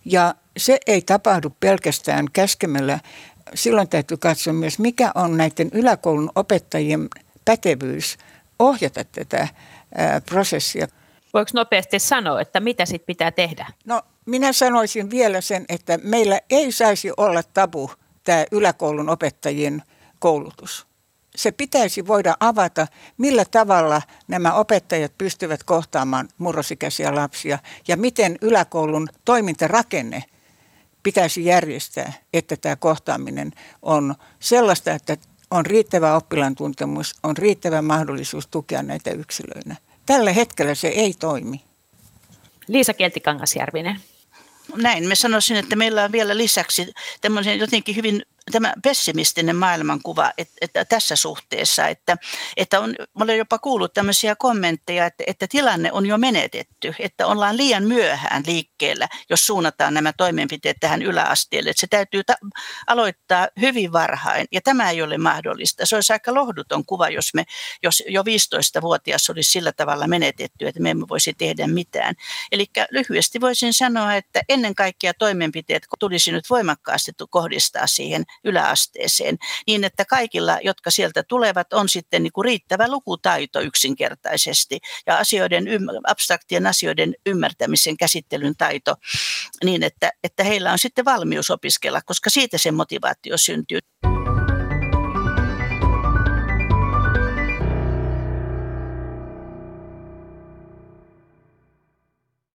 Ja 0.04 0.34
se 0.56 0.78
ei 0.86 1.02
tapahdu 1.02 1.50
pelkästään 1.60 2.26
käskemällä. 2.32 3.00
Silloin 3.54 3.88
täytyy 3.88 4.16
katsoa 4.16 4.52
myös, 4.52 4.78
mikä 4.78 5.12
on 5.14 5.36
näiden 5.36 5.70
yläkoulun 5.72 6.30
opettajien 6.34 7.08
pätevyys 7.44 8.18
ohjata 8.58 9.04
tätä 9.04 9.48
prosessia. 10.26 10.86
Voiko 11.34 11.50
nopeasti 11.54 11.98
sanoa, 11.98 12.40
että 12.40 12.60
mitä 12.60 12.86
sitten 12.86 13.06
pitää 13.06 13.30
tehdä? 13.30 13.66
No 13.84 14.02
minä 14.26 14.52
sanoisin 14.52 15.10
vielä 15.10 15.40
sen, 15.40 15.64
että 15.68 15.98
meillä 16.02 16.40
ei 16.50 16.72
saisi 16.72 17.10
olla 17.16 17.42
tabu 17.42 17.90
tämä 18.24 18.44
yläkoulun 18.52 19.08
opettajien 19.08 19.82
koulutus. 20.18 20.86
Se 21.36 21.52
pitäisi 21.52 22.06
voida 22.06 22.34
avata, 22.40 22.86
millä 23.18 23.44
tavalla 23.44 24.02
nämä 24.28 24.54
opettajat 24.54 25.12
pystyvät 25.18 25.62
kohtaamaan 25.62 26.28
murrosikäisiä 26.38 27.14
lapsia 27.14 27.58
ja 27.88 27.96
miten 27.96 28.38
yläkoulun 28.40 29.08
toimintarakenne 29.24 30.24
pitäisi 31.02 31.44
järjestää, 31.44 32.12
että 32.32 32.56
tämä 32.56 32.76
kohtaaminen 32.76 33.52
on 33.82 34.14
sellaista, 34.40 34.90
että 34.90 35.16
on 35.50 35.66
riittävä 35.66 36.16
oppilaan 36.16 36.54
tuntemus, 36.54 37.14
on 37.22 37.36
riittävä 37.36 37.82
mahdollisuus 37.82 38.46
tukea 38.46 38.82
näitä 38.82 39.10
yksilöinä. 39.10 39.76
Tällä 40.06 40.32
hetkellä 40.32 40.74
se 40.74 40.88
ei 40.88 41.14
toimi. 41.18 41.60
Liisa 42.68 42.94
Keltikangasjärvinen. 42.94 44.00
Näin, 44.76 45.08
me 45.08 45.14
sanoisin, 45.14 45.56
että 45.56 45.76
meillä 45.76 46.04
on 46.04 46.12
vielä 46.12 46.36
lisäksi 46.36 46.92
tämmöisen 47.20 47.58
jotenkin 47.58 47.96
hyvin 47.96 48.22
pessimistinen 48.82 49.56
maailmankuva 49.56 50.32
että, 50.38 50.54
että 50.60 50.84
tässä 50.84 51.16
suhteessa, 51.16 51.88
että, 51.88 52.16
että 52.56 52.80
on, 52.80 52.94
olen 53.20 53.38
jopa 53.38 53.58
kuullut 53.58 53.94
tämmöisiä 53.94 54.36
kommentteja, 54.36 55.06
että, 55.06 55.24
että 55.26 55.46
tilanne 55.48 55.92
on 55.92 56.06
jo 56.06 56.18
menetetty, 56.18 56.94
että 56.98 57.26
ollaan 57.26 57.56
liian 57.56 57.84
myöhään 57.84 58.42
liikkeellä, 58.46 59.08
jos 59.30 59.46
suunnataan 59.46 59.94
nämä 59.94 60.12
toimenpiteet 60.12 60.76
tähän 60.80 61.02
yläasteelle, 61.02 61.70
että 61.70 61.80
se 61.80 61.86
täytyy 61.86 62.24
ta- 62.24 62.36
aloittaa 62.86 63.48
hyvin 63.60 63.92
varhain 63.92 64.46
ja 64.52 64.60
tämä 64.60 64.90
ei 64.90 65.02
ole 65.02 65.18
mahdollista. 65.18 65.86
Se 65.86 65.94
olisi 65.94 66.12
aika 66.12 66.34
lohduton 66.34 66.86
kuva, 66.86 67.08
jos, 67.08 67.34
me, 67.34 67.44
jos 67.82 68.02
jo 68.08 68.22
15-vuotias 68.22 69.30
olisi 69.30 69.50
sillä 69.50 69.72
tavalla 69.72 70.06
menetetty, 70.06 70.66
että 70.66 70.80
me 70.80 70.90
emme 70.90 71.08
voisi 71.08 71.34
tehdä 71.34 71.66
mitään. 71.66 72.14
Eli 72.52 72.66
lyhyesti 72.90 73.40
voisin 73.40 73.74
sanoa, 73.74 74.14
että 74.14 74.40
ennen 74.48 74.74
kaikkea 74.74 75.14
toimenpiteet 75.14 75.86
tulisi 75.98 76.32
nyt 76.32 76.50
voimakkaasti 76.50 77.12
kohdistaa 77.30 77.86
siihen 77.86 78.24
yläasteeseen, 78.44 79.38
niin 79.66 79.84
että 79.84 80.04
kaikilla, 80.04 80.58
jotka 80.62 80.90
sieltä 80.90 81.22
tulevat, 81.22 81.72
on 81.72 81.88
sitten 81.88 82.22
niin 82.22 82.32
kuin 82.32 82.44
riittävä 82.44 82.88
lukutaito 82.88 83.60
yksinkertaisesti 83.60 84.78
ja 85.06 85.18
asioiden, 85.18 85.64
abstraktien 86.06 86.66
asioiden 86.66 87.14
ymmärtämisen 87.26 87.96
käsittelyn 87.96 88.54
taito 88.58 88.94
niin, 89.64 89.82
että, 89.82 90.10
että 90.24 90.44
heillä 90.44 90.72
on 90.72 90.78
sitten 90.78 91.04
valmius 91.04 91.50
opiskella, 91.50 92.00
koska 92.06 92.30
siitä 92.30 92.58
se 92.58 92.70
motivaatio 92.72 93.36
syntyy. 93.36 93.78